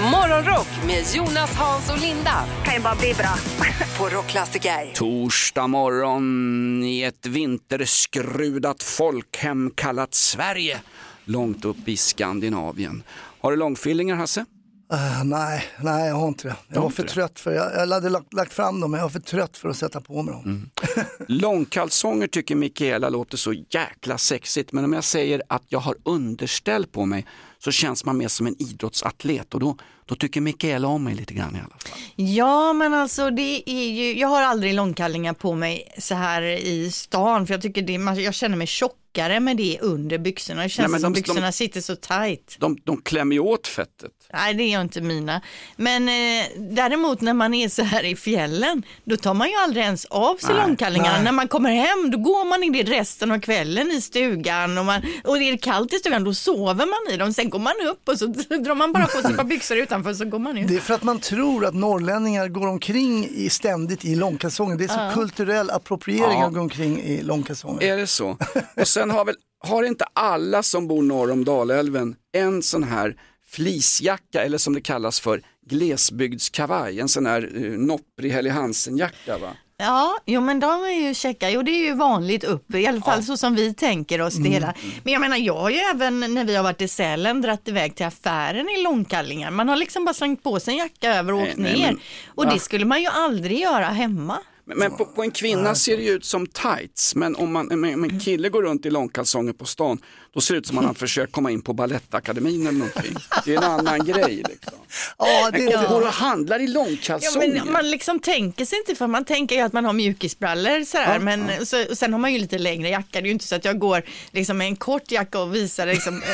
Morgonrock 0.00 0.68
med 0.86 1.04
Jonas, 1.14 1.54
Hans 1.54 1.90
och 1.90 1.98
Linda 1.98 2.44
kan 2.64 2.74
ju 2.74 2.80
bara 2.80 2.94
bli 2.94 3.14
bra. 3.14 3.34
på 3.98 4.16
Rockklassiker. 4.16 4.92
Torsdag 4.94 5.66
morgon 5.66 6.84
i 6.84 7.02
ett 7.02 7.26
vinterskrudat 7.26 8.82
folkhem 8.82 9.70
kallat 9.74 10.14
Sverige, 10.14 10.80
långt 11.24 11.64
upp 11.64 11.88
i 11.88 11.96
Skandinavien. 11.96 13.02
Har 13.40 13.50
du 13.50 13.56
långfillingar 13.56 14.16
Hasse? 14.16 14.44
Uh, 14.92 15.24
nej, 15.24 15.64
nej 15.80 16.08
jag 16.08 16.14
har 16.14 16.28
inte 16.28 16.48
det. 16.48 16.56
Jag 16.68 16.76
har 16.76 16.82
var 16.82 16.90
för 16.90 17.02
det? 17.02 17.08
trött 17.08 17.40
för, 17.40 17.52
jag, 17.52 17.72
jag 17.74 17.94
hade 17.94 18.08
lagt, 18.08 18.32
lagt 18.32 18.52
fram 18.52 18.80
dem 18.80 18.90
men 18.90 18.98
jag 18.98 19.04
var 19.04 19.10
för 19.10 19.20
trött 19.20 19.56
för 19.56 19.68
att 19.68 19.76
sätta 19.76 20.00
på 20.00 20.22
mig 20.22 20.34
dem. 20.34 20.44
Mm. 20.44 20.70
Långkalsonger 21.28 22.26
tycker 22.26 22.54
Mikaela 22.54 23.08
låter 23.08 23.36
så 23.36 23.52
jäkla 23.52 24.18
sexigt 24.18 24.72
men 24.72 24.84
om 24.84 24.92
jag 24.92 25.04
säger 25.04 25.42
att 25.48 25.62
jag 25.68 25.78
har 25.78 25.96
underställ 26.04 26.86
på 26.86 27.04
mig 27.06 27.26
så 27.58 27.70
känns 27.70 28.04
man 28.04 28.16
mer 28.16 28.28
som 28.28 28.46
en 28.46 28.62
idrottsatlet 28.62 29.54
och 29.54 29.60
då, 29.60 29.76
då 30.10 30.16
tycker 30.16 30.40
Mikaela 30.40 30.88
om 30.88 31.04
mig 31.04 31.14
lite 31.14 31.34
grann 31.34 31.56
i 31.56 31.58
alla 31.58 31.68
fall. 31.68 32.00
Ja 32.16 32.72
men 32.72 32.94
alltså 32.94 33.30
det 33.30 33.62
är 33.70 33.90
ju, 33.90 34.18
jag 34.18 34.28
har 34.28 34.42
aldrig 34.42 34.74
långkallingar 34.74 35.32
på 35.32 35.54
mig 35.54 35.94
så 35.98 36.14
här 36.14 36.42
i 36.42 36.90
stan 36.90 37.46
för 37.46 37.54
jag 37.54 37.62
tycker 37.62 37.82
det, 37.82 38.22
jag 38.22 38.34
känner 38.34 38.56
mig 38.56 38.66
tjockare 38.66 39.40
med 39.40 39.56
det 39.56 39.78
under 39.80 40.18
byxorna. 40.18 40.62
Det 40.62 40.68
känns 40.68 40.92
Nej, 40.92 41.00
som 41.00 41.12
de- 41.12 41.20
byxorna 41.20 41.46
de- 41.46 41.52
sitter 41.52 41.80
så 41.80 41.96
tight. 41.96 42.56
De, 42.60 42.78
de 42.84 43.02
klämmer 43.02 43.34
ju 43.34 43.40
åt 43.40 43.66
fettet. 43.66 44.12
Nej 44.32 44.54
det 44.54 44.62
är 44.62 44.80
inte 44.80 45.00
mina. 45.00 45.40
Men 45.76 46.08
eh, 46.08 46.44
däremot 46.56 47.20
när 47.20 47.34
man 47.34 47.54
är 47.54 47.68
så 47.68 47.82
här 47.82 48.04
i 48.04 48.16
fjällen, 48.16 48.82
då 49.04 49.16
tar 49.16 49.34
man 49.34 49.48
ju 49.48 49.54
aldrig 49.56 49.84
ens 49.84 50.04
av 50.04 50.36
sig 50.36 50.54
Nej, 50.54 50.66
långkallingarna. 50.66 51.12
nej. 51.14 51.24
När 51.24 51.32
man 51.32 51.48
kommer 51.48 51.70
hem, 51.70 52.10
då 52.10 52.18
går 52.18 52.44
man 52.44 52.62
i 52.64 52.70
det 52.70 52.90
resten 52.92 53.30
av 53.30 53.40
kvällen 53.40 53.90
i 53.90 54.00
stugan 54.00 54.78
och, 54.78 54.84
man, 54.84 55.02
och 55.24 55.38
det 55.38 55.44
är 55.50 55.56
kallt 55.56 55.92
i 55.92 55.96
stugan, 55.96 56.24
då 56.24 56.34
sover 56.34 56.86
man 56.86 57.14
i 57.14 57.16
dem. 57.16 57.32
Sen 57.32 57.50
går 57.50 57.58
man 57.58 57.72
upp 57.90 58.08
och 58.08 58.18
så 58.18 58.26
drar 58.64 58.74
man 58.74 58.92
bara 58.92 59.06
på 59.06 59.22
sig 59.22 59.30
ett 59.30 59.36
par 59.36 59.44
byxor 59.54 59.76
utanför 59.76 60.14
så 60.14 60.24
går 60.24 60.38
man 60.38 60.58
ut. 60.58 60.68
Det 60.68 60.76
är 60.76 60.80
för 60.80 60.94
att 60.94 61.02
man 61.02 61.18
tror 61.20 61.64
att 61.66 61.74
norrlänningar 61.74 62.48
går 62.48 62.66
omkring 62.66 63.28
i, 63.30 63.50
ständigt 63.50 64.04
i 64.04 64.14
långkalsonger. 64.14 64.76
Det 64.76 64.84
är 64.84 64.88
så 65.10 65.14
kulturell 65.20 65.70
appropriering 65.70 66.40
Ja. 66.40 66.46
att 66.46 66.52
gå 66.54 66.60
omkring 66.60 67.00
i 67.02 67.22
långkalsonger. 67.22 67.82
Är 67.82 67.96
det 67.96 68.06
så? 68.06 68.36
Och 68.76 68.88
sen 68.88 69.10
har 69.10 69.24
väl, 69.24 69.34
har 69.66 69.82
inte 69.82 70.04
alla 70.12 70.62
som 70.62 70.88
bor 70.88 71.02
norr 71.02 71.30
om 71.30 71.44
Dalälven 71.44 72.14
en 72.32 72.62
sån 72.62 72.84
här 72.84 73.16
fleecejacka 73.50 74.44
eller 74.44 74.58
som 74.58 74.74
det 74.74 74.80
kallas 74.80 75.20
för 75.20 75.42
glesbygdskavaj, 75.66 77.00
en 77.00 77.08
sån 77.08 77.26
här 77.26 77.56
uh, 77.56 77.78
nopprig 77.78 78.32
Helly 78.32 78.50
Hansen-jacka 78.50 79.38
va? 79.38 79.52
Ja, 79.78 80.18
jo 80.26 80.40
men 80.40 80.60
de 80.60 80.84
är 80.84 81.08
ju 81.08 81.14
checka, 81.14 81.50
jo 81.50 81.62
det 81.62 81.70
är 81.70 81.84
ju 81.84 81.94
vanligt 81.94 82.44
upp, 82.44 82.74
i 82.74 82.86
alla 82.86 83.00
fall 83.00 83.22
så 83.22 83.36
som 83.36 83.54
vi 83.54 83.74
tänker 83.74 84.20
oss 84.20 84.34
det 84.34 84.48
hela. 84.48 84.74
Men 85.04 85.12
jag 85.12 85.20
menar, 85.20 85.36
jag 85.36 85.56
har 85.56 85.70
ju 85.70 85.76
även 85.76 86.20
när 86.34 86.44
vi 86.44 86.56
har 86.56 86.62
varit 86.62 86.80
i 86.80 86.88
Sälen 86.88 87.40
dratt 87.40 87.68
iväg 87.68 87.94
till 87.96 88.06
affären 88.06 88.68
i 88.68 88.82
långkallingar. 88.82 89.50
Man 89.50 89.68
har 89.68 89.76
liksom 89.76 90.04
bara 90.04 90.14
slängt 90.14 90.42
på 90.42 90.60
sig 90.60 90.72
en 90.74 90.78
jacka 90.78 91.14
över 91.14 91.32
och 91.32 91.38
Nej, 91.40 91.48
åkt 91.48 91.58
nej, 91.58 91.72
ner. 91.72 91.86
men- 91.86 92.00
och 92.26 92.44
va? 92.44 92.50
det 92.54 92.58
skulle 92.60 92.84
man 92.84 93.00
ju 93.02 93.06
aldrig 93.06 93.58
göra 93.60 93.84
hemma. 93.86 94.38
Men, 94.76 94.96
på, 94.96 95.04
på 95.04 95.22
en 95.22 95.30
kvinna 95.30 95.74
ser 95.74 95.96
det 95.96 96.02
ju 96.02 96.10
ut 96.10 96.24
som 96.24 96.46
tights, 96.46 97.14
men 97.14 97.36
om, 97.36 97.52
man, 97.52 97.72
om 97.72 97.84
en 98.04 98.20
kille 98.20 98.48
går 98.48 98.62
runt 98.62 98.86
i 98.86 98.90
långkalsonger 98.90 99.52
på 99.52 99.64
stan, 99.64 99.98
då 100.34 100.40
ser 100.40 100.54
det 100.54 100.58
ut 100.58 100.66
som 100.66 100.78
att 100.78 100.84
han 100.84 100.94
försöker 101.04 101.32
komma 101.32 101.50
in 101.50 101.62
på 101.62 101.72
Balettakademin 101.72 102.66
eller 102.66 102.78
någonting. 102.78 103.14
Det 103.44 103.54
är 103.54 103.58
en 103.58 103.64
annan 103.64 104.04
grej. 104.06 104.36
Liksom. 104.48 104.72
Ja, 105.18 105.50
det 105.52 105.58
Men 105.58 105.68
är 105.72 105.88
går 105.88 106.00
och 106.00 106.06
handlar 106.12 106.60
i 106.60 106.64
Ja, 106.64 106.70
långkalsonger. 106.72 107.62
men 107.64 107.72
man 107.72 107.90
liksom 107.90 108.20
tänker 108.20 108.64
sig 108.64 108.78
inte 108.78 108.94
för 108.94 109.06
man 109.06 109.24
tänker 109.24 109.56
ju 109.56 109.62
att 109.62 109.72
man 109.72 109.84
har 109.84 109.92
mjukisbrallor 109.92 110.84
sådär, 110.84 111.18
men 111.18 111.66
Så, 111.66 111.90
och 111.90 111.98
sen 111.98 112.12
har 112.12 112.20
man 112.20 112.32
ju 112.32 112.38
lite 112.38 112.58
längre 112.58 112.88
jacka. 112.88 113.06
Det 113.12 113.18
är 113.18 113.22
ju 113.24 113.30
inte 113.32 113.46
så 113.46 113.54
att 113.54 113.64
jag 113.64 113.78
går 113.78 114.02
liksom 114.30 114.58
med 114.58 114.66
en 114.66 114.76
kort 114.76 115.10
jacka 115.10 115.40
och 115.40 115.54
visar 115.54 115.86
liksom 115.86 116.14
eh, 116.22 116.28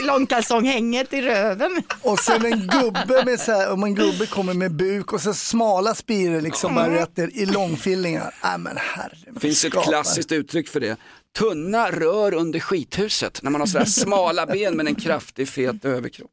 långkalsonghänget 0.00 1.12
i 1.12 1.22
röven. 1.22 1.82
Och 2.02 2.18
sen 2.18 2.44
en 2.44 2.66
gubbe 2.66 3.24
med 3.24 3.40
så 3.40 3.52
här, 3.52 3.72
om 3.72 3.84
en 3.84 3.94
gubbe 3.94 4.26
kommer 4.26 4.54
med 4.54 4.72
buk 4.72 5.12
och 5.12 5.20
så 5.20 5.34
smala 5.34 5.94
spiror 5.94 6.40
liksom 6.40 6.74
bara 6.74 6.94
rätt 6.94 7.16
ner 7.16 7.30
i 7.34 7.46
långfillingar. 7.46 8.34
Nej 8.44 8.58
men 8.58 8.76
herre. 8.76 9.16
Det 9.34 9.40
finns 9.40 9.64
ett 9.64 9.72
klassiskt 9.72 10.32
uttryck 10.32 10.68
för 10.68 10.80
det. 10.80 10.96
Tunna 11.38 11.90
rör 11.90 12.34
under 12.34 12.60
skithuset, 12.60 13.42
när 13.42 13.50
man 13.50 13.60
har 13.60 13.66
sådär 13.66 13.84
smala 13.84 14.46
ben 14.46 14.76
men 14.76 14.86
en 14.86 14.94
kraftig 14.94 15.48
fet 15.48 15.84
överkropp. 15.84 16.30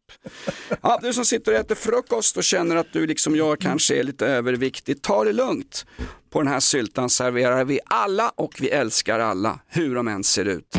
Ja, 0.82 1.00
du 1.02 1.14
som 1.14 1.26
sitter 1.26 1.52
och 1.52 1.58
äter 1.58 1.76
frukost 1.76 2.38
och 2.38 2.44
känner 2.44 2.76
att 2.76 2.94
du 2.94 3.08
liksom 3.08 3.36
jag 3.36 3.60
kanske 3.60 4.00
är 4.00 4.04
lite 4.04 4.28
överviktig, 4.28 5.02
ta 5.02 5.24
det 5.24 5.34
lugnt. 5.34 5.86
På 6.32 6.42
den 6.42 6.48
här 6.48 6.60
syltan 6.60 7.10
serverar 7.10 7.64
vi 7.64 7.80
alla 7.86 8.32
och 8.36 8.54
vi 8.60 8.70
älskar 8.70 9.20
alla, 9.20 9.60
hur 9.68 9.96
de 9.96 10.08
än 10.08 10.24
ser 10.24 10.46
ut. 10.46 10.76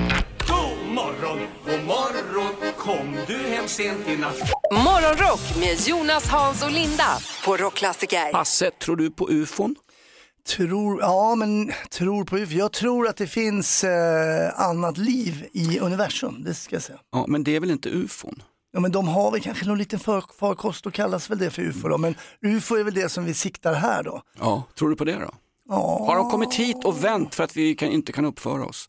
Kom 2.86 3.16
du 3.26 3.36
hem 3.36 3.68
sent 3.68 4.08
i 4.08 4.16
natt? 4.16 4.38
Morgonrock 4.72 5.56
med 5.60 5.88
Jonas, 5.88 6.28
Hans 6.28 6.64
och 6.64 6.70
Linda 6.70 7.18
på 7.44 7.56
Rockklassiker. 7.56 8.32
Hasse, 8.32 8.70
tror 8.70 8.96
du 8.96 9.10
på 9.10 9.30
ufon? 9.30 9.76
Tror, 10.48 11.00
ja 11.00 11.34
men 11.34 11.72
tror 11.90 12.24
på 12.24 12.38
UFO. 12.38 12.52
Jag 12.52 12.72
tror 12.72 13.08
att 13.08 13.16
det 13.16 13.26
finns 13.26 13.84
eh, 13.84 14.60
annat 14.60 14.98
liv 14.98 15.48
i 15.52 15.78
universum, 15.78 16.42
det 16.44 16.54
ska 16.54 16.76
jag 16.76 16.82
säga. 16.82 16.98
Ja, 17.12 17.24
men 17.28 17.44
det 17.44 17.56
är 17.56 17.60
väl 17.60 17.70
inte 17.70 17.88
ufon? 17.88 18.42
Ja 18.72 18.80
men 18.80 18.92
de 18.92 19.08
har 19.08 19.30
väl 19.30 19.40
kanske 19.40 19.66
någon 19.66 19.78
liten 19.78 19.98
för, 19.98 20.22
farkost 20.38 20.86
och 20.86 20.94
kallas 20.94 21.30
väl 21.30 21.38
det 21.38 21.50
för 21.50 21.62
UFO 21.62 21.88
då. 21.88 21.98
Men 21.98 22.14
UFO 22.42 22.74
är 22.76 22.84
väl 22.84 22.94
det 22.94 23.08
som 23.08 23.24
vi 23.24 23.34
siktar 23.34 23.74
här 23.74 24.02
då. 24.02 24.22
Ja, 24.38 24.62
tror 24.78 24.90
du 24.90 24.96
på 24.96 25.04
det 25.04 25.14
då? 25.14 25.30
Ja, 25.68 26.04
Har 26.06 26.16
de 26.16 26.30
kommit 26.30 26.54
hit 26.54 26.84
och 26.84 27.04
vänt 27.04 27.34
för 27.34 27.44
att 27.44 27.56
vi 27.56 27.74
kan, 27.74 27.88
inte 27.88 28.12
kan 28.12 28.24
uppföra 28.24 28.64
oss? 28.64 28.88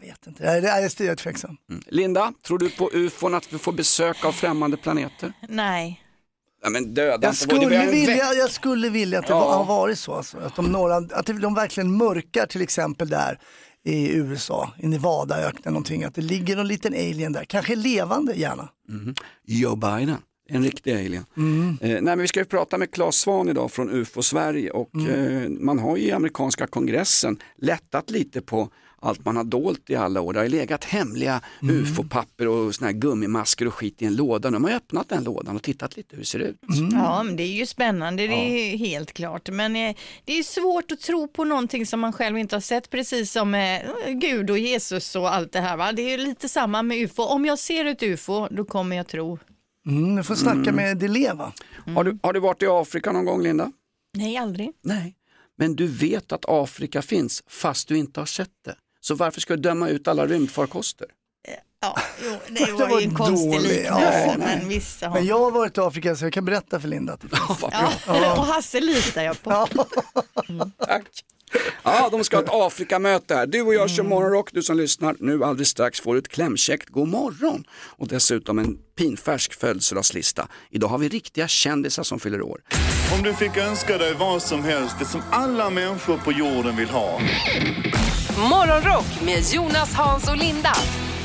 Jag 0.00 0.08
vet 0.08 0.26
inte. 0.26 0.42
Det 0.60 0.68
är, 0.68 1.02
jag 1.04 1.12
är 1.12 1.14
tveksam. 1.16 1.56
Linda, 1.86 2.32
tror 2.46 2.58
du 2.58 2.70
på 2.70 2.90
ufon, 2.92 3.34
att 3.34 3.52
vi 3.52 3.58
får 3.58 3.72
besök 3.72 4.24
av 4.24 4.32
främmande 4.32 4.76
planeter? 4.76 5.32
Nej. 5.48 6.00
Ja, 6.62 6.70
men 6.70 6.94
döda 6.94 7.26
Jag 7.26 7.36
skulle, 7.36 7.86
vilja, 7.90 8.32
jag 8.34 8.50
skulle 8.50 8.88
vilja 8.88 9.18
att 9.18 9.26
det 9.26 9.32
Ja. 9.32 9.56
har 9.56 9.64
varit 9.64 9.98
så. 9.98 10.14
Alltså. 10.14 10.38
Att, 10.38 10.56
de 10.56 10.72
några, 10.72 10.96
att 10.96 11.26
de 11.26 11.54
verkligen 11.54 11.96
mörkar 11.96 12.46
till 12.46 12.62
exempel 12.62 13.08
där 13.08 13.38
i 13.84 14.12
USA, 14.14 14.72
i 14.78 14.86
Nevadaöknen 14.86 15.74
någonting. 15.74 16.04
Att 16.04 16.14
det 16.14 16.22
ligger 16.22 16.56
någon 16.56 16.68
liten 16.68 16.92
alien 16.94 17.32
där, 17.32 17.44
kanske 17.44 17.76
levande 17.76 18.34
gärna. 18.34 18.68
Joe 19.46 19.76
Biden, 19.76 20.16
en 20.48 20.62
riktig 20.62 20.92
alien. 20.92 21.24
Eh, 21.80 21.88
nej, 21.88 22.02
men 22.02 22.18
vi 22.18 22.28
ska 22.28 22.40
ju 22.40 22.46
prata 22.46 22.78
med 22.78 22.90
Claes 22.90 23.16
Svahn 23.16 23.48
idag 23.48 23.72
från 23.72 23.90
UFO 23.90 24.22
Sverige 24.22 24.70
och 24.70 24.96
eh, 24.96 25.48
man 25.48 25.78
har 25.78 25.96
ju 25.96 26.02
i 26.02 26.12
amerikanska 26.12 26.66
kongressen 26.66 27.36
lättat 27.58 28.10
lite 28.10 28.40
på 28.40 28.68
allt 29.04 29.24
man 29.24 29.36
har 29.36 29.44
dolt 29.44 29.90
i 29.90 29.96
alla 29.96 30.20
år. 30.20 30.32
Det 30.32 30.38
har 30.38 30.48
legat 30.48 30.84
hemliga 30.84 31.40
ufo-papper 31.62 32.48
och 32.48 32.74
såna 32.74 32.86
här 32.86 32.94
gummimasker 32.94 33.66
och 33.66 33.74
skit 33.74 34.02
i 34.02 34.04
en 34.04 34.16
låda. 34.16 34.50
Nu 34.50 34.54
har 34.54 34.60
man 34.60 34.70
ju 34.70 34.76
öppnat 34.76 35.08
den 35.08 35.24
lådan 35.24 35.56
och 35.56 35.62
tittat 35.62 35.96
lite 35.96 36.16
hur 36.16 36.22
det 36.22 36.26
ser 36.26 36.38
ut. 36.38 36.56
Ja, 36.92 37.22
men 37.22 37.36
det 37.36 37.42
är 37.42 37.52
ju 37.52 37.66
spännande, 37.66 38.26
det 38.26 38.34
är 38.34 38.76
helt 38.76 39.12
klart. 39.12 39.48
Men 39.48 39.76
eh, 39.76 39.96
det 40.24 40.38
är 40.38 40.42
svårt 40.42 40.92
att 40.92 41.00
tro 41.00 41.28
på 41.28 41.44
någonting 41.44 41.86
som 41.86 42.00
man 42.00 42.12
själv 42.12 42.38
inte 42.38 42.56
har 42.56 42.60
sett, 42.60 42.90
precis 42.90 43.32
som 43.32 43.54
eh, 43.54 43.80
Gud 44.08 44.50
och 44.50 44.58
Jesus 44.58 45.16
och 45.16 45.34
allt 45.34 45.52
det 45.52 45.60
här. 45.60 45.76
Va? 45.76 45.92
Det 45.92 46.02
är 46.02 46.18
ju 46.18 46.24
lite 46.24 46.48
samma 46.48 46.82
med 46.82 46.98
UFO. 46.98 47.22
Om 47.22 47.44
jag 47.44 47.58
ser 47.58 47.84
ett 47.84 48.02
UFO, 48.02 48.48
då 48.50 48.64
kommer 48.64 48.96
jag 48.96 49.06
tro. 49.06 49.38
Mm, 49.86 50.16
du 50.16 50.22
får 50.22 50.34
snacka 50.34 50.72
med 50.72 50.98
Deleva. 50.98 51.52
Har, 51.94 52.04
du, 52.04 52.18
har 52.22 52.32
du 52.32 52.40
varit 52.40 52.62
i 52.62 52.66
Afrika 52.66 53.12
någon 53.12 53.24
gång 53.24 53.42
Linda? 53.42 53.72
Nej, 54.16 54.36
aldrig. 54.36 54.70
Nej. 54.82 55.14
Men 55.58 55.76
du 55.76 55.86
vet 55.86 56.32
att 56.32 56.44
Afrika 56.48 57.02
finns 57.02 57.42
fast 57.46 57.88
du 57.88 57.96
inte 57.96 58.20
har 58.20 58.26
sett 58.26 58.50
det. 58.64 58.74
Så 59.06 59.14
varför 59.14 59.40
ska 59.40 59.56
du 59.56 59.62
döma 59.62 59.88
ut 59.88 60.08
alla 60.08 60.26
rymdfarkoster? 60.26 61.06
Ja, 61.80 61.98
jo, 62.24 62.30
det 62.48 62.72
var 62.72 62.88
var 62.88 63.00
ju 63.00 63.06
en 63.06 63.14
konstig 63.14 63.52
dålig, 63.52 63.68
liknelse, 63.68 64.26
ja. 64.26 64.34
men 64.38 64.68
visst. 64.68 65.02
Ja. 65.02 65.14
Men 65.14 65.26
jag 65.26 65.38
har 65.38 65.50
varit 65.50 65.78
i 65.78 65.80
Afrika 65.80 66.16
så 66.16 66.24
jag 66.24 66.32
kan 66.32 66.44
berätta 66.44 66.80
för 66.80 66.88
Linda. 66.88 67.12
Att 67.12 67.20
det 67.20 67.28
finns. 67.28 67.60
Bra. 67.60 67.92
Ja, 68.06 68.38
och 68.38 68.46
Hasse 68.46 68.80
litar 68.80 69.22
jag 69.22 69.42
på. 69.42 69.50
Tack. 70.78 71.02
Ja, 71.82 72.08
de 72.12 72.24
ska 72.24 72.36
ha 72.36 72.42
ett 72.42 72.50
Afrikamöte 72.52 73.34
här. 73.34 73.46
Du 73.46 73.62
och 73.62 73.74
jag 73.74 73.90
kör 73.90 74.02
morgonrock, 74.02 74.52
du 74.52 74.62
som 74.62 74.76
lyssnar. 74.76 75.16
Nu 75.20 75.44
alldeles 75.44 75.68
strax 75.68 76.00
får 76.00 76.14
du 76.14 76.18
ett 76.18 76.28
klämkäckt 76.28 76.88
god 76.88 77.08
morgon 77.08 77.64
och 77.72 78.08
dessutom 78.08 78.58
en 78.58 78.78
pinfärsk 78.96 79.54
födelsedagslista. 79.54 80.48
Idag 80.70 80.88
har 80.88 80.98
vi 80.98 81.08
riktiga 81.08 81.48
kändisar 81.48 82.02
som 82.02 82.20
fyller 82.20 82.42
år. 82.42 82.60
Om 83.16 83.22
du 83.22 83.34
fick 83.34 83.56
önska 83.56 83.98
dig 83.98 84.14
vad 84.14 84.42
som 84.42 84.64
helst, 84.64 84.96
det 84.98 85.04
som 85.04 85.22
alla 85.30 85.70
människor 85.70 86.16
på 86.16 86.32
jorden 86.32 86.76
vill 86.76 86.88
ha. 86.88 87.20
Morgonrock 88.38 89.22
med 89.24 89.42
Jonas, 89.52 89.94
Hans 89.94 90.28
och 90.28 90.36
Linda 90.36 90.72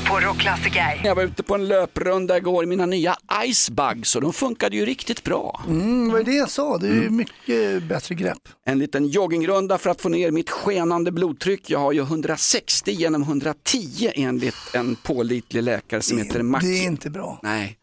på 0.08 0.20
Rockklassiker. 0.20 1.00
Jag 1.04 1.14
var 1.14 1.22
ute 1.22 1.42
på 1.42 1.54
en 1.54 1.68
löprunda 1.68 2.36
igår 2.36 2.64
i 2.64 2.66
mina 2.66 2.86
nya 2.86 3.16
Icebugs 3.44 4.16
och 4.16 4.22
de 4.22 4.32
funkade 4.32 4.76
ju 4.76 4.84
riktigt 4.84 5.24
bra. 5.24 5.64
Mm, 5.68 6.10
vad 6.10 6.20
är 6.20 6.24
det 6.24 6.32
jag 6.32 6.50
sa? 6.50 6.78
Det 6.78 6.88
är 6.88 6.92
ju 6.92 7.10
mycket 7.10 7.82
bättre 7.82 8.14
grepp. 8.14 8.48
En 8.66 8.78
liten 8.78 9.06
joggingrunda 9.06 9.78
för 9.78 9.90
att 9.90 10.00
få 10.00 10.08
ner 10.08 10.30
mitt 10.30 10.50
skenande 10.50 11.12
blodtryck. 11.12 11.70
Jag 11.70 11.78
har 11.78 11.92
ju 11.92 12.00
160 12.02 12.90
genom 12.92 13.22
110 13.22 14.10
enligt 14.14 14.74
en 14.74 14.96
pålitlig 14.96 15.62
läkare 15.62 16.02
som 16.02 16.18
heter 16.18 16.42
Mac. 16.42 16.60
Det 16.60 16.78
är 16.78 16.84
inte 16.84 17.10
bra. 17.10 17.40
Nej. 17.42 17.78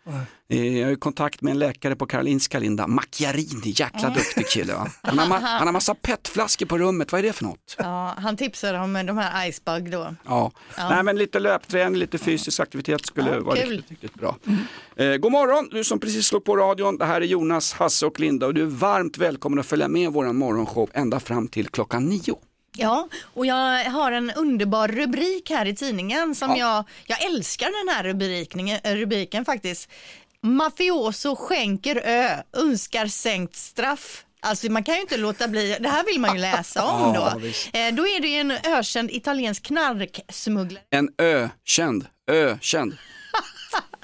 Eh, 0.49 0.77
Jag 0.77 0.88
har 0.88 0.95
kontakt 0.95 1.41
med 1.41 1.51
en 1.51 1.59
läkare 1.59 1.95
på 1.95 2.05
Karolinska 2.05 2.59
Linda, 2.59 2.88
Macchiarini, 2.88 3.73
jäkla 3.75 4.09
duktig 4.09 4.47
kille. 4.47 4.73
Va? 4.73 4.88
Han, 5.01 5.19
har 5.19 5.25
han 5.39 5.67
har 5.67 5.71
massa 5.73 5.95
petflaskor 5.95 6.65
på 6.65 6.77
rummet, 6.77 7.11
vad 7.11 7.19
är 7.19 7.23
det 7.23 7.33
för 7.33 7.44
något? 7.44 7.75
Ja, 7.77 8.13
han 8.17 8.38
tipsar 8.38 8.73
om 8.73 8.94
de 8.94 9.17
här 9.17 9.49
Icebug 9.49 9.91
då. 9.91 10.15
Ja. 10.25 10.51
Nej, 10.77 11.03
men 11.03 11.17
lite 11.17 11.39
löpträning, 11.39 11.99
lite 11.99 12.17
fysisk 12.17 12.59
aktivitet 12.59 13.05
skulle 13.05 13.29
Ja, 13.35 13.39
vara 13.39 13.55
riktigt, 13.55 13.89
riktigt 13.91 14.13
bra. 14.13 14.38
Eh, 14.95 15.15
god 15.15 15.31
morgon, 15.31 15.69
du 15.71 15.83
som 15.83 15.99
precis 15.99 16.25
slog 16.27 16.44
på 16.44 16.55
radion. 16.57 16.97
Det 16.97 17.05
här 17.05 17.21
är 17.21 17.25
Jonas, 17.25 17.73
Hasse 17.73 18.05
och 18.05 18.19
Linda 18.19 18.45
och 18.45 18.53
du 18.53 18.61
är 18.61 18.65
varmt 18.65 19.17
välkommen 19.17 19.59
att 19.59 19.65
följa 19.65 19.88
med 19.88 20.11
vår 20.11 20.33
morgonshow 20.33 20.89
ända 20.94 21.19
fram 21.19 21.47
till 21.47 21.67
klockan 21.67 22.05
nio. 22.05 22.35
Ja, 22.79 23.07
och 23.33 23.45
jag 23.45 23.83
har 23.85 24.11
en 24.11 24.31
underbar 24.31 24.88
rubrik 24.88 25.49
här 25.49 25.65
i 25.65 25.75
tidningen 25.75 26.35
som 26.35 26.55
jag, 26.55 26.83
jag 27.05 27.23
älskar 27.25 27.65
den 27.85 27.95
här 27.95 28.03
rubriken, 28.03 28.69
rubriken 28.95 29.45
faktiskt. 29.45 29.89
Mafioso 30.43 31.35
skänker 31.35 32.01
ö, 32.05 32.29
önskar 32.53 33.07
sänkt 33.07 33.55
straff. 33.55 34.23
Alltså 34.39 34.71
man 34.71 34.83
kan 34.83 34.95
ju 34.95 35.01
inte 35.01 35.17
låta 35.17 35.47
bli, 35.47 35.77
det 35.79 35.89
här 35.89 36.03
vill 36.05 36.19
man 36.21 36.35
ju 36.35 36.41
läsa 36.41 36.85
om 36.85 37.13
då. 37.13 37.25
Eh, 37.79 37.93
då 37.93 38.07
är 38.07 38.21
det 38.21 38.27
ju 38.27 38.39
en 38.39 38.51
ökänd 38.51 39.11
italiensk 39.11 39.63
knarksmugglare. 39.63 40.83
En 40.89 41.09
ökänd, 41.17 42.05
ökänd. 42.31 42.97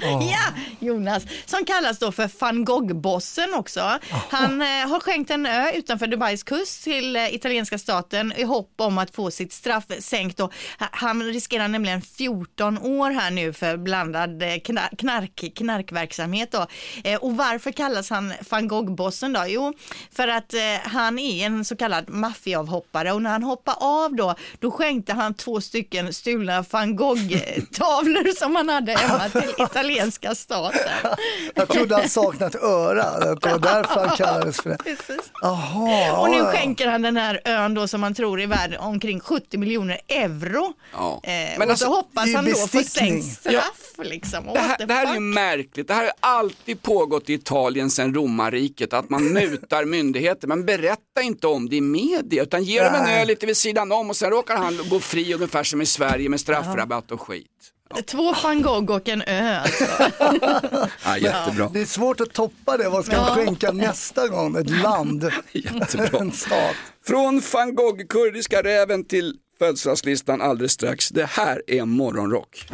Ja, 0.02 0.54
Jonas, 0.80 1.24
som 1.46 1.66
kallas 1.66 2.00
då 2.00 2.12
för 2.12 2.30
van 2.40 2.66
Gogh-bossen 2.66 3.54
också. 3.54 4.00
Han 4.30 4.62
eh, 4.62 4.68
har 4.68 5.00
skänkt 5.00 5.32
en 5.32 5.46
ö 5.46 5.72
utanför 5.72 6.08
Dubais 6.08 6.44
kust 6.44 6.84
till 6.84 7.16
eh, 7.16 7.36
italienska 7.36 7.78
staten 7.78 8.34
i 8.38 8.44
hopp 8.44 8.74
om 8.78 8.98
att 8.98 9.16
få 9.16 9.32
sitt 9.32 9.54
straff 9.54 9.84
sänkt. 10.00 10.38
Då. 10.38 10.44
Ha- 10.80 10.90
Han 10.92 11.24
riskerar 11.24 11.68
nämligen 11.68 12.02
14 12.02 12.78
år 12.78 13.12
här 13.12 13.32
nu 13.32 13.54
för 13.54 13.78
blandad 13.78 14.44
eh, 14.44 14.48
knar- 14.48 14.96
knark, 14.98 15.44
knarkverksamhet. 15.56 16.52
Då. 16.52 16.66
Eh, 17.04 17.20
och 17.20 17.38
varför 17.38 17.72
kallas 17.72 18.10
han 18.10 18.34
van 18.50 18.68
Gogh-bossen 18.68 19.34
då? 19.34 19.44
Jo, 19.48 19.74
för 20.16 20.28
att 20.28 20.54
eh, 20.54 20.60
han 20.84 21.20
är 21.20 21.46
en 21.46 21.66
så 21.66 21.76
kallad 21.76 22.10
maffiaavhoppare 22.10 23.12
och 23.12 23.22
när 23.22 23.30
han 23.30 23.44
hoppade 23.44 23.78
av 23.78 24.16
då, 24.16 24.36
då 24.60 24.72
skänkte 24.72 25.14
han 25.14 25.34
två 25.34 25.62
stycken 25.62 26.14
stulna 26.14 26.66
van 26.72 26.96
Gogh-tavlor 26.96 28.36
som 28.40 28.56
han 28.56 28.70
hade 28.70 28.92
hemma 28.92 29.30
till 29.30 29.54
italienska 29.84 30.36
staten. 30.36 30.80
Jag 31.56 31.68
trodde 31.68 31.96
han 31.96 32.10
saknat 32.10 32.56
öra, 32.56 33.04
att 33.04 33.42
det 33.42 33.50
var 33.50 33.60
därför 33.60 34.08
han 34.08 34.18
kallades 34.18 34.62
för 34.62 34.70
det. 34.70 34.78
Precis. 34.84 35.32
Jaha, 35.42 36.20
Och 36.22 36.30
nu 36.30 36.38
ja, 36.38 36.44
ja. 36.44 36.52
skänker 36.52 36.88
han 36.88 37.02
den 37.02 37.18
här 37.18 37.42
ön 37.46 37.74
då 37.74 37.88
som 37.88 38.02
man 38.02 38.14
tror 38.14 38.42
är 38.42 38.48
värd 38.48 38.78
omkring 38.80 39.20
70 39.20 39.58
miljoner 39.58 40.00
euro. 40.08 40.74
Ja. 40.94 41.22
Eh, 41.24 41.32
Men 41.32 41.62
och 41.62 41.70
alltså, 41.70 41.86
så 41.86 41.92
hoppas 41.96 42.34
han 42.36 42.46
då 42.46 42.52
få 42.52 42.84
sänkt 42.84 43.26
straff 43.26 43.82
liksom. 44.04 44.46
Det 44.54 44.60
här, 44.60 44.86
det 44.88 44.94
här 44.94 45.10
är 45.10 45.14
ju 45.14 45.20
märkligt, 45.20 45.88
det 45.88 45.94
här 45.94 46.04
har 46.04 46.12
alltid 46.20 46.82
pågått 46.82 47.30
i 47.30 47.34
Italien 47.34 47.90
sedan 47.90 48.14
romarriket, 48.14 48.94
att 48.94 49.10
man 49.10 49.24
mutar 49.34 49.86
myndigheter, 49.86 50.48
men 50.48 50.66
berätta 50.66 51.22
inte 51.22 51.48
om 51.48 51.70
det 51.70 51.76
i 51.76 51.82
media, 51.82 52.44
utan 52.44 52.64
ge 52.64 52.84
dem 52.84 52.96
en 52.96 53.06
öl 53.06 53.28
lite 53.28 53.46
vid 53.46 53.58
sidan 53.58 53.92
om 53.92 54.10
och 54.10 54.16
sen 54.16 54.30
råkar 54.30 54.58
han 54.58 54.80
gå 54.90 55.00
fri 55.00 55.34
ungefär 55.34 55.64
som 55.64 55.82
i 55.82 55.86
Sverige 55.86 56.30
med 56.30 56.40
straffrabatt 56.40 57.12
och 57.12 57.22
skit. 57.22 57.73
Två 58.02 58.34
van 58.44 58.62
Gogh 58.62 58.92
och 58.96 59.10
en 59.10 59.22
ö 59.28 59.58
alltså. 59.60 59.86
Ja, 61.06 61.18
jättebra. 61.18 61.70
Det 61.74 61.82
är 61.82 61.86
svårt 61.86 62.22
att 62.22 62.34
toppa 62.34 62.78
det. 62.78 62.90
Vad 62.90 63.06
ska 63.06 63.16
han 63.18 63.36
skänka 63.36 63.72
nästa 63.72 64.28
gång? 64.28 64.58
Ett 64.58 64.70
land? 64.70 65.32
Jättebra. 65.52 66.20
en 66.20 66.32
stat? 66.32 66.76
Från 67.08 67.42
van 67.54 67.76
Gogh, 67.76 68.06
kurdiska 68.10 68.62
räven 68.64 69.06
till 69.06 69.34
födelsedagslistan 69.60 70.42
alldeles 70.42 70.72
strax. 70.72 71.10
Det 71.10 71.26
här 71.26 71.62
är 71.68 71.86
Morgonrock. 71.86 72.68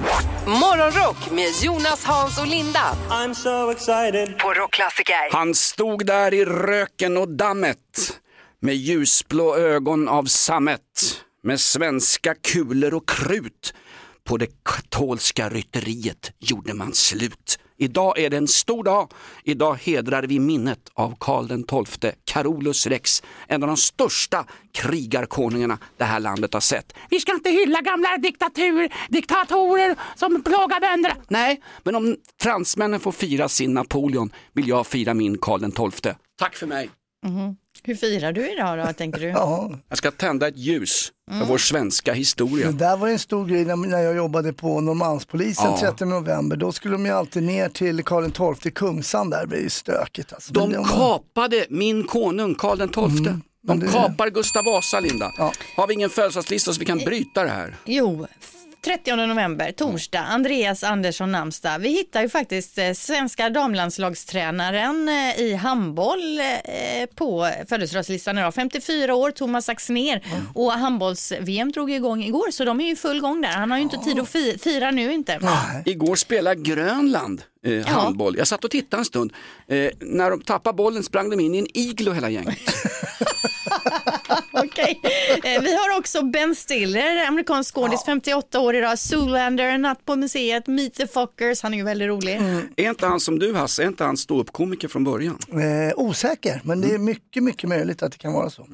Morgonrock 0.48 1.31
med 1.31 1.50
Jonas, 1.62 2.04
Hans 2.04 2.39
och 2.39 2.48
Linda. 2.48 2.95
I'm 3.10 3.33
so 3.33 3.71
excited. 3.71 4.38
På 4.39 4.54
Rockklassiker. 4.54 5.31
Han 5.31 5.56
stod 5.56 6.06
där 6.06 6.33
i 6.33 6.45
röken 6.45 7.18
och 7.18 7.30
dammet 7.30 7.77
med 8.62 8.75
ljusblå 8.75 9.57
ögon 9.57 10.07
av 10.07 10.25
sammet 10.25 10.81
med 11.44 11.60
svenska 11.60 12.33
kulor 12.33 12.94
och 12.94 13.10
krut. 13.10 13.74
På 14.30 14.38
det 14.38 14.64
katolska 14.64 15.50
rytteriet 15.50 16.31
gjorde 16.40 16.74
man 16.74 16.94
slut. 16.94 17.60
Idag 17.78 18.20
är 18.20 18.30
det 18.30 18.38
en 18.38 18.48
stor 18.48 18.84
dag. 18.84 19.12
Idag 19.44 19.76
hedrar 19.76 20.24
vi 20.24 20.40
minnet 20.40 20.80
av 20.94 21.16
Karl 21.20 21.48
den 21.48 21.64
XII, 21.64 22.12
Carolus 22.26 22.88
Rex, 22.88 23.24
en 23.48 23.64
av 23.64 23.68
de 23.68 23.78
största 23.78 24.46
krigarkonungarna 24.74 25.78
det 25.98 26.04
här 26.04 26.20
landet 26.20 26.54
har 26.54 26.62
sett. 26.62 26.94
Vi 27.10 27.20
ska 27.20 27.34
inte 27.34 27.50
hylla 27.50 27.81
gamla 27.81 28.18
diktatur, 28.18 28.94
diktatorer 29.10 29.96
som 30.16 30.44
plågar 30.44 30.80
bönderna. 30.80 31.16
Nej, 31.28 31.62
men 31.84 31.96
om 31.96 32.18
fransmännen 32.42 33.00
får 33.00 33.12
fira 33.12 33.50
sin 33.50 33.74
Napoleon 33.74 34.31
vill 34.54 34.68
jag 34.68 34.88
fira 34.88 35.14
min 35.14 35.38
Karl 35.38 35.62
den 35.62 35.72
XII. 35.72 36.14
Tack 36.40 36.56
för 36.56 36.68
mig. 36.68 36.90
Hur 37.83 37.95
firar 37.95 38.31
du 38.31 38.51
idag 38.54 38.77
då 38.88 38.94
tänker 38.94 39.19
du? 39.19 39.27
Ja, 39.30 39.71
Jag 39.89 39.98
ska 39.98 40.12
tända 40.12 40.48
ett 40.48 40.57
ljus 40.57 41.12
för 41.31 41.45
vår 41.45 41.57
svenska 41.57 42.13
historia. 42.13 42.68
det 42.71 42.77
där 42.77 42.98
var 42.98 43.07
en 43.07 43.19
stor 43.19 43.45
grej 43.45 43.66
när, 43.66 44.00
jag 44.00 44.16
jobbade 44.16 44.54
på 44.54 44.81
Norrmalmspolisen 44.81 45.66
Ja. 45.71 45.77
30 45.80 46.06
november. 46.06 46.57
Då 46.57 46.71
skulle 46.71 46.94
de 46.94 47.06
ju 47.06 47.12
alltid 47.12 47.44
ner 47.44 47.69
till 47.69 48.04
Karl 48.04 48.56
XII 48.62 48.71
Kungsan 48.71 49.30
där, 49.30 49.42
det 49.42 49.48
blir 49.48 49.62
ju 49.62 49.69
stökigt. 49.69 50.33
Alltså. 50.33 50.54
De 50.54 50.69
det- 50.71 50.83
kapade 50.89 51.66
min 51.69 52.04
konung 52.04 52.56
Karl 52.56 52.77
XII. 52.77 53.24
De 53.25 53.42
men 53.62 53.80
det- 53.80 53.88
kapar 53.88 54.30
Gustav 54.30 54.66
Vasa, 54.66 55.00
Linda. 55.00 55.31
Ja. 55.38 55.51
Har 55.75 55.88
vi 55.88 55.94
ingen 55.94 56.10
födelsedagslista 56.10 56.74
så 56.74 56.80
vi 56.80 56.86
kan 56.86 56.98
bryta 56.98 57.44
det 57.44 57.50
här? 57.50 57.75
Jo, 57.86 58.27
30 58.81 59.16
november, 59.16 59.72
torsdag, 59.72 60.20
Andreas 60.20 60.84
Andersson 60.84 61.31
namnsdag. 61.31 61.80
Vi 61.80 61.90
hittar 61.90 62.22
ju 62.22 62.30
faktiskt 62.30 62.78
eh, 62.78 62.94
svenska 62.94 63.50
damlandslagstränaren 63.50 65.10
eh, 65.10 65.40
i 65.42 65.54
handboll 65.56 66.40
eh, 66.40 67.06
på 67.16 67.50
födelsedagslistan 67.70 68.38
idag. 68.38 68.54
54 68.56 69.16
år, 69.16 69.31
Thomas 69.31 69.70
Axner. 69.70 70.24
Och 70.56 70.72
handbolls-VM 70.72 71.72
drog 71.72 71.92
igång 71.92 72.24
igår 72.24 72.52
så 72.52 72.66
de 72.66 72.80
är 72.81 72.86
ju 72.86 72.92
i 72.92 72.96
full 72.96 73.22
gång 73.22 73.42
där. 73.42 73.50
Han 73.50 73.72
har 73.72 73.78
ju 73.78 73.84
inte 73.84 73.98
tid 73.98 74.20
att 74.20 74.30
fi- 74.30 74.58
fira 74.64 74.92
nu 74.92 75.14
inte. 75.14 75.40
Igår 75.86 76.16
spelade 76.16 76.62
Grönland 76.62 77.42
eh, 77.66 77.86
handboll. 77.86 78.36
Jag 78.38 78.48
satt 78.48 78.64
och 78.66 78.72
tittade 78.72 79.02
en 79.02 79.06
stund. 79.06 79.34
Eh, 79.68 79.90
när 80.00 80.30
de 80.31 80.42
tappade 80.42 80.76
bollen 80.76 81.04
sprang 81.04 81.30
de 81.30 81.40
in 81.40 81.56
i 81.56 81.58
en 81.60 81.68
iglo 81.74 82.12
hela 82.12 82.30
gänget. 82.30 82.58
Okej. 84.53 85.00
Eh, 85.44 85.62
Vi 85.62 85.75
har 85.75 85.97
också 86.00 86.21
Ben 86.24 86.56
Stiller, 86.56 87.27
amerikansk 87.27 87.75
skådis, 87.75 88.03
58 88.06 88.59
år 88.59 88.75
idag. 88.75 88.99
Zoolander, 88.99 89.78
Natt 89.78 90.06
på 90.06 90.16
museet, 90.16 90.68
Meet 90.68 90.94
the 90.94 91.07
Fockers. 91.07 91.61
Han 91.64 91.73
är 91.73 91.78
ju 91.78 91.83
väldigt 91.83 92.07
rolig. 92.07 92.42
är 92.75 92.90
inte 92.90 93.06
han 93.07 93.19
som 93.19 93.40
du 93.40 93.54
Hasse, 93.56 93.83
är 93.83 93.87
inte 93.87 94.04
han 94.04 94.18
ståuppkomiker 94.18 94.87
från 94.87 95.04
början? 95.04 95.37
Eh, 95.52 95.94
osäker, 95.95 96.61
men 96.64 96.81
det 96.81 96.94
är 96.94 96.97
mycket, 96.97 97.44
mycket 97.44 97.69
möjligt 97.69 98.04
att 98.04 98.11
det 98.11 98.18
kan 98.18 98.33
vara 98.33 98.49
så. 98.49 98.68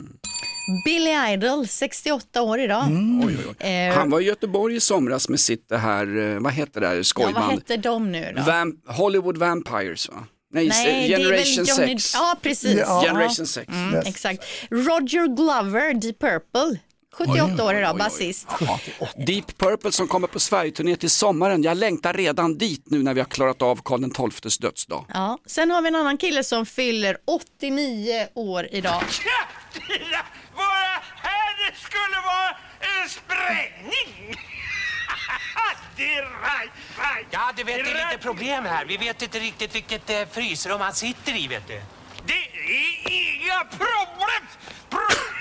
Billy 0.85 1.11
Idol, 1.33 1.67
68 1.67 2.41
år 2.41 2.59
idag. 2.59 2.83
Oj, 3.25 3.37
oj, 3.37 3.55
oj. 3.59 3.67
Eh, 3.67 3.93
Han 3.97 4.09
var 4.09 4.19
i 4.19 4.23
Göteborg 4.23 4.75
i 4.75 4.79
somras 4.79 5.29
med 5.29 5.39
sitt 5.39 5.69
det 5.69 5.77
här, 5.77 6.17
eh, 6.35 6.39
vad 6.39 6.53
heter 6.53 6.81
det 6.81 6.87
här, 6.87 6.93
Ja, 6.93 6.97
vad 6.97 7.05
skojband? 7.05 7.51
hette 7.51 7.77
de 7.77 8.11
nu 8.11 8.33
då? 8.35 8.41
Vamp- 8.41 8.79
Hollywood 8.87 9.37
Vampires 9.37 10.09
va? 10.09 10.27
Nej, 10.55 10.67
Nej, 10.67 11.07
det 11.07 11.13
är 11.13 11.17
Generation 11.17 11.65
väl 11.65 11.77
Johnny... 11.87 11.99
6. 11.99 12.13
Ja, 12.13 12.35
precis. 12.41 12.77
Ja. 12.79 13.01
Generation 13.05 13.47
6. 13.47 13.67
Mm, 13.67 13.93
Yes. 13.95 14.05
Exakt. 14.07 14.43
Roger 14.69 15.35
Glover, 15.35 15.93
Deep 15.93 16.19
Purple. 16.19 16.79
78 17.17 17.63
år 17.65 17.75
idag, 17.75 17.97
basist. 17.97 18.47
Deep 19.27 19.57
Purple 19.57 19.91
som 19.91 20.07
kommer 20.07 20.27
på 20.27 20.39
Sverigeturné 20.39 20.95
till 20.95 21.09
sommaren. 21.09 21.63
Jag 21.63 21.77
längtar 21.77 22.13
redan 22.13 22.57
dit 22.57 22.83
nu 22.85 23.03
när 23.03 23.13
vi 23.13 23.19
har 23.19 23.27
klarat 23.27 23.61
av 23.61 23.81
Karl 23.83 24.31
XIIs 24.31 24.57
dödsdag. 24.57 25.05
Ja. 25.13 25.37
Sen 25.45 25.71
har 25.71 25.81
vi 25.81 25.87
en 25.87 25.95
annan 25.95 26.17
kille 26.17 26.43
som 26.43 26.65
fyller 26.65 27.17
89 27.25 28.27
år 28.33 28.67
idag. 28.71 29.01
Våra 30.55 30.95
här 31.21 31.51
det 31.57 31.77
skulle 31.79 32.19
vara 32.25 32.49
en 32.79 33.09
sprängning! 33.09 34.35
Det 35.95 36.15
är 36.15 36.21
right, 36.21 36.71
right. 36.97 37.27
Ja, 37.31 37.51
du 37.55 37.63
vet, 37.63 37.85
det 37.85 37.91
är 37.91 38.09
lite 38.11 38.23
problem 38.23 38.65
här. 38.65 38.85
Vi 38.85 38.97
vet 38.97 39.21
inte 39.21 39.39
riktigt 39.39 39.75
vilket 39.75 40.09
eh, 40.09 40.21
frysrum 40.31 40.81
han 40.81 40.93
sitter 40.93 41.35
i, 41.35 41.47
vet 41.47 41.67
du. 41.67 41.81
Det 42.25 42.33
är 42.33 43.11
inga 43.11 43.63
problem! 43.69 44.47
Pro- 44.89 45.34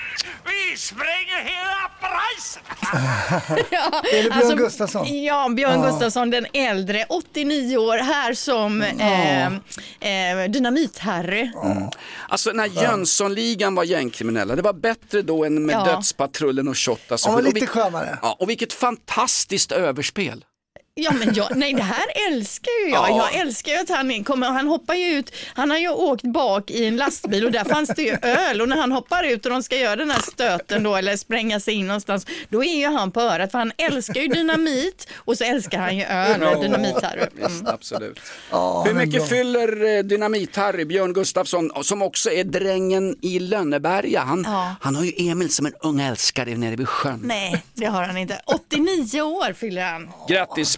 Vi 0.45 0.77
spränger 0.77 1.43
hela 1.43 1.91
prisen! 2.01 2.61
Ja, 3.71 4.01
Är 4.13 4.23
det 4.23 4.29
Björn 4.29 4.57
Gustafsson? 4.57 5.23
Ja, 5.23 5.49
Björn 5.49 5.81
Gustafsson 5.81 6.29
den 6.29 6.45
äldre, 6.53 7.05
89 7.09 7.77
år, 7.77 7.97
här 7.97 8.33
som 8.33 8.81
eh, 8.81 9.45
eh, 9.45 10.49
dynamit-Harry. 10.49 11.51
Alltså 12.29 12.51
när 12.51 12.65
Jönssonligan 12.65 13.75
var 13.75 13.83
gängkriminella, 13.83 14.55
det 14.55 14.61
var 14.61 14.73
bättre 14.73 15.21
då 15.21 15.45
än 15.45 15.65
med 15.65 15.73
Ja. 15.73 15.85
Dödspatrullen 15.85 16.67
och 16.67 16.77
Shottaz. 16.77 17.27
Var 17.27 17.33
Och 17.33 17.43
lite 17.43 17.67
skönare. 17.67 18.19
Ja, 18.21 18.37
och 18.39 18.49
vilket 18.49 18.73
fantastiskt 18.73 19.71
överspel. 19.71 20.45
Ja 20.97 21.11
men 21.11 21.33
jag, 21.33 21.47
nej 21.55 21.73
det 21.73 21.83
här 21.83 22.05
älskar 22.31 22.71
ju 22.85 22.91
jag. 22.91 23.09
Ja. 23.09 23.17
Jag 23.33 23.41
älskar 23.41 23.71
ju 23.71 23.77
att 23.77 23.89
han 23.89 24.23
kommer, 24.23 24.47
han 24.47 24.67
hoppar 24.67 24.95
ju 24.95 25.05
ut, 25.07 25.31
han 25.53 25.69
har 25.69 25.77
ju 25.77 25.89
åkt 25.89 26.23
bak 26.23 26.71
i 26.71 26.85
en 26.85 26.97
lastbil 26.97 27.45
och 27.45 27.51
där 27.51 27.63
fanns 27.63 27.89
det 27.89 28.01
ju 28.01 28.17
öl 28.21 28.61
och 28.61 28.69
när 28.69 28.77
han 28.77 28.91
hoppar 28.91 29.23
ut 29.23 29.45
och 29.45 29.51
de 29.51 29.63
ska 29.63 29.75
göra 29.77 29.95
den 29.95 30.11
här 30.11 30.21
stöten 30.21 30.83
då 30.83 30.95
eller 30.95 31.17
spränga 31.17 31.59
sig 31.59 31.73
in 31.73 31.87
någonstans, 31.87 32.25
då 32.49 32.63
är 32.63 32.75
ju 32.75 32.85
han 32.87 33.11
på 33.11 33.21
örat 33.21 33.51
för 33.51 33.57
han 33.57 33.71
älskar 33.77 34.21
ju 34.21 34.27
dynamit 34.27 35.07
och 35.15 35.37
så 35.37 35.43
älskar 35.43 35.77
han 35.79 35.97
ju 35.97 36.03
öl 36.03 36.43
och 36.43 36.63
dynamit-Harry. 36.63 37.27
Visst, 37.33 37.67
absolut. 37.67 38.19
Ja, 38.51 38.83
Hur 38.87 38.93
mycket 38.93 39.19
bra. 39.19 39.25
fyller 39.25 39.83
eh, 39.97 40.03
Dynamit-Harry, 40.03 40.85
Björn 40.85 41.13
Gustafsson, 41.13 41.71
som 41.83 42.01
också 42.01 42.31
är 42.31 42.43
drängen 42.43 43.15
i 43.21 43.39
Lönneberga? 43.39 44.21
Han, 44.21 44.43
Ja. 44.47 44.75
han 44.81 44.95
har 44.95 45.03
ju 45.03 45.29
Emil 45.29 45.49
som 45.53 45.65
en 45.65 45.73
ung 45.81 46.01
älskare 46.01 46.57
nere 46.57 46.75
vid 46.75 46.87
sjön. 46.89 47.19
Nej, 47.23 47.63
det 47.73 47.85
har 47.85 48.03
han 48.03 48.17
inte. 48.17 48.41
89 48.45 49.21
år 49.21 49.53
fyller 49.53 49.81
han. 49.83 50.09
Grattis 50.29 50.77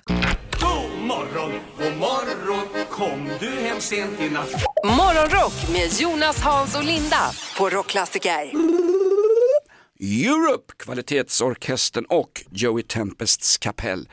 God 0.07 1.07
morgon, 1.07 1.51
god 1.77 1.97
morgon 1.97 2.67
Kom 2.89 3.29
du 3.39 3.49
hem 3.49 3.81
sent 3.81 4.21
i 4.21 4.29
natt 4.29 4.51
Morgonrock 4.85 5.69
med 5.73 6.01
Jonas, 6.01 6.41
Hans 6.41 6.75
och 6.75 6.83
Linda 6.83 7.31
på 7.57 7.69
Rockklassiker. 7.69 8.51
Europe, 9.99 10.73
kvalitetsorkestern 10.77 12.05
och 12.05 12.43
Joey 12.51 12.83
Tempests 12.83 13.57
kapell. 13.57 14.09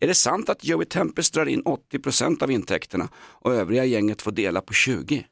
Är 0.00 0.06
det 0.06 0.14
sant 0.14 0.48
att 0.48 0.64
Joey 0.64 0.86
Tempest 0.86 1.34
drar 1.34 1.46
in 1.46 1.62
80% 1.62 2.42
av 2.42 2.50
intäkterna 2.50 3.08
och 3.16 3.54
övriga 3.54 3.84
gänget 3.84 4.22
får 4.22 4.32
dela 4.32 4.60
på 4.60 4.72
20%? 4.72 5.24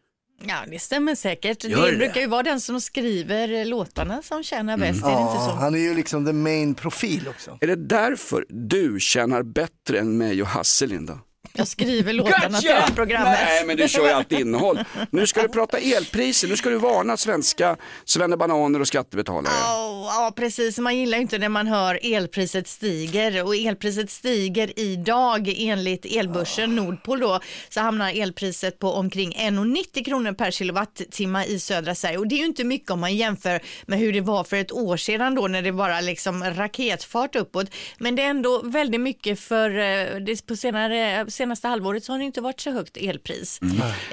Ja, 0.46 0.56
det 0.70 0.78
stämmer 0.78 1.14
säkert. 1.14 1.64
Gör 1.64 1.86
det 1.86 1.90
det? 1.90 1.96
brukar 1.96 2.20
ju 2.20 2.26
vara 2.26 2.42
den 2.42 2.60
som 2.60 2.80
skriver 2.80 3.64
låtarna 3.64 4.22
som 4.22 4.42
tjänar 4.42 4.76
bäst, 4.76 5.04
är 5.04 5.06
det 5.06 5.22
inte 5.22 5.44
så? 5.44 5.50
han 5.50 5.74
är 5.74 5.78
ju 5.78 5.94
liksom 5.94 6.26
the 6.26 6.32
main 6.32 6.74
profil 6.74 7.28
också. 7.28 7.58
Är 7.60 7.66
det 7.66 7.76
därför 7.76 8.46
du 8.48 9.00
tjänar 9.00 9.42
bättre 9.42 9.98
än 9.98 10.18
mig 10.18 10.42
och 10.42 10.48
Hasse, 10.48 10.86
Linda? 10.86 11.18
Jag 11.52 11.68
skriver 11.68 12.12
låtarna 12.12 12.58
till 12.58 12.68
det 12.68 12.74
här 12.74 12.94
programmet. 12.94 13.38
Nej, 13.44 13.66
men 13.66 13.76
du 13.76 13.88
kör 13.88 14.06
ju 14.06 14.10
alltid 14.10 14.40
innehåll. 14.40 14.78
Nu 15.10 15.26
ska 15.26 15.42
du 15.42 15.48
prata 15.48 15.78
elpriser, 15.78 16.48
nu 16.48 16.56
ska 16.56 16.70
du 16.70 16.76
varna 16.76 17.16
svenska 17.16 17.76
svennebananer 18.04 18.80
och 18.80 18.86
skattebetalare. 18.86 19.52
Ja, 19.60 20.10
ja, 20.14 20.32
precis. 20.36 20.78
Man 20.78 20.96
gillar 20.98 21.18
ju 21.18 21.22
inte 21.22 21.38
när 21.38 21.48
man 21.48 21.66
hör 21.66 21.98
elpriset 22.02 22.68
stiger 22.68 23.44
och 23.44 23.56
elpriset 23.56 24.10
stiger 24.10 24.78
idag 24.78 25.54
enligt 25.56 26.06
elbörsen 26.06 26.76
Nordpol 26.76 27.20
då 27.20 27.40
så 27.68 27.80
hamnar 27.80 28.12
elpriset 28.22 28.78
på 28.78 28.92
omkring 28.92 29.32
1,90 29.32 30.04
kronor 30.04 30.32
per 30.32 30.50
kilowattimme 30.50 31.44
i 31.44 31.58
södra 31.58 31.94
Sverige 31.94 32.18
och 32.18 32.28
det 32.28 32.34
är 32.34 32.38
ju 32.38 32.44
inte 32.44 32.64
mycket 32.64 32.90
om 32.90 33.00
man 33.00 33.16
jämför 33.16 33.60
med 33.86 33.98
hur 33.98 34.12
det 34.12 34.20
var 34.20 34.44
för 34.44 34.56
ett 34.56 34.72
år 34.72 34.96
sedan 34.96 35.34
då 35.34 35.48
när 35.48 35.62
det 35.62 35.72
bara 35.72 36.00
liksom 36.00 36.44
raketfart 36.44 37.36
uppåt. 37.36 37.66
Men 37.98 38.16
det 38.16 38.22
är 38.22 38.30
ändå 38.30 38.62
väldigt 38.64 39.00
mycket 39.00 39.40
för 39.40 39.70
eh, 39.70 40.20
det 40.20 40.46
på 40.46 40.56
senare, 40.56 41.29
senaste 41.30 41.68
halvåret 41.68 42.04
så 42.04 42.12
har 42.12 42.18
det 42.18 42.24
inte 42.24 42.40
varit 42.40 42.60
så 42.60 42.70
högt 42.70 42.96
elpris. 42.96 43.60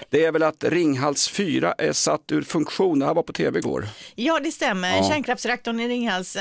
Det 0.09 0.25
är 0.25 0.31
väl 0.31 0.43
att 0.43 0.63
Ringhals 0.63 1.29
4 1.29 1.73
är 1.77 1.93
satt 1.93 2.31
ur 2.31 2.41
funktion, 2.41 2.99
det 2.99 3.05
här 3.05 3.13
var 3.13 3.23
på 3.23 3.33
tv 3.33 3.59
igår. 3.59 3.87
Ja, 4.15 4.39
det 4.39 4.51
stämmer. 4.51 4.97
Ja. 4.97 5.09
Kärnkraftsreaktorn 5.09 5.79
i 5.79 5.87
Ringhals 5.87 6.37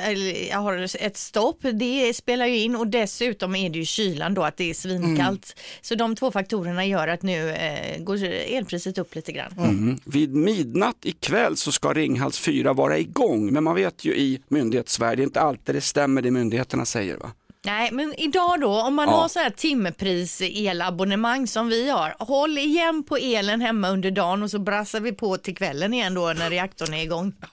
jag 0.51 0.59
har 0.59 0.97
ett 1.01 1.17
stopp. 1.17 1.59
Det 1.73 2.17
spelar 2.17 2.47
ju 2.47 2.59
in 2.59 2.77
och 2.77 2.87
dessutom 2.87 3.57
är 3.57 3.71
det 3.71 3.79
ju 3.79 3.85
kylan 3.85 4.35
då, 4.35 4.43
att 4.43 4.57
det 4.57 4.71
är 4.71 4.75
svinkallt. 4.75 5.61
Så 5.81 5.95
de 5.95 6.17
två 6.17 6.31
faktorerna 6.31 6.87
gör 6.87 7.09
att 7.09 7.23
nu 7.23 7.51
eh, 7.51 8.03
går 8.03 8.25
elpriset 8.25 8.99
upp 8.99 9.15
lite 9.15 9.33
grann. 9.33 9.53
Mm. 9.59 9.99
Vid 10.05 10.35
midnatt 10.35 11.05
ikväll 11.05 11.57
så 11.57 11.73
ska 11.73 11.93
Ringhals 11.93 12.39
4 12.39 12.73
vara 12.73 12.99
igång, 12.99 13.53
men 13.53 13.65
man 13.65 13.75
vet 13.75 14.05
ju 14.05 14.17
i 14.17 14.41
myndighetssverige, 14.49 15.23
inte 15.23 15.41
alltid 15.41 15.75
det 15.75 15.81
stämmer 15.81 16.23
det 16.23 16.31
myndigheterna 16.31 16.85
säger 16.85 17.17
va? 17.17 17.31
Nej, 17.67 17.89
men 17.93 18.15
idag 18.21 18.61
då, 18.61 18.69
om 18.81 18.95
man 18.95 19.09
Ja. 19.09 19.15
har 19.15 19.29
så 19.29 19.39
här 19.39 19.51
timpris 19.51 20.41
elabonnemang 20.45 21.47
som 21.47 21.69
vi 21.69 21.91
har, 21.91 22.15
håll 22.19 22.59
igen 22.59 23.03
på 23.09 23.17
elen 23.17 23.61
hemma 23.61 23.89
under 23.91 24.11
dagen 24.11 24.43
och 24.43 24.51
så 24.51 24.59
brassar 24.59 25.01
vi 25.01 25.13
på 25.13 25.37
till 25.37 25.57
kvällen 25.57 25.95
igen 25.95 26.15
då 26.15 26.33
när 26.39 26.51
reaktorn 26.51 26.95
är 26.95 27.03
igång. 27.03 27.33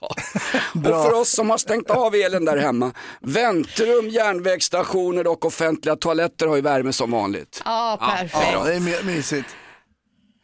Och 0.74 0.84
för 0.84 1.12
oss 1.20 1.30
som 1.30 1.50
har 1.50 1.58
stängt 1.58 1.90
av 1.90 2.14
elen 2.14 2.44
där 2.44 2.56
hemma, 2.56 2.92
väntrum, 3.20 4.08
järnvägsstationer 4.08 5.26
och 5.26 5.44
offentliga 5.44 5.96
toaletter 5.96 6.46
har 6.46 6.56
ju 6.56 6.62
värme 6.62 6.92
som 6.92 7.10
vanligt. 7.10 7.62
Ja, 7.64 7.98
perfekt. 8.18 8.48
Ja, 8.52 8.64
det 8.64 8.74
är 8.74 8.80
my- 8.80 9.02
mysigt. 9.14 9.48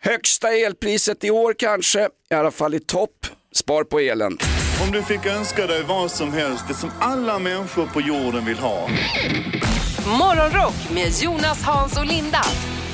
Högsta 0.02 0.48
elpriset 0.52 1.24
i 1.24 1.30
år 1.30 1.54
kanske, 1.58 2.08
i 2.30 2.34
alla 2.34 2.50
fall 2.50 2.74
i 2.74 2.80
topp. 2.80 3.26
Spar 3.54 3.84
på 3.84 3.98
elen. 4.00 4.38
Om 4.86 4.92
du 4.92 5.02
fick 5.02 5.26
önska 5.26 5.66
dig 5.66 5.82
vad 5.82 6.10
som 6.10 6.32
helst, 6.32 6.64
det 6.68 6.74
som 6.74 6.90
alla 7.00 7.38
människor 7.38 7.86
på 7.86 8.00
jorden 8.00 8.44
vill 8.44 8.58
ha. 8.58 8.88
Morgonrock 10.06 10.74
med 10.94 11.12
Jonas, 11.22 11.62
Hans 11.62 11.98
och 11.98 12.06
Linda 12.06 12.42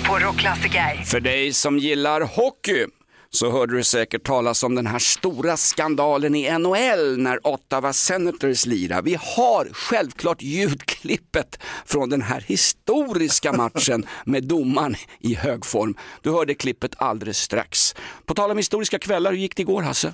på 0.08 0.18
Rockklassiker. 0.18 1.04
För 1.04 1.20
dig 1.20 1.52
som 1.52 1.78
gillar 1.78 2.20
hockey 2.20 2.86
så 3.30 3.50
hörde 3.50 3.76
du 3.76 3.84
säkert 3.84 4.24
talas 4.24 4.62
om 4.62 4.74
den 4.74 4.86
här 4.86 4.98
stora 4.98 5.56
skandalen 5.56 6.34
i 6.34 6.58
NHL 6.58 7.18
när 7.18 7.46
Ottawa 7.46 7.92
Senators 7.92 8.66
lirar. 8.66 9.02
Vi 9.02 9.14
har 9.20 9.68
självklart 9.72 10.42
ljudklippet 10.42 11.58
från 11.86 12.10
den 12.10 12.22
här 12.22 12.40
historiska 12.46 13.52
matchen 13.52 14.06
med 14.24 14.44
domaren 14.44 14.94
i 15.20 15.34
hög 15.34 15.66
form. 15.66 15.94
Du 16.22 16.30
hörde 16.30 16.54
klippet 16.54 16.94
alldeles 16.98 17.38
strax. 17.38 17.94
På 18.26 18.34
tal 18.34 18.50
om 18.50 18.56
historiska 18.56 18.98
kvällar, 18.98 19.30
hur 19.30 19.38
gick 19.38 19.56
det 19.56 19.62
igår 19.62 19.82
Hasse? 19.82 20.12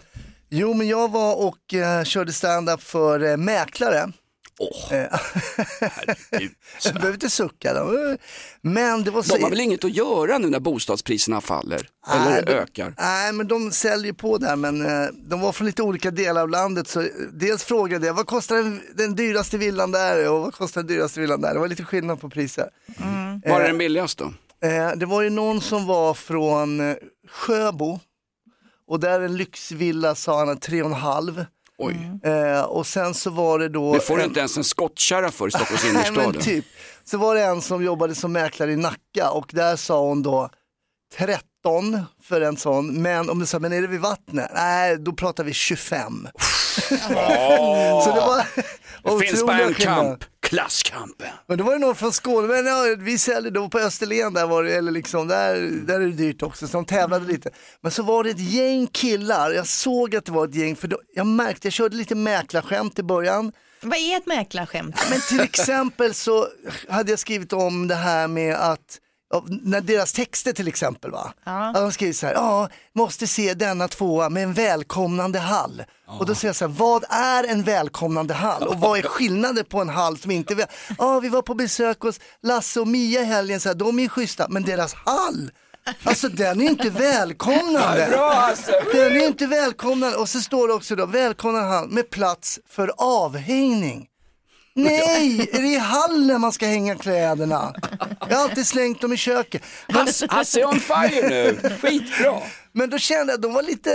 Jo, 0.51 0.75
men 0.75 0.89
jag 0.89 1.11
var 1.11 1.47
och 1.47 1.75
eh, 1.75 2.05
körde 2.05 2.33
stand-up 2.33 2.83
för 2.83 3.31
eh, 3.31 3.37
mäklare. 3.37 4.13
Åh, 4.59 4.69
oh, 4.69 4.89
herregud. 4.91 6.51
Du 6.85 6.93
behöver 6.93 7.15
inte 7.15 7.31
sucka. 7.31 7.75
Då. 7.75 8.17
Men 8.61 9.05
det 9.05 9.11
var 9.11 9.23
så... 9.23 9.37
De 9.37 9.43
har 9.43 9.51
väl 9.51 9.61
inget 9.61 9.85
att 9.85 9.97
göra 9.97 10.39
nu 10.39 10.51
när 10.51 10.61
bostadspriserna 10.61 11.41
faller? 11.41 11.89
Nej, 12.09 12.19
eller 12.19 12.43
de, 12.47 12.53
ökar? 12.53 12.95
Nej, 12.99 13.33
men 13.33 13.49
de 13.49 13.71
säljer 13.71 14.13
på 14.13 14.39
där. 14.39 14.57
Men 14.57 14.87
eh, 14.87 15.09
de 15.13 15.41
var 15.41 15.53
från 15.53 15.67
lite 15.67 15.83
olika 15.83 16.11
delar 16.11 16.43
av 16.43 16.49
landet. 16.49 16.89
Så 16.89 17.01
eh, 17.01 17.07
dels 17.33 17.65
frågade 17.65 18.07
jag, 18.07 18.15
vad 18.15 18.27
kostar 18.27 18.57
den, 18.57 18.81
den 18.95 19.15
dyraste 19.15 19.59
villan 19.59 19.93
där? 19.93 20.31
Och 20.31 20.41
vad 20.41 20.55
kostar 20.55 20.83
den 20.83 20.97
dyraste 20.97 21.21
villan 21.21 21.41
där? 21.41 21.55
Det 21.55 21.61
var 21.61 21.69
lite 21.69 21.85
skillnad 21.85 22.21
på 22.21 22.31
priser. 22.31 22.69
Mm. 23.03 23.41
Var 23.45 23.61
är 23.61 23.67
den 23.67 23.79
billigast 23.79 24.19
då? 24.19 24.33
Det 24.97 25.07
var 25.07 25.23
ju 25.23 25.31
någon 25.31 25.61
som 25.61 25.87
var 25.87 26.15
från 26.15 26.97
Sjöbo. 27.29 28.01
Och 28.87 29.01
där 29.01 29.21
en 29.21 29.37
lyxvilla 29.37 30.15
sa 30.15 30.39
han 30.39 30.59
3,5. 30.59 31.47
Oj. 31.79 32.11
Eh, 32.25 32.63
och 32.63 32.87
sen 32.87 33.15
så 33.15 33.31
var 33.31 33.59
det 33.59 33.69
då... 33.69 33.95
Det 33.95 34.01
får 34.01 34.17
du 34.17 34.25
inte 34.25 34.41
ens 34.41 34.57
en 34.57 34.65
skottkärra 34.65 35.31
för 35.31 35.49
i 35.49 35.51
Stockholms 35.51 35.83
Nej 35.93 35.93
innerstad. 35.93 36.17
men 36.17 36.43
typ. 36.43 36.65
Så 37.05 37.19
var 37.19 37.35
det 37.35 37.43
en 37.43 37.61
som 37.63 37.85
jobbade 37.85 38.15
som 38.15 38.33
mäklare 38.33 38.73
i 38.73 38.77
Nacka 38.77 39.31
och 39.31 39.51
där 39.53 39.77
sa 39.77 40.01
hon 40.01 40.23
då 40.23 40.51
13 41.19 41.99
för 42.23 42.41
en 42.41 42.57
sån, 42.57 43.03
men 43.03 43.31
om 43.31 43.39
du 43.39 43.47
sa, 43.47 43.59
men 43.59 43.73
är 43.73 43.81
det 43.83 43.89
vid 43.89 44.01
vattnet? 44.01 44.51
Nej, 44.55 44.99
då 44.99 45.13
pratar 45.13 45.45
vi 45.45 45.53
25. 45.53 46.29
så 46.89 48.11
det 48.15 48.21
var 48.21 48.47
Det 49.19 49.27
finns 49.27 49.47
bara 49.47 49.61
en 49.63 49.75
kamp, 49.75 50.25
klasskampen. 50.53 51.29
Men 51.47 51.59
då 51.59 51.65
var 51.65 51.73
det 51.73 51.79
någon 51.79 51.97
från 51.97 52.13
Skåne, 52.13 52.49
men 52.49 52.67
ja, 52.67 52.97
vi 52.99 53.19
säljer 53.19 53.51
då 53.51 53.69
på 53.69 53.79
Österlen, 53.79 54.33
där 54.33 54.47
var 54.47 54.65
det, 54.65 54.75
eller 54.75 54.93
liksom, 54.93 55.29
där, 55.29 55.55
där 55.87 56.01
är 56.01 56.07
det 56.07 56.13
dyrt 56.13 56.43
också, 56.43 56.67
så 56.69 56.77
de 56.77 56.85
tävlade 56.85 57.27
lite. 57.27 57.51
Men 57.81 57.93
så 57.93 58.03
var 58.03 58.25
det 58.25 58.31
ett 58.31 58.53
gäng 58.53 58.87
killar, 58.87 59.51
jag 59.51 59.67
såg 59.67 60.17
att 60.17 60.25
det 60.25 60.33
var 60.33 60.49
ett 60.49 60.55
gäng, 60.55 60.77
för 60.77 60.89
då, 60.89 60.99
jag 61.15 61.27
märkte, 61.27 61.67
jag 61.67 61.73
körde 61.73 61.97
lite 61.97 62.15
mäklarskämt 62.15 62.99
i 62.99 63.03
början. 63.03 63.53
Vad 63.81 63.99
är 63.99 64.17
ett 64.17 64.27
mäklarskämt? 64.27 64.97
Men 65.11 65.21
till 65.21 65.41
exempel 65.41 66.15
så 66.15 66.49
hade 66.89 67.13
jag 67.13 67.19
skrivit 67.19 67.53
om 67.53 67.89
det 67.89 67.95
här 67.95 68.29
med 68.29 68.55
att 68.55 68.99
när 69.63 69.81
deras 69.81 70.13
texter 70.13 70.53
till 70.53 70.69
exempel 70.69 71.11
va. 71.11 71.33
Ja. 71.45 71.73
De 71.75 71.93
skriver 71.93 72.13
så 72.13 72.27
här, 72.27 72.35
ja, 72.35 72.69
måste 72.95 73.27
se 73.27 73.55
denna 73.55 73.89
tvåa 73.89 74.29
med 74.29 74.43
en 74.43 74.53
välkomnande 74.53 75.39
hall. 75.39 75.83
Och 76.19 76.27
då 76.27 76.35
säger 76.35 76.49
jag 76.49 76.57
så 76.57 76.67
här, 76.67 76.73
vad 76.73 77.05
är 77.11 77.45
en 77.45 77.63
välkomnande 77.63 78.35
hall? 78.35 78.63
Och 78.63 78.81
vad 78.81 78.99
är 78.99 79.03
skillnaden 79.03 79.65
på 79.65 79.81
en 79.81 79.89
hall 79.89 80.19
som 80.19 80.31
inte 80.31 80.53
är 80.53 80.57
väl... 80.57 80.67
Ja, 80.99 81.21
vi 81.21 81.29
var 81.29 81.43
på 81.43 81.55
besök 81.55 82.01
hos 82.01 82.21
Lasse 82.43 82.81
och 82.81 82.89
Mia 82.89 83.21
i 83.21 83.25
helgen, 83.25 83.61
så 83.61 83.69
här, 83.69 83.77
de 83.77 83.99
är 83.99 84.03
ju 84.03 84.09
schyssta, 84.09 84.47
men 84.49 84.63
deras 84.63 84.95
hall, 84.95 85.51
alltså 86.05 86.29
den 86.29 86.61
är 86.61 86.65
inte 86.65 86.91
välkomnande. 86.91 88.09
Ja. 88.13 88.55
Den 88.93 89.17
är 89.17 89.27
inte 89.27 89.47
välkomnande. 89.47 90.17
Och 90.17 90.29
så 90.29 90.41
står 90.41 90.69
det 90.69 90.75
också 90.75 90.97
då, 90.97 91.07
välkomnande 91.07 91.69
hall 91.69 91.89
med 91.89 92.11
plats 92.11 92.61
för 92.69 92.93
avhängning. 92.97 94.07
Nej, 94.75 95.51
är 95.53 95.63
det 95.63 95.69
i 95.69 95.79
hallen 95.79 96.41
man 96.41 96.53
ska 96.53 96.67
hänga 96.67 96.97
kläderna? 96.97 97.75
Jag 98.29 98.37
har 98.37 98.43
alltid 98.43 98.67
slängt 98.67 99.01
dem 99.01 99.13
i 99.13 99.17
köket. 99.17 99.63
Hasse, 100.29 100.61
är 100.61 100.67
on 100.69 100.81
fire 100.81 101.29
nu, 101.29 101.59
skitbra. 101.83 102.43
Men 102.73 102.91
då 102.91 102.99
kände 102.99 103.33
jag 103.33 103.39
att 103.39 103.43
de 103.43 103.53
var 103.53 103.63
lite, 103.63 103.91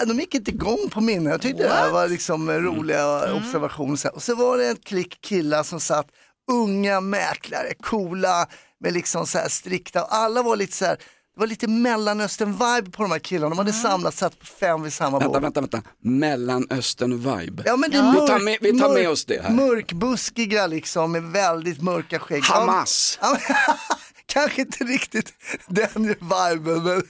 ah, 0.00 0.04
de 0.04 0.20
gick 0.20 0.34
inte 0.34 0.50
igång 0.50 0.88
på 0.90 1.00
minne. 1.00 1.30
Jag 1.30 1.40
tyckte 1.40 1.62
det 1.62 1.68
här 1.68 1.90
var 1.90 2.08
liksom 2.08 2.50
roliga 2.50 3.34
observationer. 3.34 3.96
Så 3.96 4.08
här. 4.08 4.14
Och 4.14 4.22
så 4.22 4.34
var 4.34 4.58
det 4.58 4.68
en 4.68 4.76
klick 4.76 5.20
killar 5.20 5.62
som 5.62 5.80
satt, 5.80 6.06
unga 6.50 7.00
mäklare, 7.00 7.74
coola, 7.82 8.46
med 8.80 8.92
liksom 8.92 9.26
så 9.26 9.38
här 9.38 9.48
strikta, 9.48 10.02
och 10.04 10.14
alla 10.14 10.42
var 10.42 10.56
lite 10.56 10.76
så 10.76 10.84
här, 10.84 10.96
det 11.34 11.40
var 11.40 11.46
lite 11.46 11.66
mellanöstern-vibe 11.66 12.90
på 12.90 13.02
de 13.02 13.12
här 13.12 13.18
killarna. 13.18 13.48
De 13.48 13.58
hade 13.58 13.72
samlats, 13.72 14.18
satt 14.18 14.38
på 14.38 14.46
fem 14.46 14.82
vid 14.82 14.92
samma 14.92 15.18
Vänta, 15.18 15.32
bord. 15.40 15.42
vänta, 15.42 15.60
vänta. 15.60 15.82
Mellanöstern-vibe. 16.04 17.62
Ja, 17.66 17.76
men 17.76 17.90
det 17.90 17.96
är 17.96 18.12
vi 18.20 18.26
tar 18.26 18.38
med, 18.38 18.58
vi 18.60 18.78
tar 18.80 18.94
med 18.94 19.08
oss 19.10 19.24
det 19.24 19.42
här. 19.42 19.50
Mörkbuskiga 19.50 20.66
liksom 20.66 21.12
med 21.12 21.22
väldigt 21.22 21.82
mörka 21.82 22.18
skägg. 22.18 22.42
Hamas. 22.44 23.18
Ja, 23.22 23.36
Kanske 24.32 24.60
inte 24.60 24.84
riktigt 24.84 25.32
den 25.66 25.88
viben, 25.94 26.82
men, 26.82 27.02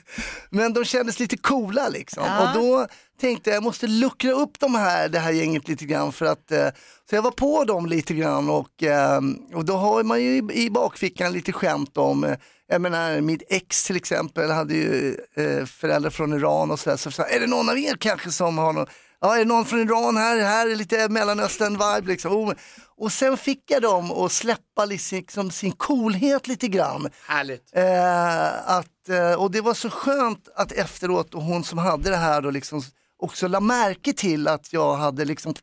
men 0.51 0.73
de 0.73 0.85
kändes 0.85 1.19
lite 1.19 1.37
coola 1.37 1.89
liksom. 1.89 2.25
Ja. 2.27 2.43
Och 2.43 2.63
då 2.63 2.87
tänkte 3.21 3.51
jag, 3.51 3.57
jag 3.57 3.63
måste 3.63 3.87
luckra 3.87 4.33
upp 4.33 4.61
de 4.61 4.75
här, 4.75 5.09
det 5.09 5.19
här 5.19 5.33
gänget 5.33 5.69
lite 5.69 5.85
grann 5.85 6.13
för 6.13 6.27
att, 6.27 6.53
eh, 6.53 6.69
så 7.11 7.17
jag 7.17 7.23
var 7.23 7.31
på 7.31 7.65
dem 7.65 7.87
lite 7.87 8.15
grann 8.15 8.51
och, 8.51 8.83
eh, 8.83 9.21
och 9.55 9.65
då 9.65 9.77
har 9.77 10.03
man 10.03 10.23
ju 10.23 10.37
i, 10.37 10.65
i 10.65 10.71
bakfickan 10.71 11.33
lite 11.33 11.53
skämt 11.53 11.97
om, 11.97 12.25
eh, 12.25 12.37
jag 12.69 12.81
menar 12.81 13.21
mitt 13.21 13.43
ex 13.49 13.85
till 13.85 13.97
exempel 13.97 14.51
hade 14.51 14.75
ju 14.75 15.17
eh, 15.37 15.65
föräldrar 15.65 16.11
från 16.11 16.33
Iran 16.33 16.71
och 16.71 16.81
sådär, 16.81 16.97
så, 16.97 17.11
så 17.11 17.23
är 17.23 17.41
det 17.41 17.47
någon 17.47 17.69
av 17.69 17.79
er 17.79 17.97
kanske 18.01 18.31
som 18.31 18.59
har 18.59 18.73
någon, 18.73 18.87
ja 19.23 19.35
är 19.35 19.39
det 19.39 19.45
någon 19.45 19.65
från 19.65 19.81
Iran 19.81 20.17
här, 20.17 20.41
här 20.41 20.71
är 20.71 20.77
lite 20.77 21.09
mellanöstern-vibe 21.09 22.07
liksom. 22.07 22.33
Oh, 22.33 22.55
och 22.97 23.13
sen 23.13 23.37
fick 23.37 23.71
jag 23.71 23.83
dem 23.83 24.13
att 24.13 24.33
släppa 24.33 24.85
liksom 24.85 25.51
sin 25.51 25.73
coolhet 25.73 26.49
lite 26.49 26.69
grann. 26.69 27.11
Härligt. 27.27 27.77
Eh, 27.77 28.71
att, 28.71 29.09
eh, 29.09 29.43
och 29.43 29.51
det 29.51 29.61
var 29.61 29.75
så 29.75 29.91
skönt 29.91 30.49
att 30.55 30.73
efteråt, 30.73 31.35
och 31.35 31.43
hon 31.43 31.65
som 31.65 31.79
hade 31.79 32.11
det 32.11 32.17
här 32.17 32.43
då 32.43 32.51
liksom 32.51 32.83
också 33.19 33.49
la 33.49 33.61
märke 33.61 34.13
till 34.13 34.49
att 34.49 34.73
jag 34.73 34.97
hade 34.97 35.25
liksom 35.25 35.55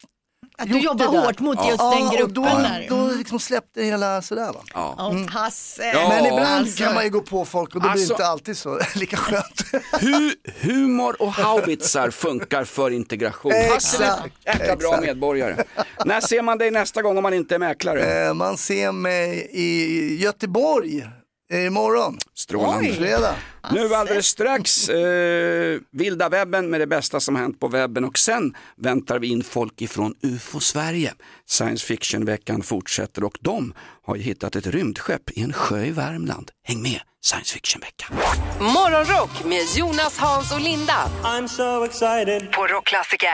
Att 0.58 0.70
du 0.70 0.80
jobbar 0.80 1.06
hårt 1.06 1.40
mot 1.40 1.58
just 1.68 1.80
ja, 1.80 1.96
den 1.96 2.08
och 2.08 2.14
gruppen 2.14 2.34
då, 2.34 2.42
där. 2.50 2.86
då 2.90 2.96
Mm. 2.96 3.18
liksom 3.18 3.40
släppte 3.40 3.80
det 3.80 3.86
hela 3.86 4.22
sådär 4.22 4.54
va. 4.54 4.62
Ja. 4.74 5.08
Och 5.08 5.32
Hasse. 5.32 5.94
Men 6.10 6.26
ibland 6.26 6.42
alltså. 6.48 6.84
kan 6.84 6.94
man 6.94 7.04
ju 7.04 7.10
gå 7.10 7.22
på 7.22 7.46
folk 7.46 7.76
och 7.76 7.82
då 7.82 7.90
blir 7.90 7.90
det 7.90 7.92
Alltså- 7.92 8.14
inte 8.14 8.26
alltid 8.26 8.58
så 8.58 8.80
lika 8.96 9.18
skönt. 9.18 9.62
Hu 10.02 10.32
humor 10.62 11.22
och 11.22 11.32
haubitsar 11.34 12.10
funkar 12.10 12.64
för 12.64 12.92
integration. 12.92 13.52
Hasse 13.74 14.04
är 14.46 14.56
jäkla 14.58 14.76
bra 14.76 15.02
medborgare. 15.02 15.64
När 16.06 16.22
ser 16.22 16.42
man 16.42 16.58
dig 16.58 16.72
nästa 16.72 17.02
gång 17.02 17.18
om 17.18 17.24
man 17.24 17.34
inte 17.34 17.56
är 17.56 17.60
mäklare? 17.60 18.26
Eh, 18.28 18.34
man 18.34 18.58
ser 18.58 18.92
mig 18.92 19.50
i 19.54 20.18
Göteborg 20.24 21.08
imorgon. 21.54 22.18
Strålande. 22.36 22.94
Fredag. 22.94 23.36
Nu 23.72 23.96
alldeles 23.96 24.28
strax 24.28 24.90
eh, 24.90 25.80
vilda 25.92 26.30
webben 26.30 26.70
med 26.70 26.82
det 26.82 26.88
bästa 26.88 27.20
som 27.20 27.36
hänt 27.36 27.60
på 27.60 27.68
webben 27.68 28.04
och 28.04 28.18
sen 28.18 28.56
väntar 28.78 29.20
vi 29.20 29.28
in 29.28 29.44
folk 29.44 29.82
ifrån 29.82 30.14
UFO-Sverige. 30.22 31.14
Science 31.48 31.86
fiction-veckan 31.86 32.62
fortsätter 32.62 33.24
och 33.24 33.38
de 33.42 33.74
har 34.06 34.16
ju 34.16 34.22
hittat 34.22 34.56
ett 34.56 34.68
rymdskepp 34.68 35.32
i 35.32 35.42
en 35.42 35.54
sjö 35.54 35.86
i 35.86 35.92
Värmland. 35.92 36.52
Häng 36.64 36.82
med, 36.82 37.00
Science 37.22 37.54
fiction-veckan. 37.54 38.18
Morgonrock 38.60 39.46
med 39.46 39.62
Jonas, 39.76 40.18
Hans 40.18 40.52
och 40.52 40.62
Linda. 40.62 41.12
I'm 41.24 41.48
so 41.48 41.84
excited. 41.86 42.52
På 42.52 42.68
Rockklassiker. 42.68 43.30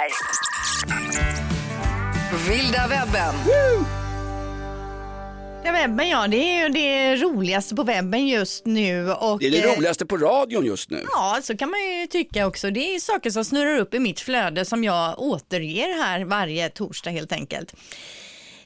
Vilda 2.49 2.87
webben. 2.87 3.35
Ja, 5.65 5.71
webben 5.71 6.09
ja, 6.09 6.27
det 6.27 6.37
är 6.37 6.63
ju 6.63 6.69
det 6.69 7.15
roligaste 7.15 7.75
på 7.75 7.83
webben 7.83 8.27
just 8.27 8.65
nu. 8.65 9.11
Och, 9.11 9.39
Det 9.39 9.47
är 9.47 9.51
det 9.51 9.63
eh, 9.63 9.75
roligaste 9.75 10.05
på 10.05 10.17
radion 10.17 10.65
just 10.65 10.89
nu. 10.89 11.05
Ja, 11.11 11.39
så 11.43 11.57
kan 11.57 11.69
man 11.69 11.79
ju 11.79 12.07
tycka 12.07 12.47
också. 12.47 12.71
Det 12.71 12.95
är 12.95 12.99
saker 12.99 13.29
som 13.29 13.45
snurrar 13.45 13.79
upp 13.79 13.93
i 13.93 13.99
mitt 13.99 14.19
flöde 14.19 14.65
som 14.65 14.83
jag 14.83 15.19
återger 15.19 16.03
här 16.03 16.25
varje 16.25 16.69
torsdag 16.69 17.09
helt 17.09 17.31
enkelt. 17.31 17.73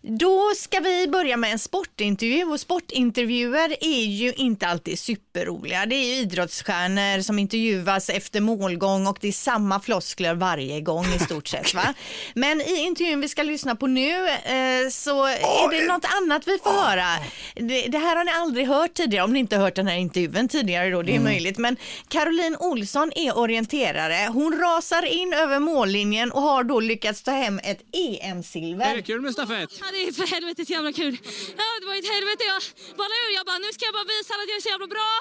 Då 0.02 0.52
ska 0.56 0.80
vi 0.80 1.08
börja 1.08 1.38
med 1.38 1.52
en 1.52 1.60
sportintervju 1.60 2.44
och 2.44 2.60
sportintervjuer 2.60 3.76
är 3.82 4.06
ju 4.06 4.34
inte 4.34 4.68
alltid 4.68 5.00
superroliga. 5.00 5.86
Det 5.86 5.96
är 5.96 6.06
ju 6.06 6.14
idrottsstjärnor 6.14 7.22
som 7.22 7.40
intervjuas 7.40 8.10
efter 8.10 8.42
målgång 8.42 9.08
och 9.08 9.18
det 9.22 9.28
är 9.28 9.32
samma 9.32 9.80
floskler 9.80 10.34
varje 10.34 10.82
gång 10.82 11.06
i 11.06 11.20
stort 11.20 11.48
sett. 11.48 11.74
Va? 11.74 11.94
Men 12.34 12.62
i 12.62 12.76
intervjun 12.76 13.22
vi 13.22 13.30
ska 13.30 13.44
lyssna 13.44 13.76
på 13.76 13.88
nu 13.88 14.28
eh, 14.28 14.90
så 14.92 15.26
är 15.26 15.80
det 15.80 15.88
något 15.88 16.06
annat 16.22 16.48
vi 16.48 16.58
får 16.58 16.72
höra. 16.72 17.08
Det, 17.56 17.88
det 17.88 17.98
här 17.98 18.16
har 18.16 18.24
ni 18.24 18.32
aldrig 18.32 18.68
hört 18.68 18.94
tidigare 18.94 19.24
om 19.24 19.34
ni 19.34 19.40
inte 19.40 19.56
har 19.56 19.64
hört 19.64 19.76
den 19.76 19.88
här 19.88 19.98
intervjun 19.98 20.48
tidigare 20.48 20.90
då, 20.90 21.02
det 21.02 21.16
är 21.16 21.20
möjligt. 21.20 21.58
Men 21.58 21.78
Caroline 22.08 22.56
Olsson 22.60 23.12
är 23.16 23.38
orienterare. 23.38 24.28
Hon 24.34 24.60
rasar 24.60 25.06
in 25.06 25.34
över 25.34 25.60
mållinjen 25.60 26.32
och 26.32 26.42
har 26.42 26.64
då 26.64 26.80
lyckats 26.80 27.24
ta 27.24 27.32
hem 27.32 27.60
ett 27.64 27.82
EM-silver. 27.94 29.02
kul 29.02 29.22
med 29.22 29.34
stafett? 29.34 29.70
Det 29.92 30.08
är 30.08 30.12
för 30.12 30.28
helvete 30.36 30.62
jävla 30.78 30.92
kul. 31.02 31.18
Ja, 31.62 31.68
det 31.80 31.86
var 31.86 31.96
ett 31.96 32.12
helvete. 32.16 32.44
Jag 32.54 32.62
ballade 33.00 33.20
ur. 33.26 33.32
Jag 33.40 33.46
bara, 33.50 33.60
nu 33.66 33.70
ska 33.76 33.86
jag 33.90 33.96
bara 34.00 34.08
visa 34.14 34.34
alla 34.34 34.44
att 34.44 34.50
jag 34.50 34.58
är 34.58 34.66
så 34.68 34.72
jävla 34.76 34.88
bra. 34.96 35.12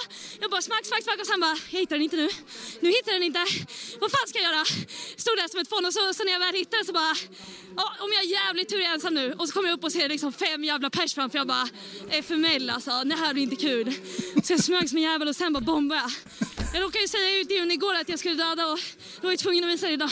Jag 0.42 0.50
bara 0.50 0.62
smack, 0.68 0.84
smack, 0.90 1.02
smack 1.06 1.18
och 1.20 1.26
sen 1.32 1.40
bara, 1.40 1.56
jag 1.70 1.80
hittar 1.80 1.94
den 1.96 2.02
inte 2.08 2.16
nu. 2.16 2.28
Nu 2.80 2.88
hittar 2.96 3.12
den 3.12 3.22
inte. 3.22 3.44
Vad 4.02 4.10
fan 4.14 4.26
ska 4.28 4.36
jag 4.38 4.48
göra? 4.50 4.64
Stod 5.24 5.36
där 5.40 5.48
som 5.52 5.60
ett 5.60 5.70
fån 5.72 5.84
och 5.88 5.94
så, 5.96 6.02
så 6.16 6.24
när 6.24 6.32
jag 6.36 6.42
väl 6.46 6.54
hittade 6.54 6.78
den 6.80 6.86
så 6.90 6.92
bara, 7.00 7.14
ja, 7.80 7.86
om 8.04 8.08
jag 8.14 8.20
har 8.24 8.28
jävligt 8.38 8.68
tur 8.68 8.78
är 8.80 8.86
jag 8.88 8.94
ensam 8.94 9.14
nu. 9.14 9.26
Och 9.38 9.46
så 9.46 9.52
kommer 9.54 9.68
jag 9.68 9.76
upp 9.76 9.84
och 9.84 9.92
ser 9.92 10.08
liksom 10.08 10.32
fem 10.32 10.60
jävla 10.64 10.88
pers 10.90 11.14
framför. 11.14 11.38
Jag 11.38 11.46
bara, 11.46 11.68
FML 12.10 12.70
alltså, 12.70 12.92
det 13.10 13.16
här 13.22 13.30
blir 13.34 13.42
inte 13.48 13.60
kul. 13.68 13.86
Så 14.44 14.52
jag 14.52 14.60
smög 14.64 14.88
som 14.88 14.98
en 14.98 15.04
jävel 15.10 15.28
och 15.28 15.36
sen 15.36 15.52
bara 15.52 15.64
bombade 15.70 16.00
jag. 16.00 16.12
Jag 16.72 16.82
råkade 16.82 17.02
ju 17.02 17.08
säga 17.08 17.40
ut 17.40 17.50
i 17.50 17.54
igår 17.74 17.94
att 17.94 18.08
jag 18.08 18.18
skulle 18.18 18.34
döda 18.34 18.66
och 18.66 18.78
då 19.20 19.22
var 19.26 19.30
jag 19.32 19.38
tvungen 19.38 19.64
att 19.64 19.70
visa 19.70 19.86
det 19.86 19.92
idag. 19.92 20.10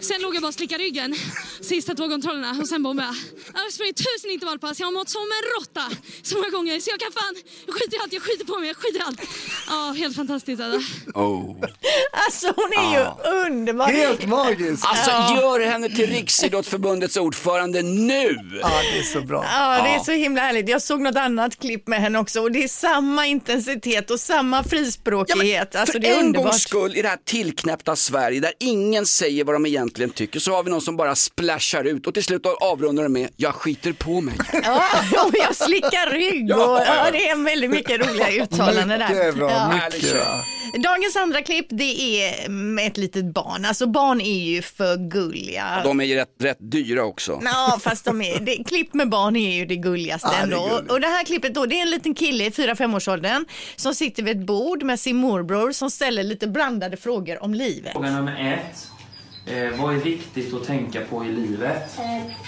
Sen 0.00 0.22
låg 0.22 0.34
jag 0.34 0.42
bara 0.42 0.48
och 0.48 0.54
slickade 0.54 0.84
ryggen 0.84 1.14
sista 1.60 1.94
två 1.94 2.08
kontrollerna 2.08 2.56
och 2.60 2.68
sen 2.68 2.82
bombade 2.82 3.08
jag. 3.08 3.16
Jag 3.54 3.60
har 3.60 3.70
sprungit 3.70 3.96
tusen 3.96 4.30
intervallpass, 4.30 4.80
jag 4.80 4.86
har 4.86 4.92
mått 4.92 5.08
som 5.08 5.22
en 5.22 5.60
råtta 5.60 5.96
så 6.22 6.34
många 6.36 6.50
gånger 6.50 6.80
så 6.80 6.90
jag 6.90 7.00
kan 7.00 7.12
fan, 7.12 7.34
jag 7.66 7.74
skiter 7.74 7.96
i 7.96 8.00
allt, 8.02 8.12
jag 8.12 8.22
skiter 8.22 8.44
på 8.44 8.58
mig, 8.58 8.68
jag 8.68 8.76
skiter 8.76 9.00
i 9.00 9.02
allt. 9.02 9.20
Ja, 9.68 9.94
helt 9.98 10.16
fantastiskt 10.16 10.62
alltså. 10.62 10.80
Oh. 11.14 11.56
Alltså 12.12 12.46
hon 12.56 12.72
är 12.72 12.98
ju 12.98 13.04
underbar. 13.46 13.86
Helt 13.86 14.26
magiskt. 14.26 14.84
Alltså 14.86 15.10
Ja. 15.10 15.40
gör 15.40 15.60
henne 15.60 15.88
till 15.88 16.06
Riksidrottsförbundets 16.10 17.16
ordförande 17.16 17.82
nu! 17.82 18.38
Ja, 18.62 18.70
det 18.92 18.98
är 18.98 19.02
så 19.02 19.20
bra. 19.20 19.44
Ja, 19.44 19.82
det 19.82 19.88
är 19.90 20.04
så 20.04 20.12
himla 20.12 20.40
härligt. 20.40 20.68
Jag 20.68 20.82
såg 20.82 21.00
något 21.00 21.16
annat 21.16 21.58
klipp 21.60 21.86
med 21.88 22.00
henne 22.00 22.18
också 22.18 22.40
och 22.40 22.52
det 22.52 22.64
är 22.64 22.68
samma 22.68 23.26
intensitet 23.26 24.10
och 24.10 24.20
samma 24.20 24.47
frispråkighet. 24.68 25.76
alltså 25.76 25.92
För 25.92 25.98
det 25.98 26.08
är 26.08 26.18
en 26.18 26.26
underbart. 26.26 26.44
gångs 26.50 26.62
skull 26.62 26.96
i 26.96 27.02
det 27.02 27.08
här 27.08 27.18
tillknäppta 27.24 27.96
Sverige 27.96 28.40
där 28.40 28.52
ingen 28.60 29.06
säger 29.06 29.44
vad 29.44 29.54
de 29.54 29.66
egentligen 29.66 30.10
tycker 30.10 30.40
så 30.40 30.52
har 30.54 30.62
vi 30.62 30.70
någon 30.70 30.80
som 30.80 30.96
bara 30.96 31.14
splashar 31.14 31.84
ut 31.84 32.06
och 32.06 32.14
till 32.14 32.24
slut 32.24 32.46
avrundar 32.60 33.02
det 33.02 33.08
med 33.08 33.28
jag 33.36 33.54
skiter 33.54 33.92
på 33.92 34.20
mig. 34.20 34.34
Ja, 34.64 34.82
och 35.26 35.34
jag 35.38 35.56
slickar 35.56 36.10
rygg 36.10 36.44
och 36.54 36.60
Ja, 36.60 36.84
ja. 36.86 36.94
ja, 37.04 37.10
det 37.12 37.28
är 37.28 37.44
väldigt 37.44 37.70
mycket 37.70 38.00
roliga 38.08 38.30
uttalanden 38.44 38.88
där. 38.98 39.08
Mycket 39.08 39.34
bra, 39.34 39.50
Ja. 39.50 39.88
mycket 39.94 40.12
bra. 40.14 40.44
Dagens 40.84 41.16
andra 41.16 41.42
klipp 41.42 41.66
det 41.70 41.84
är 42.24 42.48
med 42.48 42.86
ett 42.86 42.96
litet 42.96 43.24
barn. 43.34 43.64
Alltså 43.64 43.86
barn 43.86 44.20
är 44.20 44.38
ju 44.44 44.62
för 44.62 45.10
gulliga. 45.10 45.80
De 45.84 46.00
är 46.00 46.04
ju 46.04 46.14
rätt, 46.14 46.28
rätt 46.40 46.56
dyra 46.60 47.04
också. 47.04 47.40
Ja, 47.44 47.78
fast 47.82 48.04
de 48.04 48.22
är, 48.22 48.40
det, 48.40 48.64
klipp 48.64 48.94
med 48.94 49.08
barn 49.08 49.36
är 49.36 49.56
ju 49.56 49.66
det 49.66 49.76
gulligaste 49.76 50.28
Ja, 50.32 50.36
det 50.36 50.42
ändå. 50.42 50.68
gulligt. 50.68 50.92
och 50.92 51.00
det 51.00 51.06
här 51.06 51.24
klippet 51.24 51.54
då, 51.54 51.66
det 51.66 51.74
är 51.78 51.82
en 51.82 51.90
liten 51.90 52.14
kille 52.14 52.44
i 52.44 52.50
4-5 52.50 52.96
årsåldern 52.96 53.44
som 53.76 53.94
sitter 53.94 54.22
vid 54.22 54.37
ett 54.38 54.46
bord 54.46 54.82
med 54.82 55.00
sin 55.00 55.16
morbror 55.16 55.72
som 55.72 55.90
ställer 55.90 56.22
lite 56.22 56.48
blandade 56.48 56.96
frågor 56.96 57.42
om 57.42 57.54
livet. 57.54 57.92
Fråga 57.92 58.10
nummer 58.10 58.58
ett. 58.58 58.90
Eh, 59.46 59.80
vad 59.80 59.94
är 59.94 59.98
viktigt 59.98 60.54
att 60.54 60.64
tänka 60.64 61.00
på 61.00 61.24
i 61.24 61.32
livet? 61.32 61.98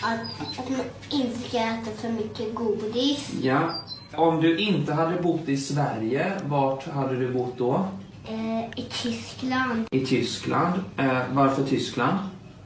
Att, 0.03 0.59
att 0.59 0.71
man 0.71 0.81
inte 1.11 1.49
ska 1.49 1.59
äta 1.59 1.91
för 2.01 2.09
mycket 2.09 2.55
godis. 2.55 3.31
Ja. 3.43 3.75
Om 4.15 4.41
du 4.41 4.59
inte 4.59 4.93
hade 4.93 5.23
bott 5.23 5.49
i 5.49 5.57
Sverige, 5.57 6.33
vart 6.45 6.87
hade 6.87 7.17
du 7.17 7.33
bott 7.33 7.59
då? 7.59 7.89
Eh, 8.29 8.65
I 8.77 8.87
Tyskland. 9.03 9.87
I 9.91 10.07
Tyskland. 10.07 10.83
Eh, 10.97 11.23
varför 11.33 11.65
Tyskland? 11.65 12.19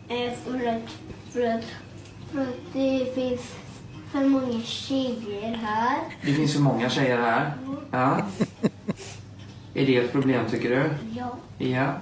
Eh, 0.09 0.33
för, 0.45 0.67
att, 0.67 0.91
för, 1.33 1.45
att, 1.45 1.65
för 2.33 2.41
att 2.41 2.73
det 2.73 3.15
finns 3.15 3.41
för 4.13 4.25
många 4.25 4.63
tjejer 4.63 5.57
här. 5.57 5.99
Det 6.23 6.33
finns 6.33 6.53
för 6.53 6.61
många 6.61 6.91
tjejer 6.91 7.19
här. 7.19 7.53
Ja. 7.91 8.19
Är 9.75 9.87
det 9.87 9.97
ett 9.97 10.13
problem 10.13 10.45
tycker 10.51 10.71
du? 10.71 10.91
Ja. 11.19 11.39
Ja. 11.59 12.01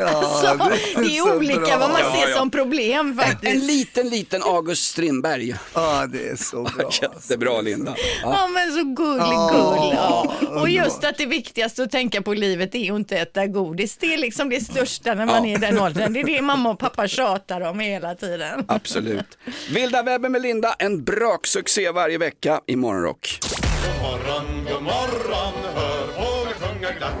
Alltså, 0.00 0.70
det 0.96 1.16
är 1.18 1.36
olika 1.36 1.78
vad 1.78 1.90
man 1.90 2.00
Ja, 2.00 2.12
ser 2.14 2.30
ja. 2.30 2.36
som 2.36 2.50
problem 2.50 3.18
faktiskt. 3.18 3.54
En 3.54 3.66
liten, 3.66 4.08
liten 4.08 4.42
August 4.42 4.84
Strindberg. 4.90 5.54
Ja, 5.74 6.06
det 6.06 6.28
är 6.28 6.36
så 6.36 6.62
bra. 6.62 6.90
Jättebra 7.02 7.60
Linda. 7.60 7.96
Ja 8.22 8.48
men 8.48 8.72
så 8.72 8.84
gullig 8.84 9.22
Ja, 9.22 9.50
gull. 9.52 9.94
Ja. 9.96 10.34
Och 10.60 10.68
just 10.70 11.04
att 11.04 11.18
det 11.18 11.26
viktigaste 11.26 11.82
att 11.82 11.90
tänka 11.90 12.22
på 12.22 12.34
i 12.34 12.36
livet 12.38 12.74
är 12.74 12.78
ju 12.78 12.96
inte 12.96 13.14
att 13.22 13.28
äta 13.28 13.46
godis. 13.46 13.96
Det 13.96 14.14
är 14.14 14.18
liksom 14.18 14.48
det 14.48 14.60
största 14.60 15.14
när 15.14 15.26
man 15.26 15.44
Ja. 15.48 15.50
är 15.50 15.56
i 15.56 15.60
den 15.60 15.80
åldern. 15.80 16.12
Det 16.12 16.20
är 16.20 16.24
det 16.26 16.42
mamma 16.42 16.70
och 16.70 16.78
pappa 16.78 17.08
tjatar 17.08 17.60
om 17.60 17.80
hela 17.80 18.14
tiden. 18.14 18.64
Absolut. 18.68 19.38
Vilda 19.70 20.02
webben 20.02 20.32
med 20.32 20.42
Linda, 20.42 20.74
en 20.78 21.04
braksuccé 21.04 21.90
varje 21.90 22.18
vecka 22.18 22.60
i 22.66 22.76
Morgonrock. 22.76 23.38
God 23.82 24.02
morgon, 24.02 24.46
god 24.64 24.82
morgon, 24.82 25.54
hör 25.74 26.06
fåglar 26.06 26.52
sjunga 26.52 26.90
glatt. 26.98 27.14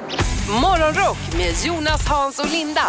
Morgonrock 0.62 1.18
med 1.36 1.54
Jonas, 1.66 2.08
Hans 2.08 2.38
och 2.38 2.50
Linda 2.52 2.80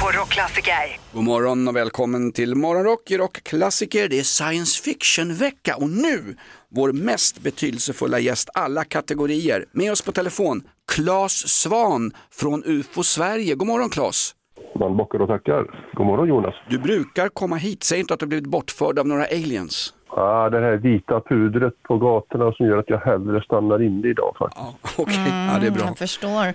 på 0.00 0.18
Rockklassiker. 0.18 0.72
God 1.12 1.24
morgon 1.24 1.68
och 1.68 1.76
välkommen 1.76 2.32
till 2.32 2.54
Morgonrock 2.54 3.10
i 3.10 3.18
Rockklassiker. 3.18 4.08
Det 4.08 4.18
är 4.18 4.22
science 4.22 4.82
fiction-vecka 4.82 5.76
och 5.76 5.90
nu 5.90 6.36
vår 6.70 6.92
mest 6.92 7.40
betydelsefulla 7.42 8.18
gäst 8.18 8.48
alla 8.54 8.84
kategorier. 8.84 9.64
Med 9.72 9.92
oss 9.92 10.02
på 10.02 10.12
telefon, 10.12 10.62
Claes 10.92 11.48
Svan 11.48 12.12
från 12.30 12.62
UFO 12.64 13.02
Sverige. 13.02 13.54
God 13.54 13.68
morgon 13.68 13.90
Claes! 13.90 14.34
Man 14.78 14.96
bockar 14.96 15.18
och 15.22 15.28
tackar. 15.28 15.90
God 15.94 16.06
morgon 16.06 16.28
Jonas. 16.28 16.54
Du 16.70 16.78
brukar 16.78 17.28
komma 17.28 17.56
hit, 17.56 17.84
säg 17.84 18.00
inte 18.00 18.14
att 18.14 18.20
du 18.20 18.26
blivit 18.26 18.46
bortförd 18.46 18.98
av 18.98 19.06
några 19.06 19.24
aliens. 19.24 19.92
Ah, 20.18 20.50
det 20.50 20.60
här 20.60 20.76
vita 20.76 21.20
pudret 21.20 21.82
på 21.82 21.98
gatorna 21.98 22.52
som 22.52 22.66
gör 22.66 22.78
att 22.78 22.90
jag 22.90 22.98
hellre 22.98 23.42
stannar 23.42 23.82
inne 23.82 24.08
idag 24.08 24.34
faktiskt. 24.38 24.98
Okej, 24.98 25.48
ja, 25.52 25.58
det 25.60 25.66
är 25.66 25.70
bra. 25.70 25.84
Jag 25.86 25.98
förstår. 25.98 26.46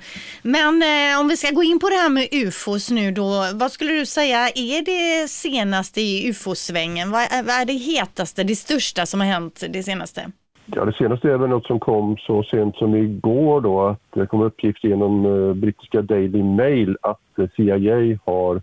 Men 0.42 0.82
eh, 0.82 1.20
om 1.20 1.28
vi 1.28 1.38
ska 1.38 1.52
gå 1.52 1.64
in 1.64 1.80
på 1.80 1.90
det 1.90 1.96
här 1.96 2.10
med 2.10 2.28
ufos 2.32 2.92
nu 2.92 3.12
då. 3.12 3.46
Vad 3.54 3.72
skulle 3.72 3.94
du 3.94 4.06
säga 4.06 4.38
är 4.56 4.86
det 4.86 5.28
senaste 5.28 6.02
i 6.02 6.30
ufosvängen? 6.30 7.12
Vad 7.12 7.22
är, 7.22 7.44
vad 7.44 7.56
är 7.62 7.66
det 7.66 7.74
hetaste, 7.74 8.44
det 8.44 8.56
största 8.56 9.06
som 9.06 9.20
har 9.20 9.28
hänt 9.28 9.64
det 9.70 9.84
senaste? 9.84 10.32
Ja, 10.66 10.86
det 10.86 10.94
senaste 10.94 11.32
är 11.32 11.38
väl 11.38 11.50
något 11.50 11.68
som 11.68 11.80
kom 11.80 12.18
så 12.18 12.44
sent 12.44 12.76
som 12.76 12.96
igår 12.96 13.62
då 13.62 13.88
att 13.88 14.02
det 14.14 14.28
kom 14.28 14.42
uppgift 14.42 14.84
genom 14.84 15.26
eh, 15.26 15.54
brittiska 15.54 16.02
Daily 16.02 16.44
Mail 16.44 16.98
att 17.02 17.40
eh, 17.40 17.46
CIA 17.56 18.20
har 18.26 18.62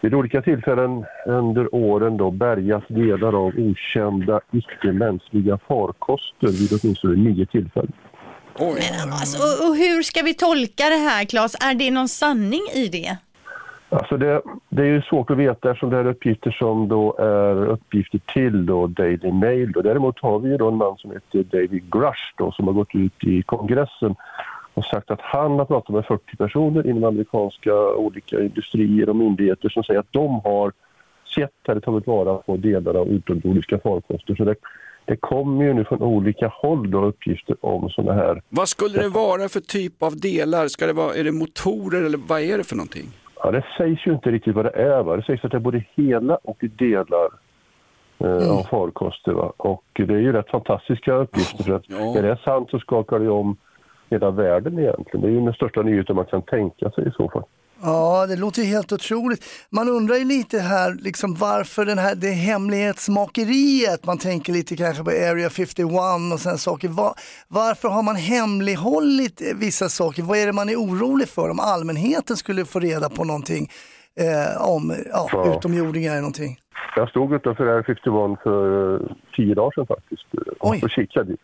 vid 0.00 0.14
olika 0.14 0.42
tillfällen 0.42 1.04
under 1.26 1.74
åren 1.74 2.16
då 2.16 2.30
bärgat 2.30 2.84
delar 2.88 3.46
av 3.46 3.52
okända 3.58 4.40
icke-mänskliga 4.52 5.58
farkoster 5.68 6.48
vid 6.48 6.80
åtminstone 6.82 7.16
nio 7.16 7.46
tillfällen. 7.46 7.92
Alltså, 9.12 9.38
och, 9.42 9.68
och 9.68 9.76
hur 9.76 10.02
ska 10.02 10.22
vi 10.22 10.34
tolka 10.34 10.84
det 10.88 10.96
här 10.96 11.24
Claes? 11.24 11.54
Är 11.54 11.74
det 11.74 11.90
någon 11.90 12.08
sanning 12.08 12.62
i 12.74 12.88
det? 12.88 13.16
Alltså 13.92 14.16
det, 14.16 14.42
det 14.68 14.82
är 14.82 14.86
ju 14.86 15.02
svårt 15.02 15.30
att 15.30 15.36
veta 15.36 15.70
eftersom 15.70 15.90
det 15.90 15.96
är 15.96 16.06
uppgifter 16.06 16.50
som 16.50 16.88
då 16.88 17.16
är 17.18 17.66
uppgifter 17.66 18.20
till 18.32 18.66
då 18.66 18.86
Daily 18.86 19.32
Mail. 19.32 19.72
Då. 19.72 19.82
Däremot 19.82 20.20
har 20.20 20.38
vi 20.38 20.48
ju 20.48 20.56
då 20.56 20.68
en 20.68 20.76
man 20.76 20.96
som 20.96 21.10
heter 21.10 21.58
David 21.58 21.90
Grush 21.90 22.34
då, 22.36 22.52
som 22.52 22.66
har 22.66 22.74
gått 22.74 22.94
ut 22.94 23.24
i 23.24 23.42
kongressen 23.42 24.14
och 24.74 24.84
sagt 24.84 25.10
att 25.10 25.20
han 25.20 25.58
har 25.58 25.64
pratat 25.64 25.94
med 25.94 26.04
40 26.04 26.36
personer 26.36 26.86
inom 26.86 27.04
amerikanska 27.04 27.74
olika 27.94 28.40
industrier 28.40 29.08
och 29.08 29.16
myndigheter 29.16 29.68
som 29.68 29.82
säger 29.82 30.00
att 30.00 30.12
de 30.12 30.40
har 30.40 30.72
sett 31.34 31.68
eller 31.68 31.80
tagit 31.80 32.06
vara 32.06 32.34
på 32.34 32.56
delar 32.56 32.94
av 32.94 33.08
utomjordiska 33.08 33.78
farkoster. 33.78 34.34
Så 34.34 34.44
det, 34.44 34.54
det 35.04 35.16
kommer 35.16 35.64
ju 35.64 35.74
nu 35.74 35.84
från 35.84 36.02
olika 36.02 36.48
håll 36.48 36.90
då 36.90 37.04
uppgifter 37.04 37.56
om 37.60 37.90
sådana 37.90 38.14
här 38.14 38.42
Vad 38.48 38.68
skulle 38.68 39.02
det 39.02 39.08
vara 39.08 39.48
för 39.48 39.60
typ 39.60 40.02
av 40.02 40.16
delar? 40.16 40.68
Ska 40.68 40.86
det 40.86 40.92
vara, 40.92 41.14
är 41.14 41.24
det 41.24 41.32
motorer 41.32 42.02
eller 42.02 42.18
vad 42.28 42.40
är 42.40 42.58
det 42.58 42.64
för 42.64 42.76
någonting? 42.76 43.06
Ja, 43.42 43.50
det 43.50 43.64
sägs 43.78 44.06
ju 44.06 44.12
inte 44.12 44.30
riktigt 44.30 44.54
vad 44.54 44.64
det 44.64 44.70
är. 44.70 45.02
Va? 45.02 45.16
Det 45.16 45.22
sägs 45.22 45.44
att 45.44 45.50
det 45.50 45.56
är 45.56 45.60
både 45.60 45.84
hela 45.94 46.36
och 46.36 46.58
delar 46.60 47.28
eh, 48.18 48.50
av 48.50 48.62
farkoster. 48.62 49.32
Va? 49.32 49.52
Och 49.56 49.84
det 49.92 50.14
är 50.14 50.18
ju 50.18 50.32
rätt 50.32 50.50
fantastiska 50.50 51.14
uppgifter. 51.14 51.64
För 51.64 51.72
att 51.72 52.16
Är 52.16 52.22
det 52.22 52.38
sant 52.44 52.70
så 52.70 52.78
skakar 52.78 53.18
det 53.18 53.28
om 53.28 53.56
hela 54.10 54.30
världen 54.30 54.78
egentligen. 54.78 55.20
Det 55.20 55.26
är 55.28 55.32
ju 55.32 55.40
den 55.40 55.52
största 55.54 55.82
nyheten 55.82 56.16
man 56.16 56.24
kan 56.26 56.42
tänka 56.42 56.90
sig 56.90 57.08
i 57.08 57.10
så 57.10 57.28
fall. 57.30 57.44
Ja, 57.82 58.26
det 58.26 58.36
låter 58.36 58.62
ju 58.62 58.68
helt 58.68 58.92
otroligt. 58.92 59.44
Man 59.70 59.88
undrar 59.88 60.16
ju 60.16 60.24
lite 60.24 60.58
här 60.58 60.96
liksom 61.00 61.34
varför 61.34 61.84
den 61.84 61.98
här, 61.98 62.14
det 62.14 62.30
hemlighetsmakeriet, 62.30 64.06
man 64.06 64.18
tänker 64.18 64.52
lite 64.52 64.76
kanske 64.76 65.04
på 65.04 65.10
Area 65.10 65.50
51 65.50 65.86
och 66.32 66.40
sen 66.40 66.58
saker. 66.58 66.88
Var, 66.88 67.12
varför 67.48 67.88
har 67.88 68.02
man 68.02 68.16
hemlighållit 68.16 69.42
vissa 69.56 69.88
saker? 69.88 70.22
Vad 70.22 70.38
är 70.38 70.46
det 70.46 70.52
man 70.52 70.68
är 70.68 70.76
orolig 70.76 71.28
för? 71.28 71.50
Om 71.50 71.60
allmänheten 71.60 72.36
skulle 72.36 72.64
få 72.64 72.80
reda 72.80 73.08
på 73.08 73.24
någonting 73.24 73.68
eh, 74.20 74.62
om 74.68 74.94
ja, 75.12 75.28
Ja. 75.32 75.56
utomjordingar 75.56 76.10
eller 76.12 76.20
någonting? 76.20 76.56
Jag 76.96 77.08
stod 77.08 77.32
utanför 77.34 77.66
Air 77.66 77.82
51 77.82 78.42
för 78.42 78.94
eh, 78.94 79.00
tio 79.36 79.54
dagar 79.54 79.70
sedan 79.74 79.86
faktiskt 79.86 80.26
eh, 80.34 80.52
och 80.58 80.90
kikade. 80.90 81.36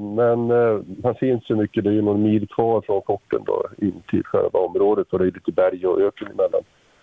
Men 0.00 0.50
eh, 0.50 0.80
man 1.02 1.14
ser 1.14 1.32
inte 1.32 1.46
så 1.46 1.56
mycket, 1.56 1.84
det 1.84 1.90
är 1.90 2.02
någon 2.02 2.22
mil 2.22 2.48
kvar 2.48 2.80
från 2.80 3.02
porten 3.02 3.42
då 3.46 3.66
in 3.78 4.02
till 4.10 4.24
själva 4.24 4.58
området 4.58 5.12
och 5.12 5.18
det 5.18 5.24
är 5.24 5.30
lite 5.32 5.52
berg 5.52 5.86
och 5.86 6.00
öken 6.00 6.28
emellan. 6.28 6.62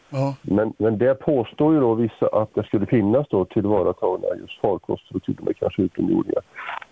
Ja. 0.10 0.36
Men, 0.42 0.74
men 0.78 0.98
det 0.98 1.16
påstår 1.16 1.74
ju 1.74 1.80
då 1.80 1.94
vissa 1.94 2.28
att 2.28 2.56
det 2.56 2.64
skulle 2.64 2.86
finnas 2.86 3.28
då 3.30 3.46
tillvaratagna 3.46 4.28
just 4.40 4.62
farkoster 4.62 5.16
och 5.16 5.24
till 5.24 5.36
och 5.40 5.46
med 5.46 5.58
kanske 5.58 5.82
utomjordingar. 5.82 6.44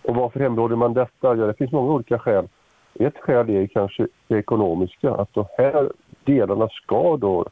Och 0.01 0.15
varför 0.15 0.39
hemlighåller 0.39 0.75
man 0.75 0.93
detta? 0.93 1.36
Ja, 1.36 1.45
det 1.47 1.53
finns 1.53 1.71
många 1.71 1.93
olika 1.93 2.19
skäl. 2.19 2.47
Ett 2.99 3.17
skäl 3.17 3.49
är 3.49 3.67
kanske 3.67 4.07
det 4.27 4.38
ekonomiska, 4.38 5.13
att 5.13 5.33
de 5.33 5.45
här 5.57 5.89
delarna 6.23 6.69
ska 6.69 7.17
då 7.17 7.45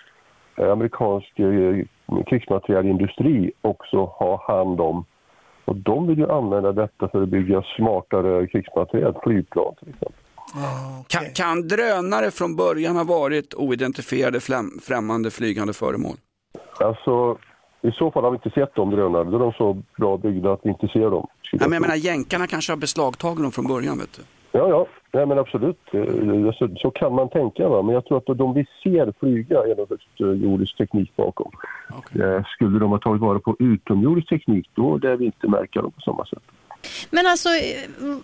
eh, 0.56 0.72
amerikansk 0.72 1.40
eh, 1.40 1.86
krigsmaterielindustri 2.28 3.52
också 3.62 4.06
ha 4.06 4.44
hand 4.48 4.82
om. 4.82 5.06
Och 5.66 5.76
de 5.76 6.08
vill 6.08 6.18
ju 6.18 6.32
använda 6.32 6.72
detta 6.72 7.10
för 7.10 7.24
att 7.24 7.30
bygga 7.30 7.64
smartare 7.78 8.48
krigsmateriel, 8.48 9.14
flygplan 9.24 9.76
till 9.76 9.90
exempel. 9.90 10.14
Kan, 11.08 11.26
kan 11.36 11.68
drönare 11.68 12.32
från 12.32 12.56
början 12.56 12.96
ha 12.96 13.04
varit 13.04 13.54
oidentifierade 13.54 14.40
fläm, 14.40 14.80
främmande 14.82 15.32
flygande 15.32 15.74
föremål? 15.74 16.16
Alltså, 16.80 17.38
i 17.82 17.92
så 17.92 18.12
fall 18.12 18.24
har 18.24 18.32
vi 18.32 18.36
inte 18.36 18.50
sett 18.50 18.76
de 18.76 18.90
drönare. 18.90 19.24
Då 19.24 19.36
är 19.36 19.40
de 19.40 19.52
så 19.52 19.82
bra 19.98 20.18
byggda 20.18 20.54
att 20.54 20.60
vi 20.64 20.70
inte 20.70 20.88
ser 20.88 21.10
dem. 21.10 21.28
Ja, 21.52 21.60
men 21.60 21.72
jag 21.72 21.82
menar, 21.82 21.96
jänkarna 21.96 22.48
kanske 22.48 22.72
har 22.72 22.78
beslagtagit 22.78 23.42
dem 23.42 23.52
från 23.52 23.68
början. 23.68 23.98
Vet 23.98 24.14
du. 24.14 24.41
Ja, 24.52 24.70
ja. 24.70 24.88
Nej, 25.14 25.26
men 25.26 25.40
absolut. 25.40 25.80
Eh, 25.94 26.52
Så, 26.60 26.70
så 26.78 26.92
kan 26.92 27.16
man 27.16 27.30
tänka. 27.30 27.70
Va? 27.70 27.82
Men 27.82 27.96
jag 27.96 28.06
tror 28.06 28.18
att 28.18 28.38
de 28.38 28.54
vi 28.54 28.66
ser 28.84 29.14
flyga 29.20 29.60
är 29.60 29.76
någon 29.76 29.88
slags 29.88 30.04
eh, 30.20 30.28
jordisk 30.28 30.78
teknik 30.78 31.16
bakom. 31.16 31.52
Eh, 32.20 32.44
Skulle 32.56 32.80
de 32.80 32.90
ha 32.92 33.00
tagit 33.00 33.22
vara 33.22 33.40
på 33.40 33.56
utomjordisk 33.60 34.30
teknik, 34.30 34.70
då 34.76 34.98
lär 34.98 35.16
vi 35.16 35.26
inte 35.26 35.48
märka 35.48 35.82
dem 35.82 35.92
på 35.92 36.02
samma 36.02 36.26
sätt. 36.26 36.44
Men 37.10 37.28
alltså, 37.28 37.50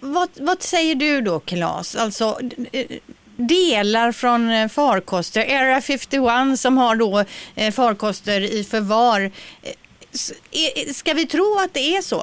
vad, 0.02 0.30
vad 0.40 0.62
säger 0.62 0.96
du 0.96 1.22
då 1.22 1.40
Claes? 1.40 1.96
Alltså, 1.96 2.38
delar 3.36 4.12
från 4.12 4.70
farkoster, 4.70 5.42
Area 5.42 5.82
51 5.82 6.60
som 6.60 6.78
har 6.78 6.96
då 6.96 7.24
farkoster 7.72 8.60
i 8.60 8.64
förvar. 8.64 9.32
Ska 10.94 11.14
vi 11.14 11.28
tro 11.28 11.56
att 11.66 11.74
det 11.74 11.96
är 11.98 12.02
så? 12.02 12.22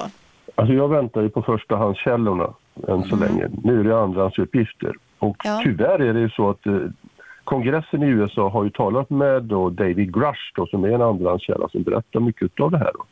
Alltså 0.55 0.73
jag 0.73 0.87
väntar 0.87 1.21
ju 1.21 1.29
på 1.29 1.41
förstahandskällorna 1.41 2.53
än 2.87 3.03
så 3.03 3.15
länge. 3.15 3.47
Nu 3.63 3.79
är 3.79 3.83
det 3.83 3.99
andrahandsuppgifter. 3.99 4.93
Och 5.19 5.37
Ja. 5.43 5.61
tyvärr 5.63 5.99
är 5.99 6.13
det 6.13 6.19
ju 6.19 6.29
så 6.29 6.49
att 6.49 6.65
eh, 6.65 6.77
kongressen 7.43 8.03
i 8.03 8.07
USA 8.07 8.49
har 8.49 8.63
ju 8.63 8.69
talat 8.69 9.09
med 9.09 9.43
då 9.43 9.69
David 9.69 10.13
Grush 10.13 10.51
då, 10.55 10.65
som 10.67 10.83
är 10.83 10.89
en 10.89 11.01
andrahandskälla 11.01 11.69
som 11.69 11.83
berättar 11.83 12.19
mycket 12.19 12.59
av 12.59 12.71
det 12.71 12.77
här. 12.77 12.91
Då. 12.93 13.05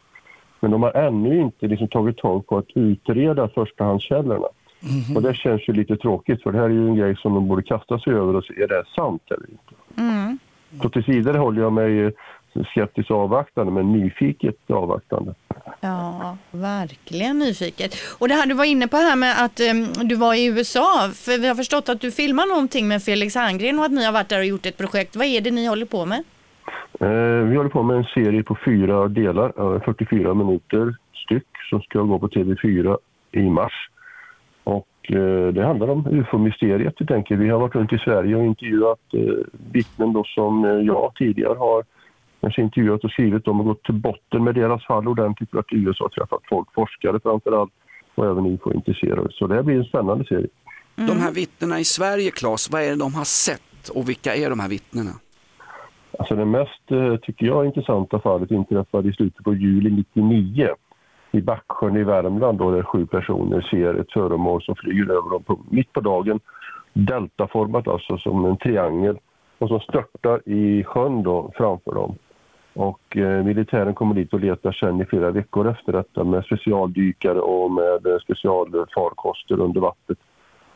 Men 0.59 0.71
de 0.71 0.83
har 0.83 0.91
ännu 0.91 1.41
inte 1.41 1.67
liksom 1.67 1.87
tagit 1.87 2.17
tag 2.17 2.47
på 2.47 2.57
att 2.57 2.67
utreda 2.75 3.47
förstahandskällorna. 3.47 4.47
Och 5.15 5.21
det 5.21 5.33
känns 5.33 5.69
ju 5.69 5.73
lite 5.73 5.97
tråkigt 5.97 6.43
för 6.43 6.51
det 6.51 6.57
här 6.57 6.65
är 6.65 6.69
ju 6.69 6.87
en 6.87 6.95
grej 6.95 7.15
som 7.15 7.33
de 7.33 7.47
borde 7.47 7.63
kasta 7.63 7.99
sig 7.99 8.13
över 8.13 8.35
och 8.35 8.43
se, 8.45 8.53
är 8.63 8.67
det 8.67 8.83
sant 8.95 9.21
eller 9.31 9.49
inte? 9.49 10.01
Mm. 10.01 10.37
Så 10.81 10.89
tills 10.89 11.07
vidare 11.07 11.37
håller 11.37 11.61
jag 11.61 11.73
mig 11.73 11.99
eh, 11.99 12.11
skeptiskt 12.71 13.11
avvaktande 13.11 13.71
men 13.71 13.91
nyfiket 13.91 14.55
avvaktande. 14.69 15.33
Ja, 15.81 16.37
verkligen 16.51 17.39
nyfiket. 17.39 17.95
Och 18.19 18.27
det 18.27 18.33
här 18.33 18.47
du 18.47 18.53
var 18.53 18.65
inne 18.65 18.87
på 18.87 18.97
här 18.97 19.15
med 19.15 19.45
att 19.45 19.59
em, 19.59 20.07
du 20.07 20.15
var 20.15 20.33
i 20.33 20.45
USA, 20.45 21.09
för 21.13 21.41
vi 21.41 21.47
har 21.47 21.55
förstått 21.55 21.89
att 21.89 22.01
du 22.01 22.11
filmar 22.11 22.45
någonting 22.45 22.87
med 22.87 23.03
Felix 23.03 23.35
Herngren 23.35 23.79
och 23.79 23.85
att 23.85 23.91
ni 23.91 24.05
har 24.05 24.11
varit 24.11 24.29
där 24.29 24.39
och 24.39 24.45
gjort 24.45 24.65
ett 24.65 24.77
projekt. 24.77 25.15
Vad 25.15 25.25
är 25.25 25.41
det 25.41 25.51
ni 25.51 25.65
håller 25.65 25.85
på 25.85 26.05
med? 26.05 26.23
Eh, 26.99 27.47
vi 27.49 27.55
håller 27.55 27.69
på 27.69 27.83
med 27.83 27.97
en 27.97 28.03
serie 28.03 28.43
på 28.43 28.57
fyra 28.65 29.07
delar, 29.07 29.75
eh, 29.75 29.81
44 29.81 30.33
minuter 30.33 30.95
styck, 31.25 31.47
som 31.69 31.81
ska 31.81 32.01
gå 32.01 32.19
på 32.19 32.27
TV4 32.27 32.97
i 33.31 33.41
mars. 33.41 33.89
Och 34.63 34.87
eh, 35.11 35.47
det 35.53 35.65
handlar 35.65 35.89
om 35.89 36.07
ufo-mysteriet 36.07 36.99
helt 36.99 37.11
enkelt. 37.11 37.41
Vi 37.41 37.49
har 37.49 37.59
varit 37.59 37.75
runt 37.75 37.93
i 37.93 37.97
Sverige 37.97 38.35
och 38.35 38.45
intervjuat 38.45 39.13
eh, 39.13 39.21
vittnen 39.71 40.13
då 40.13 40.23
som 40.23 40.65
eh, 40.65 40.71
jag 40.71 41.11
tidigare 41.15 41.57
har 41.57 41.83
kanske 42.43 42.61
intervjuat 42.61 43.03
och 43.03 43.11
skrivit 43.11 43.47
om 43.47 43.59
och 43.59 43.65
gått 43.65 43.83
till 43.83 43.93
botten 43.93 44.43
med 44.43 44.55
deras 44.55 44.85
fall 44.85 45.07
ordentligt. 45.07 45.53
Varit 45.53 45.73
i 45.73 45.75
USA 45.75 46.05
och 46.05 46.11
träffat 46.11 46.41
folk, 46.49 46.73
forskare 46.73 47.19
framför 47.19 47.61
allt 47.61 47.71
och 48.15 48.25
även 48.25 48.45
info-intresserade. 48.45 49.29
Så 49.31 49.47
det 49.47 49.55
här 49.55 49.63
blir 49.63 49.77
en 49.77 49.83
spännande 49.83 50.25
serie. 50.25 50.47
De 50.95 51.19
här 51.19 51.31
vittnena 51.31 51.79
i 51.79 51.83
Sverige, 51.83 52.31
Claes, 52.31 52.71
vad 52.71 52.81
är 52.81 52.89
det 52.89 52.95
de 52.95 53.13
har 53.13 53.23
sett 53.23 53.89
och 53.95 54.09
vilka 54.09 54.35
är 54.35 54.49
de 54.49 54.59
här 54.59 54.69
vittnena? 54.69 55.11
Alltså 56.19 56.35
det 56.35 56.45
mest, 56.45 56.91
eh, 56.91 57.15
tycker 57.15 57.45
jag, 57.45 57.65
intressanta 57.65 58.19
fallet 58.19 58.51
inträffade 58.51 59.09
i 59.09 59.13
slutet 59.13 59.43
på 59.43 59.53
juli 59.53 60.05
99 60.15 60.69
i 61.31 61.41
Backsjön 61.41 61.97
i 61.97 62.03
Värmland 62.03 62.57
då 62.57 62.71
där 62.71 62.83
sju 62.83 63.05
personer 63.05 63.61
ser 63.61 63.93
ett 63.93 64.11
föremål 64.11 64.63
som 64.63 64.75
flyger 64.75 65.03
över 65.03 65.29
dem 65.29 65.43
på, 65.43 65.59
mitt 65.69 65.93
på 65.93 66.01
dagen. 66.01 66.39
Deltaformat 66.93 67.87
alltså 67.87 68.17
som 68.17 68.45
en 68.45 68.57
triangel 68.57 69.17
och 69.59 69.67
som 69.67 69.79
störtar 69.79 70.49
i 70.49 70.83
sjön 70.83 71.23
då 71.23 71.51
framför 71.57 71.93
dem. 71.95 72.15
Och 72.73 73.17
eh, 73.17 73.43
militären 73.43 73.93
kommer 73.93 74.15
dit 74.15 74.33
och 74.33 74.39
letar 74.39 74.71
sen 74.71 75.01
i 75.01 75.05
flera 75.05 75.31
veckor 75.31 75.69
efter 75.69 75.91
detta 75.91 76.23
med 76.23 76.45
specialdykare 76.45 77.39
och 77.39 77.71
med 77.71 78.05
eh, 78.07 78.19
specialfarkoster 78.23 79.59
under 79.59 79.81
vattnet. 79.81 80.17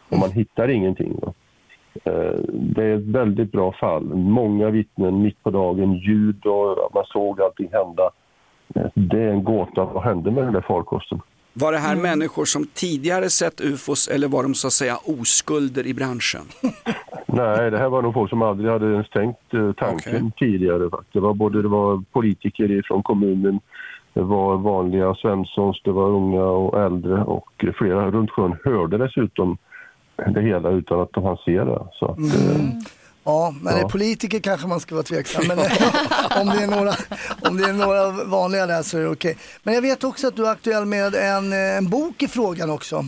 Och 0.09 0.17
man 0.17 0.31
hittar 0.31 0.67
ingenting. 0.67 1.19
Eh, 2.03 2.35
det 2.45 2.83
är 2.83 2.95
ett 2.95 3.05
väldigt 3.07 3.51
bra 3.51 3.71
fall. 3.71 4.03
Många 4.15 4.69
vittnen 4.69 5.21
mitt 5.21 5.43
på 5.43 5.49
dagen, 5.49 5.93
ljud 5.93 6.45
och 6.45 6.91
man 6.93 7.05
såg 7.05 7.41
allting 7.41 7.69
hända. 7.71 8.09
Eh, 8.75 8.91
Det 8.93 9.21
är 9.21 9.29
en 9.29 9.43
gåta. 9.43 9.85
Vad 9.85 10.03
hände 10.03 10.31
med 10.31 10.43
den 10.43 10.53
där 10.53 10.61
farkosten? 10.61 11.21
Var 11.53 11.71
det 11.71 11.77
här 11.77 11.95
människor 11.95 12.45
som 12.45 12.67
tidigare 12.73 13.29
sett 13.29 13.61
ufos 13.61 14.07
eller 14.07 14.27
var 14.27 14.43
de 14.43 14.53
så 14.53 14.67
att 14.67 14.73
säga 14.73 14.97
oskulder 15.05 15.87
i 15.87 15.93
branschen? 15.93 16.41
Nej, 17.29 17.71
det 17.71 17.77
här 17.77 17.89
var 17.89 18.01
nog 18.01 18.13
folk 18.13 18.29
som 18.29 18.41
aldrig 18.41 18.71
hade 18.71 18.85
ens 18.93 19.09
tänkt 19.09 19.53
eh, 19.53 19.71
tanken 19.71 20.31
tidigare. 20.37 20.89
faktiskt. 20.89 21.13
Det 21.13 21.19
var 21.19 21.33
både 21.33 21.61
det 21.61 21.67
var 21.67 22.03
politiker 22.11 22.81
från 22.87 23.03
kommunen, 23.03 23.59
det 24.13 24.21
var 24.21 24.57
vanliga 24.57 25.15
svenssons, 25.15 25.81
det 25.83 25.91
var 25.91 26.09
unga 26.09 26.43
och 26.43 26.81
äldre 26.81 27.23
och 27.23 27.65
flera 27.77 28.11
runt 28.11 28.31
sjön 28.31 28.55
hörde 28.65 28.97
dessutom 28.97 29.57
det 30.33 30.41
hela 30.41 30.69
utan 30.69 31.01
att 31.01 31.13
de 31.13 31.23
hann 31.23 31.37
se 31.45 31.63
det. 31.63 31.79
Så 31.93 32.05
att, 32.05 32.19
eh, 32.19 32.61
Ja, 33.23 33.53
när 33.61 33.71
det 33.71 33.77
är 33.77 33.81
Ja. 33.81 33.89
politiker 33.89 34.39
kanske 34.39 34.67
man 34.67 34.79
ska 34.79 34.95
vara 34.95 35.03
tveksam. 35.03 35.43
Men 35.47 35.57
om, 36.41 36.47
det 36.47 36.63
är 36.63 36.67
några, 36.77 36.91
om 37.49 37.57
det 37.57 37.69
är 37.69 37.73
några 37.73 38.11
vanliga 38.25 38.65
där 38.65 38.81
så 38.81 38.97
är 38.97 39.01
det 39.01 39.09
okej. 39.09 39.37
Men 39.63 39.73
jag 39.73 39.81
vet 39.81 40.03
också 40.03 40.27
att 40.27 40.35
du 40.35 40.47
är 40.47 40.51
aktuell 40.51 40.85
med 40.85 41.15
en, 41.15 41.53
eh, 41.53 41.77
en 41.77 41.89
bok 41.89 42.23
i 42.23 42.27
frågan 42.27 42.69
också. 42.69 43.05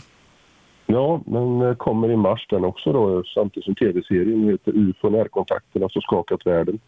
Ja, 0.91 1.21
den 1.25 1.61
eh, 1.61 1.75
kommer 1.75 2.11
i 2.11 2.15
mars 2.15 2.47
den 2.49 2.65
också 2.65 2.93
då, 2.93 3.23
samtidigt 3.33 3.65
som 3.65 3.75
tv-serien 3.75 4.49
heter 4.49 4.71
UFO 4.75 5.09
närkontakterna 5.09 5.89
som 5.89 6.01
skakat 6.01 6.45
världen. 6.45 6.79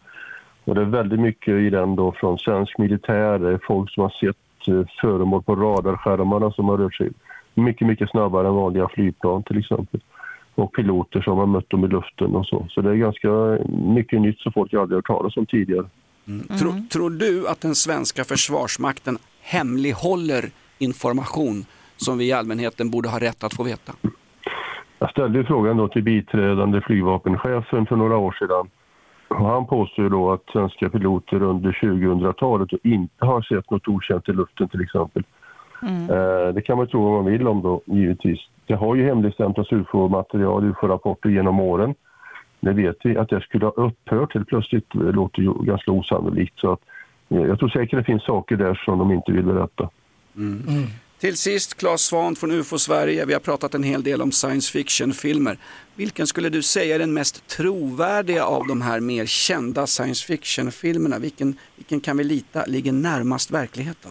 Och 0.64 0.74
det 0.74 0.80
är 0.80 0.84
väldigt 0.84 1.20
mycket 1.20 1.54
i 1.54 1.70
den 1.70 1.96
då 1.96 2.12
från 2.12 2.38
svensk 2.38 2.78
militär, 2.78 3.60
folk 3.66 3.90
som 3.90 4.02
har 4.02 4.10
sett 4.10 4.68
eh, 4.68 4.88
föremål 5.00 5.42
på 5.42 5.56
radarskärmarna 5.56 6.50
som 6.50 6.68
har 6.68 6.78
rört 6.78 6.94
sig 6.94 7.10
mycket, 7.54 7.86
mycket 7.86 8.10
snabbare 8.10 8.48
än 8.48 8.54
vanliga 8.54 8.88
flygplan 8.88 9.42
till 9.42 9.58
exempel. 9.58 10.00
Och 10.54 10.74
piloter 10.74 11.20
som 11.20 11.38
har 11.38 11.46
mött 11.46 11.70
dem 11.70 11.84
i 11.84 11.88
luften 11.88 12.36
och 12.36 12.46
så. 12.46 12.66
Så 12.70 12.80
det 12.80 12.90
är 12.90 12.94
ganska 12.94 13.58
mycket 13.94 14.20
nytt 14.20 14.38
som 14.38 14.52
folk 14.52 14.74
aldrig 14.74 14.96
hört 14.96 15.06
talas 15.06 15.36
om 15.36 15.46
tidigare. 15.46 15.86
Tror, 16.58 16.88
tror 16.88 17.10
du 17.10 17.48
att 17.48 17.60
den 17.60 17.74
svenska 17.74 18.24
försvarsmakten 18.24 19.18
hemlighåller 19.40 20.50
information 20.78 21.64
som 22.02 22.18
vi 22.18 22.28
i 22.28 22.32
allmänheten 22.32 22.90
borde 22.90 23.08
ha 23.08 23.18
rätt 23.18 23.44
att 23.44 23.54
få 23.54 23.62
veta? 23.62 23.92
Jag 24.98 25.10
ställde 25.10 25.44
frågan 25.44 25.76
då 25.76 25.88
till 25.88 26.02
biträdande 26.02 26.80
flygvapenchefen 26.80 27.86
för 27.86 27.96
några 27.96 28.16
år 28.16 28.36
sedan. 28.38 28.68
Och 29.28 29.46
han 29.48 29.66
påstår 29.66 30.08
då 30.10 30.32
att 30.32 30.42
svenska 30.52 30.88
piloter 30.90 31.42
under 31.42 31.72
2000-talet 31.72 32.68
inte 32.84 33.24
har 33.26 33.42
sett 33.42 33.70
något 33.70 33.88
okänt 33.88 34.28
i 34.28 34.32
luften 34.32 34.68
till 34.68 34.80
exempel. 34.82 35.22
Eh, 35.82 36.54
Det 36.54 36.62
kan 36.62 36.76
man 36.76 36.86
tro 36.86 37.02
vad 37.04 37.22
man 37.22 37.32
vill 37.32 37.48
om 37.48 37.62
då, 37.62 37.82
givetvis. 37.86 38.40
Det 38.66 38.74
har 38.74 38.94
ju 38.94 39.04
hemligstämplats 39.04 39.72
ufo-material, 39.72 40.64
ufo-rapporter 40.64 41.28
genom 41.28 41.60
åren. 41.60 41.94
Det 42.60 42.72
vet 42.72 42.96
vi 43.04 43.16
att 43.16 43.28
det 43.28 43.40
skulle 43.40 43.64
ha 43.66 43.72
upphört 43.72 44.34
helt 44.34 44.48
plötsligt. 44.48 44.86
Det 44.92 45.12
låter 45.12 45.42
ju 45.42 45.52
ganska 45.52 45.90
osannolikt. 45.92 46.58
Så 46.58 46.72
att, 46.72 46.80
eh, 47.28 47.40
jag 47.42 47.58
tror 47.58 47.68
säkert 47.68 47.98
det 47.98 48.04
finns 48.04 48.24
saker 48.24 48.56
där 48.56 48.74
som 48.84 48.98
de 48.98 49.12
inte 49.12 49.32
vill 49.32 49.44
berätta. 49.44 49.88
Till 51.22 51.36
sist, 51.36 51.80
Claes 51.80 52.00
Svahn 52.00 52.34
från 52.36 52.50
UFO 52.50 52.78
Sverige. 52.78 53.24
Vi 53.26 53.32
har 53.32 53.40
pratat 53.40 53.74
en 53.74 53.82
hel 53.82 54.02
del 54.02 54.22
om 54.22 54.32
science 54.32 54.72
fiction-filmer. 54.72 55.56
Vilken 55.94 56.26
skulle 56.26 56.48
du 56.48 56.62
säga 56.62 56.94
är 56.94 56.98
den 56.98 57.14
mest 57.14 57.48
trovärdiga 57.56 58.44
av 58.44 58.66
de 58.66 58.82
här 58.82 59.00
mer 59.00 59.26
kända 59.26 59.86
science 59.86 60.26
fiction-filmerna? 60.26 61.18
Vilken, 61.18 61.54
vilken 61.76 62.00
kan 62.00 62.16
vi 62.16 62.24
lita 62.24 62.64
ligger 62.66 62.92
närmast 62.92 63.50
verkligheten? 63.50 64.10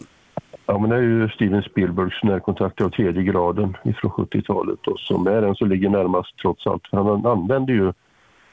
Ja, 0.65 0.79
men 0.79 0.89
det 0.89 0.95
är 0.95 1.01
ju 1.01 1.29
Steven 1.29 1.61
Spielbergs 1.61 2.23
närkontakt 2.23 2.81
av 2.81 2.89
tredje 2.89 3.23
graden 3.23 3.77
från 3.83 4.11
70-talet 4.11 4.87
och 4.87 4.99
som 4.99 5.27
är 5.27 5.41
den 5.41 5.55
som 5.55 5.69
ligger 5.69 5.89
närmast 5.89 6.37
trots 6.41 6.67
allt. 6.67 6.87
För 6.89 6.97
han 6.97 7.25
använder 7.25 7.73
ju 7.73 7.93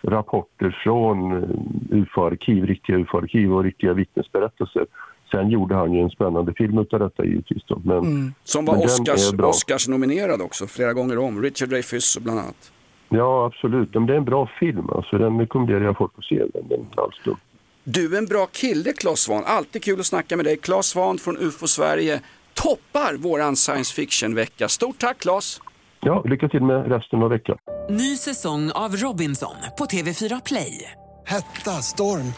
rapporter 0.02 0.80
från 0.84 1.32
eh, 1.32 1.98
UFO-arkiv, 1.98 2.66
riktiga 2.66 2.96
UFO-arkiv 2.96 3.54
och 3.54 3.64
riktiga 3.64 3.92
vittnesberättelser. 3.92 4.86
Sen 5.30 5.50
gjorde 5.50 5.74
han 5.74 5.92
ju 5.92 6.00
en 6.00 6.10
spännande 6.10 6.52
film 6.54 6.78
utav 6.78 7.00
detta 7.00 7.24
givetvis. 7.24 7.62
Då. 7.66 7.80
Men, 7.84 8.34
Som 8.44 8.64
var 8.64 8.84
Oscars, 8.84 9.32
är 9.32 9.36
bra. 9.36 9.48
Oscars-nominerad 9.48 10.42
också, 10.42 10.66
flera 10.66 10.92
gånger 10.92 11.18
om. 11.18 11.42
Richard 11.42 11.68
Dreyfuss 11.68 12.18
bland 12.18 12.38
annat. 12.38 12.72
Ja, 13.08 13.46
absolut. 13.46 13.94
Men 13.94 14.06
det 14.06 14.12
är 14.12 14.16
en 14.16 14.24
bra 14.24 14.50
film. 14.60 14.90
Alltså, 14.90 15.18
den 15.18 15.40
rekommenderar 15.40 15.84
jag 15.84 15.96
folk 15.96 16.12
att 16.18 16.24
se. 16.24 16.38
Den, 16.38 16.68
den 16.68 16.72
är 16.72 16.84
inte 16.84 17.00
alls 17.00 17.20
dum. 17.24 17.36
Du 17.84 18.14
är 18.14 18.18
en 18.18 18.26
bra 18.26 18.46
kille, 18.46 18.92
Claes 18.92 19.20
Svahn. 19.20 19.42
Alltid 19.46 19.84
kul 19.84 20.00
att 20.00 20.06
snacka 20.06 20.36
med 20.36 20.44
dig. 20.44 20.56
Claes 20.56 20.86
Svahn 20.86 21.18
från 21.18 21.36
UFO 21.38 21.66
Sverige 21.66 22.20
toppar 22.54 23.14
våran 23.14 23.56
science 23.56 23.94
fiction-vecka. 23.94 24.68
Stort 24.68 24.98
tack, 24.98 25.18
Claes! 25.18 25.60
Ja, 26.00 26.22
lycka 26.24 26.48
till 26.48 26.62
med 26.62 26.88
resten 26.88 27.22
av 27.22 27.30
veckan. 27.30 27.58
Ny 27.90 28.16
säsong 28.16 28.70
av 28.70 28.96
Robinson 28.96 29.54
på 29.78 29.84
TV4 29.84 30.42
Play. 30.44 30.92
Hetta, 31.26 31.70
storm, 31.70 32.32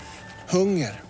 hunger. 0.51 1.10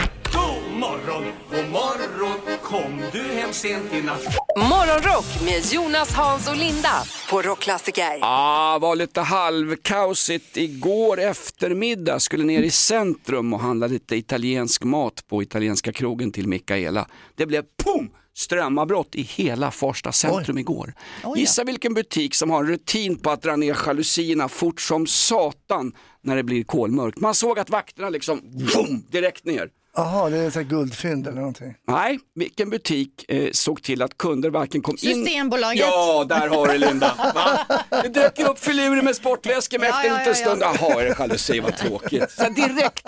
Morgon, 0.81 1.23
god 1.51 1.69
morgon 1.71 2.57
Kom 2.63 3.01
du 3.11 3.21
hem 3.21 3.53
sent 3.53 3.93
i 3.93 4.01
natt 4.01 4.23
Morgonrock 4.57 5.25
med 5.45 5.73
Jonas, 5.73 6.13
Hans 6.13 6.49
och 6.49 6.55
Linda 6.55 7.03
på 7.29 7.41
Rockklassiker. 7.41 8.19
Ah, 8.21 8.79
var 8.79 8.95
lite 8.95 9.21
halvkaosigt 9.21 10.57
igår 10.57 11.19
eftermiddag. 11.19 12.19
Skulle 12.19 12.43
ner 12.43 12.63
i 12.63 12.71
centrum 12.71 13.53
och 13.53 13.59
handla 13.59 13.87
lite 13.87 14.15
italiensk 14.15 14.83
mat 14.83 15.27
på 15.27 15.43
italienska 15.43 15.91
krogen 15.91 16.31
till 16.31 16.47
Mikaela. 16.47 17.07
Det 17.35 17.45
blev 17.45 17.63
pum! 17.83 18.09
strömavbrott 18.33 19.15
i 19.15 19.21
hela 19.21 19.71
Farsta 19.71 20.11
centrum 20.11 20.57
igår. 20.57 20.93
Gissa 21.35 21.63
vilken 21.63 21.93
butik 21.93 22.35
som 22.35 22.49
har 22.49 22.63
en 22.63 22.69
rutin 22.69 23.17
på 23.17 23.31
att 23.31 23.41
dra 23.41 23.55
ner 23.55 23.77
jalusierna 23.85 24.49
fort 24.49 24.81
som 24.81 25.07
satan 25.07 25.93
när 26.21 26.35
det 26.35 26.43
blir 26.43 26.63
kolmörkt. 26.63 27.19
Man 27.19 27.35
såg 27.35 27.59
att 27.59 27.69
vakterna 27.69 28.09
liksom 28.09 28.41
boom, 28.43 29.05
direkt 29.11 29.45
ner. 29.45 29.69
Jaha, 29.95 30.29
det 30.29 30.37
är 30.37 30.49
så 30.49 30.59
här 30.59 30.65
guldfynd 30.65 31.27
eller 31.27 31.37
någonting. 31.37 31.75
Nej, 31.87 32.19
vilken 32.35 32.69
butik 32.69 33.25
eh, 33.27 33.49
såg 33.51 33.83
till 33.83 34.01
att 34.01 34.17
kunder 34.17 34.49
varken 34.49 34.81
kom 34.81 34.91
in... 34.93 34.97
Systembolaget. 34.97 35.79
Ja, 35.79 36.25
där 36.29 36.47
har 36.47 36.67
du 36.67 36.77
Linda. 36.77 37.31
Va? 37.35 37.59
Det 38.03 38.09
dök 38.09 38.39
upp 38.39 38.59
filurer 38.59 39.01
med 39.01 39.15
sportväskor 39.15 39.79
men 39.79 39.89
Ja, 39.89 39.95
efter 39.95 40.09
en 40.09 40.13
ja, 40.13 40.19
liten 40.19 40.43
ja, 40.43 40.45
stund, 40.45 40.61
ja. 40.61 40.75
jaha, 40.79 41.01
är 41.01 41.05
det 41.05 41.15
jalusi, 41.19 41.59
vad 41.59 41.77
tråkigt. 41.77 42.31
Så 42.31 42.49
direkt, 42.49 43.07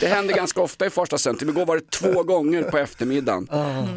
det 0.00 0.06
händer 0.06 0.34
ganska 0.34 0.60
ofta 0.60 0.86
i 0.86 0.90
Farsta 0.90 1.18
centrum, 1.18 1.50
igår 1.50 1.66
var 1.66 1.76
det 1.76 1.90
två 1.90 2.22
gånger 2.22 2.62
på 2.62 2.78
eftermiddagen. 2.78 3.48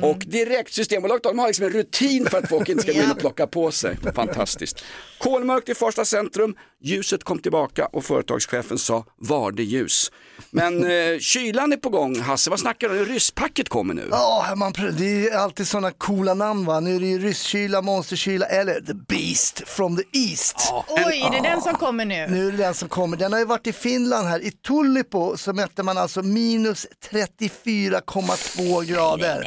Och 0.02 0.18
direkt, 0.18 0.74
Systembolaget 0.74 1.24
de 1.24 1.40
har 1.40 1.48
liksom 1.48 1.66
en 1.66 1.72
rutin 1.72 2.26
för 2.26 2.38
att 2.38 2.50
folk 2.50 2.70
inte 2.70 2.84
ska 2.84 2.92
gå 2.92 3.02
in 3.02 3.12
och 3.12 3.20
plocka 3.20 3.48
på 3.48 3.72
sig. 3.72 3.98
Fantastiskt. 4.16 4.84
Kolmörkt 5.18 5.70
i 5.70 5.76
Farsta 5.76 6.06
centrum, 6.06 6.56
Ljuset 6.82 7.24
kom 7.24 7.40
tillbaka 7.40 7.86
och 7.86 8.06
företagschefen 8.06 8.78
sa, 8.78 9.06
var 9.16 9.52
det 9.52 9.64
ljus? 9.64 10.12
Men 10.50 10.84
eh, 10.92 11.20
kylan 11.20 11.74
är 11.74 11.78
på 11.78 11.90
gång, 11.90 12.20
Hasse, 12.20 12.50
vad 12.50 12.60
snackar 12.60 12.90
du? 12.90 13.06
Rysspacket 13.06 13.70
kommer 13.70 13.94
nu. 13.94 14.08
Ja, 14.12 14.54
man, 14.56 14.74
pr- 14.74 14.92
det 14.92 15.30
är 15.30 15.38
alltid 15.38 15.68
sådana 15.68 15.92
coola 15.92 16.34
namn 16.34 16.66
va. 16.66 16.80
Nu 16.80 16.96
är 16.96 17.00
det 17.00 17.06
ju 17.08 17.20
rysskyla, 17.20 17.82
monsterkyla 17.82 18.46
eller 18.46 18.82
the 18.82 18.94
beast 18.94 19.64
from 19.68 19.98
the 19.98 20.04
east. 20.20 20.56
Oj, 20.88 21.22
är 21.28 21.32
det 21.32 21.50
den 21.50 21.62
som 21.62 21.76
kommer 21.76 22.06
nu? 22.06 22.28
Nu 22.30 22.48
är 22.48 22.52
det 22.52 22.58
den 22.58 22.74
som 22.74 22.90
kommer. 22.90 23.18
Den 23.18 23.32
har 23.34 23.40
ju 23.40 23.46
varit 23.46 23.68
i 23.68 23.74
Finland 23.74 24.28
här. 24.28 24.40
I 24.40 24.52
Tullipo 24.52 25.38
så 25.38 25.54
mätte 25.54 25.84
man 25.84 25.98
alltså 25.98 26.22
minus 26.22 26.88
34,2 27.12 28.84
grader. 28.84 29.44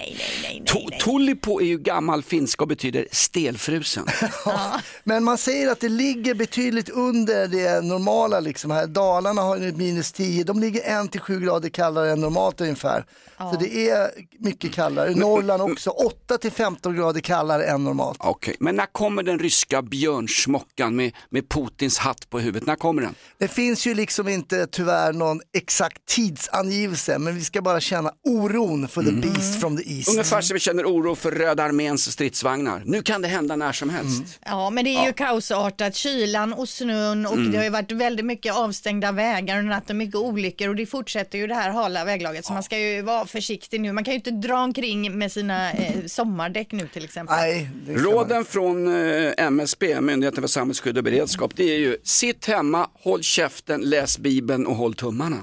To- 0.66 0.90
Tullipo 1.05 1.61
är 1.61 1.64
ju 1.64 1.79
gammal 1.79 2.22
finska 2.22 2.64
och 2.64 2.68
betyder 2.68 3.07
stelfrusen. 3.12 4.07
Men 5.05 5.24
man 5.24 5.38
säger 5.38 5.68
att 5.72 5.81
det 5.81 5.88
ligger 5.88 6.35
betydligt 6.35 6.88
under 6.88 7.46
det 7.48 7.81
normala 7.85 8.40
liksom 8.40 8.70
här. 8.70 8.87
Dalarna 8.87 9.42
har 9.42 9.57
ju 9.57 9.72
minus 9.72 10.12
10, 10.12 10.44
de 10.44 10.61
ligger 10.61 10.80
1-7 10.83 11.40
grader 11.40 11.69
kallare 11.69 12.11
än 12.12 12.21
normalt 12.21 12.61
ungefär. 12.61 13.05
Så 13.38 13.57
det 13.61 13.88
är 13.90 14.11
mycket 14.38 14.73
kallare. 14.73 15.14
Norrland 15.14 15.62
också, 15.62 15.95
8-15 16.29 16.97
grader 16.97 17.21
kallare 17.21 17.64
än 17.64 17.85
normalt. 17.85 18.19
Okej, 18.21 18.57
men 18.61 18.77
när 18.77 18.87
kommer 18.87 19.23
den 19.23 19.38
ryska 19.38 19.83
björnsmockan 19.83 20.97
med, 20.97 21.12
med 21.31 21.49
Putins 21.49 21.99
hatt 21.99 22.31
på 22.31 22.38
huvudet? 22.38 22.66
När 22.66 22.77
kommer 22.77 23.03
den? 23.03 23.14
Det 23.38 23.49
finns 23.49 23.87
ju 23.87 23.95
liksom 23.95 24.29
inte 24.29 24.66
tyvärr 24.66 25.12
någon 25.12 25.40
exakt 25.55 26.07
tidsangivelse, 26.07 27.19
men 27.19 27.35
vi 27.35 27.45
ska 27.45 27.62
bara 27.62 27.81
känna 27.81 28.12
oron 28.25 28.88
för 28.88 29.03
the 29.03 29.12
beast 29.12 29.61
from 29.61 29.77
the 29.77 29.97
east. 29.97 30.09
Ungefär 30.11 30.40
som 30.40 30.55
vi 30.55 30.61
känner 30.61 30.85
oro 30.85 31.14
för 31.14 31.31
Röda 31.31 31.62
arméns 31.62 32.12
stridsvagnar. 32.12 32.83
Nu 32.87 33.03
kan 33.03 33.23
det 33.23 33.29
hända 33.29 33.57
när 33.57 33.73
som 33.73 33.90
helst. 33.90 34.19
Mm. 34.19 34.29
Ja, 34.59 34.71
men 34.71 34.85
det 34.85 34.90
är 34.90 35.07
ju 35.07 35.12
kaosartat. 35.12 35.95
Kylan 35.95 36.53
och 36.53 36.69
snön 36.69 37.27
och 37.27 37.40
Mm. 37.40 37.53
det 37.53 37.59
har 37.59 37.64
ju 37.64 37.71
varit 37.71 37.93
väldigt 37.93 38.27
mycket 38.27 38.55
avstängda 38.55 39.12
vägar 39.12 39.59
under 39.59 39.71
natten, 39.71 39.99
mycket 39.99 40.16
olyckor 40.16 40.69
och 40.71 40.77
det 40.77 40.87
fortsätter 40.87 41.39
ju 41.39 41.47
det 41.47 41.55
här 41.55 41.71
hala 41.71 42.05
väglaget 42.05 42.45
så 42.45 42.53
man 42.53 42.63
ska 42.63 42.79
ju 42.79 43.03
vara 43.03 43.27
försiktig 43.27 43.81
nu. 43.81 43.93
Man 43.93 44.05
kan 44.05 44.13
ju 44.13 44.17
inte 44.19 44.31
dra 44.31 44.59
omkring 44.59 45.19
med 45.19 45.33
sina 45.33 45.73
eh, 45.73 46.05
sommardäck 46.07 46.73
nu 46.73 46.89
till 46.89 47.05
exempel. 47.05 47.37
Nej, 47.37 47.71
Råden 47.89 48.45
från 48.45 48.89
eh, 49.05 49.33
MSB, 49.39 50.01
Myndigheten 50.01 50.43
för 50.43 50.49
samhällsskydd 50.49 50.99
och 50.99 51.05
beredskap, 51.05 51.53
det 51.57 51.65
är 51.75 51.79
ju 51.79 51.97
sitt 52.05 52.47
hemma, 52.47 52.91
håll 52.95 53.23
käften, 53.23 53.81
läs 53.81 54.19
bibeln 54.19 54.67
och 54.67 54.77
håll 54.77 54.95
tummarna. 54.95 55.37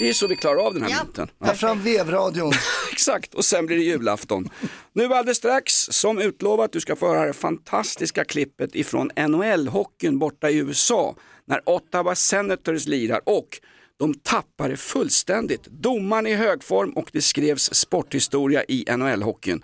Det 0.00 0.08
är 0.08 0.12
så 0.12 0.26
vi 0.26 0.36
klarar 0.36 0.66
av 0.66 0.74
den 0.74 0.82
här 0.82 0.90
Ja. 0.90 0.96
vintern. 1.04 1.28
Ta 1.44 1.54
fram 1.54 1.82
vevradion. 1.82 2.52
Exakt, 2.92 3.34
och 3.34 3.44
sen 3.44 3.66
blir 3.66 3.76
det 3.76 3.82
julafton. 3.82 4.48
Nu 4.92 5.04
alldeles 5.04 5.38
strax, 5.38 5.72
som 5.90 6.18
utlovat, 6.18 6.72
du 6.72 6.80
ska 6.80 6.96
få 6.96 7.08
höra 7.08 7.26
det 7.26 7.32
fantastiska 7.32 8.24
klippet 8.24 8.74
ifrån 8.74 9.10
NHL-hockeyn 9.16 10.18
borta 10.18 10.50
i 10.50 10.56
USA 10.56 11.14
när 11.46 11.60
Ottawa 11.68 12.14
Senators 12.14 12.86
lirar 12.86 13.20
och 13.24 13.48
de 13.98 14.14
tappar 14.14 14.68
det 14.68 14.76
fullständigt. 14.76 15.66
Domaren 15.66 16.26
i 16.26 16.34
hög 16.34 16.64
form 16.64 16.90
och 16.90 17.10
det 17.12 17.22
skrevs 17.22 17.74
sporthistoria 17.74 18.64
i 18.64 18.84
NHL-hockeyn. 18.88 19.62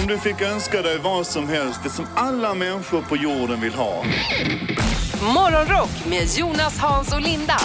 Om 0.00 0.06
du 0.08 0.18
fick 0.18 0.40
önska 0.42 0.82
dig 0.82 0.98
vad 0.98 1.26
som 1.26 1.48
helst, 1.48 1.80
det 1.84 1.90
som 1.90 2.06
alla 2.14 2.54
människor 2.54 3.02
på 3.02 3.16
jorden 3.16 3.60
vill 3.60 3.74
ha. 3.74 4.04
Morgonrock 5.34 6.06
med 6.10 6.28
Jonas, 6.38 6.78
Hans 6.78 7.14
och 7.14 7.20
Linda 7.20 7.58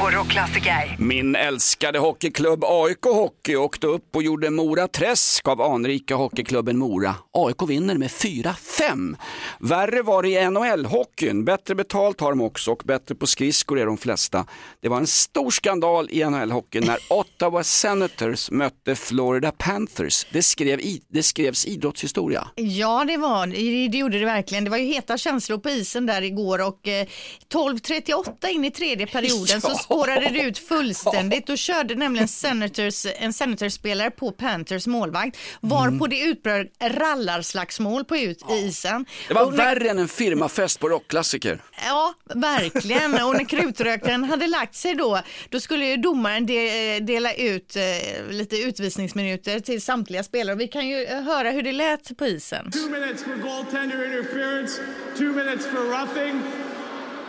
på 0.00 0.10
Rockklassiker. 0.10 0.96
Min 0.98 1.36
älskade 1.36 1.98
hockeyklubb 1.98 2.64
AIK 2.64 3.04
Hockey 3.04 3.56
åkte 3.56 3.86
upp 3.86 4.16
och 4.16 4.22
gjorde 4.22 4.50
Mora 4.50 4.88
Träsk 4.88 5.48
av 5.48 5.62
anrika 5.62 6.14
hockeyklubben 6.14 6.78
Mora. 6.78 7.14
AIK 7.32 7.62
vinner 7.68 7.94
med 7.94 8.08
4-5. 8.10 9.16
Värre 9.60 10.02
var 10.02 10.22
det 10.22 10.28
i 10.28 10.44
NHL-hockeyn. 10.50 11.44
Bättre 11.44 11.74
betalt 11.74 12.20
har 12.20 12.30
de 12.30 12.40
också 12.40 12.72
och 12.72 12.82
bättre 12.84 13.14
på 13.14 13.26
skridskor 13.26 13.78
är 13.78 13.86
de 13.86 13.98
flesta. 13.98 14.46
Det 14.80 14.88
var 14.88 14.96
en 14.96 15.06
stor 15.06 15.50
skandal 15.50 16.08
i 16.10 16.24
NHL-hockeyn 16.24 16.86
när 16.86 16.98
Ottawa 17.08 17.64
Senators 17.64 18.50
mötte 18.50 18.94
Florida 18.96 19.52
Panthers. 19.52 20.26
Det, 20.32 20.42
skrev 20.42 20.80
i, 20.80 21.02
det 21.08 21.22
skrevs 21.22 21.66
idrottshistoria. 21.66 22.48
Ja, 22.54 23.04
det 23.04 23.16
var 23.16 23.46
det, 23.88 23.98
gjorde 23.98 24.18
det 24.18 24.24
verkligen. 24.24 24.64
Det 24.64 24.70
var 24.70 24.78
ju 24.78 24.84
heta 24.84 25.18
känslor 25.18 25.58
på 25.58 25.70
isen 25.70 26.06
där 26.06 26.22
igår 26.22 26.66
och 26.66 26.88
eh, 26.88 27.06
12.38 27.52 28.46
in 28.46 28.64
i 28.64 28.70
tredje 28.70 29.06
perioden 29.06 29.60
så 29.60 29.68
Ja. 29.68 29.85
Spårade 29.86 30.28
det 30.28 30.40
ut 30.42 30.58
fullständigt. 30.68 31.46
Då 31.46 31.56
körde 31.56 31.94
nämligen 31.94 32.28
Senators, 32.28 33.06
en 33.18 33.32
Senators-spelare 33.32 34.10
på 34.10 34.32
Panthers 34.32 34.86
målvakt 34.86 35.36
varpå 35.60 36.06
det 36.06 36.20
utbröt 36.20 36.72
rallarslagsmål 36.82 38.04
på 38.04 38.16
ut 38.16 38.42
i 38.50 38.54
isen. 38.54 39.06
Det 39.28 39.34
var 39.34 39.42
Och 39.44 39.50
när- 39.50 39.56
värre 39.56 39.88
än 39.90 39.98
en 39.98 40.08
firmafest 40.08 40.80
på 40.80 40.88
rockklassiker. 40.88 41.62
Ja, 41.86 42.14
verkligen. 42.34 43.14
Och 43.14 43.34
när 43.36 43.44
krutröken 43.44 44.24
hade 44.24 44.46
lagt 44.46 44.74
sig 44.74 44.94
då, 44.94 45.20
då 45.48 45.60
skulle 45.60 45.86
ju 45.86 45.96
domaren 45.96 46.46
de, 46.46 47.00
dela 47.00 47.34
ut 47.34 47.76
eh, 47.76 47.82
lite 48.30 48.56
utvisningsminuter 48.56 49.60
till 49.60 49.82
samtliga 49.82 50.22
spelare. 50.22 50.54
Och 50.54 50.60
vi 50.60 50.68
kan 50.68 50.88
ju 50.88 51.04
eh, 51.04 51.22
höra 51.22 51.50
hur 51.50 51.62
det 51.62 51.72
lät 51.72 52.16
på 52.18 52.26
isen. 52.26 52.70
Two 52.70 52.90
minutes 52.90 53.24
for 53.24 53.34
goaltender 53.36 54.04
interference, 54.18 54.80
two 55.18 55.24
minutes 55.24 55.66
for 55.66 55.78
roughing. 55.80 56.42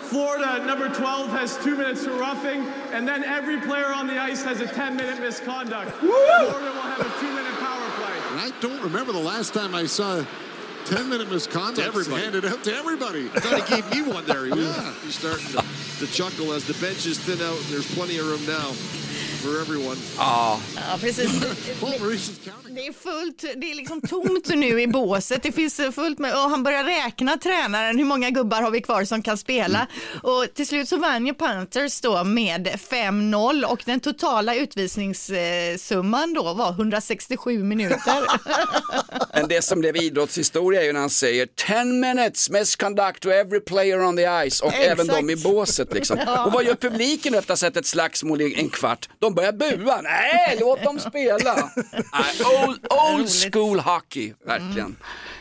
Florida, 0.09 0.65
number 0.65 0.87
12, 0.89 1.29
has 1.31 1.57
two 1.63 1.75
minutes 1.75 2.05
for 2.05 2.11
roughing, 2.13 2.61
and 2.93 3.07
then 3.07 3.23
every 3.23 3.59
player 3.61 3.87
on 3.93 4.07
the 4.07 4.17
ice 4.19 4.43
has 4.43 4.61
a 4.61 4.67
10 4.67 4.95
minute 4.95 5.19
misconduct. 5.19 5.91
Florida 5.97 6.47
will 6.49 6.81
have 6.81 6.99
a 7.01 7.19
two 7.19 7.27
minute 7.27 7.53
power 7.59 7.89
play. 7.99 8.15
And 8.31 8.39
I 8.39 8.51
don't 8.61 8.81
remember 8.81 9.11
the 9.11 9.19
last 9.19 9.53
time 9.53 9.75
I 9.75 9.85
saw 9.85 10.23
10 10.85 11.09
minute 11.09 11.29
misconduct 11.29 11.85
everybody. 11.85 12.21
handed 12.23 12.45
out 12.45 12.63
to 12.63 12.73
everybody. 12.73 13.29
I 13.35 13.39
thought 13.41 13.67
he 13.67 13.75
gave 13.81 13.91
me 13.91 14.01
one 14.13 14.25
there. 14.25 14.45
He 14.45 14.51
Yeah. 14.61 14.93
He's 15.03 15.15
starting 15.19 15.45
to, 15.47 15.63
to 15.99 16.07
chuckle 16.11 16.53
as 16.53 16.63
the 16.65 16.73
benches 16.85 17.19
thin 17.19 17.41
out. 17.45 17.57
and 17.57 17.65
There's 17.65 17.93
plenty 17.93 18.17
of 18.17 18.27
room 18.27 18.45
now 18.47 18.71
for 19.43 19.59
everyone. 19.59 19.97
Ja. 20.15 20.57
Ja, 20.75 20.97
precis. 20.97 22.39
Det 22.77 22.87
är 22.87 22.93
fullt, 22.93 23.41
det 23.41 23.71
är 23.71 23.75
liksom 23.75 24.01
tomt 24.01 24.47
nu 24.49 24.81
i 24.81 24.87
båset. 24.87 25.43
Det 25.43 25.51
finns 25.51 25.81
fullt 25.95 26.19
med, 26.19 26.33
och 26.33 26.49
han 26.49 26.63
börjar 26.63 26.83
räkna 26.83 27.37
tränaren, 27.37 27.97
hur 27.97 28.05
många 28.05 28.29
gubbar 28.29 28.61
har 28.61 28.71
vi 28.71 28.81
kvar 28.81 29.03
som 29.03 29.21
kan 29.21 29.37
spela? 29.37 29.87
Och 30.23 30.45
till 30.53 30.67
slut 30.67 30.89
så 30.89 30.97
vann 30.97 31.27
ju 31.27 31.33
Panthers 31.33 32.01
då 32.01 32.23
med 32.23 32.67
5-0 32.67 33.63
och 33.63 33.81
den 33.85 33.99
totala 33.99 34.55
utvisningssumman 34.55 36.33
då 36.33 36.53
var 36.53 36.69
167 36.69 37.63
minuter. 37.63 38.23
Men 39.33 39.47
det 39.47 39.61
som 39.61 39.79
blev 39.79 39.95
idrottshistoria 39.95 40.81
är 40.81 40.85
ju 40.85 40.93
när 40.93 40.99
han 40.99 41.09
säger 41.09 41.45
10 41.45 41.83
minutes 41.83 42.49
misconduct 42.49 43.19
to 43.19 43.29
every 43.29 43.59
player 43.59 44.03
on 44.03 44.17
the 44.17 44.49
ice 44.49 44.61
och 44.61 44.73
Exakt. 44.73 44.87
även 44.87 45.07
de 45.07 45.29
i 45.29 45.35
båset 45.35 45.93
liksom. 45.93 46.17
Ja. 46.25 46.45
Och 46.45 46.51
vad 46.51 46.63
gör 46.63 46.75
publiken 46.75 47.33
efter 47.33 47.53
att 47.53 47.61
ha 47.61 47.67
sett 47.67 47.77
ett 47.77 47.85
slagsmål 47.85 48.41
i 48.41 48.59
en 48.59 48.69
kvart? 48.69 49.09
De 49.19 49.33
börjar 49.33 49.51
bua. 49.51 50.01
Nej, 50.01 50.57
låt 50.59 50.83
dem 50.83 50.99
spela. 50.99 51.53
Nej, 51.93 52.35
old, 52.67 52.87
old 53.15 53.29
school 53.29 53.79
hockey, 53.79 54.33
verkligen. 54.45 54.95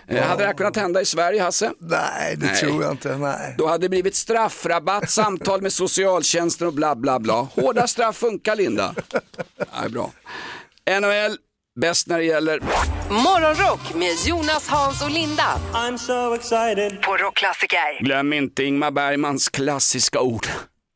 Eh, 0.09 0.23
Hade 0.27 0.43
det 0.43 0.47
här 0.47 0.55
kunnat 0.55 0.77
hända 0.77 1.01
i 1.01 1.05
Sverige, 1.05 1.43
Hasse? 1.43 1.73
Nej, 1.81 2.37
det 2.37 2.55
tror 2.55 2.83
jag 2.83 2.93
inte. 2.93 3.17
Nej. 3.17 3.55
Då 3.59 3.67
hade 3.67 3.85
det 3.85 3.89
blivit 3.89 4.15
straffrabatt, 4.15 5.11
samtal 5.11 5.63
med 5.63 5.73
socialtjänsten 5.73 6.67
och 6.67 6.73
bla 6.73 6.97
bla 6.97 7.19
bla. 7.19 7.35
Hårda 7.55 7.87
straff 7.87 8.17
funkar, 8.17 8.57
Linda. 8.57 8.95
Nej, 9.81 9.91
bra. 9.91 10.13
NHL, 11.01 11.37
bäst 11.81 12.07
när 12.07 12.19
det 12.19 12.25
gäller 12.25 12.61
Morgonrock 13.11 13.95
med 13.95 14.15
Jonas, 14.27 14.69
Hans 14.69 15.03
och 15.03 15.11
Linda. 15.11 15.61
I'm 15.73 15.97
so 15.97 16.35
excited. 16.35 17.03
På 17.03 17.17
Rockklassiker. 17.17 18.03
Glöm 18.05 18.33
inte 18.33 18.65
Ingmar 18.65 18.91
Bergmans 18.91 19.49
klassiska 19.49 20.21
ord. 20.21 20.47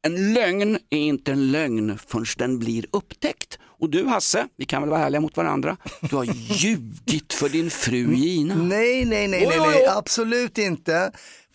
En 0.06 0.32
lögn 0.34 0.78
är 0.90 0.98
inte 0.98 1.32
en 1.32 1.52
lögn 1.52 1.98
förrän 2.06 2.24
den 2.36 2.58
blir 2.58 2.84
upptäckt. 2.92 3.58
Och 3.80 3.90
du 3.90 4.06
Hasse, 4.06 4.48
vi 4.56 4.64
kan 4.64 4.82
väl 4.82 4.90
vara 4.90 5.00
ärliga 5.06 5.20
mot 5.20 5.36
varandra, 5.36 5.76
du 6.00 6.16
har 6.16 6.24
ljugit 6.24 7.32
för 7.32 7.48
din 7.48 7.70
fru 7.70 8.14
Gina. 8.14 8.54
Nej, 8.54 9.04
nej, 9.04 9.28
nej, 9.28 9.46
nej, 9.46 9.58
nej, 9.58 9.86
absolut 9.86 10.58
inte. 10.58 11.12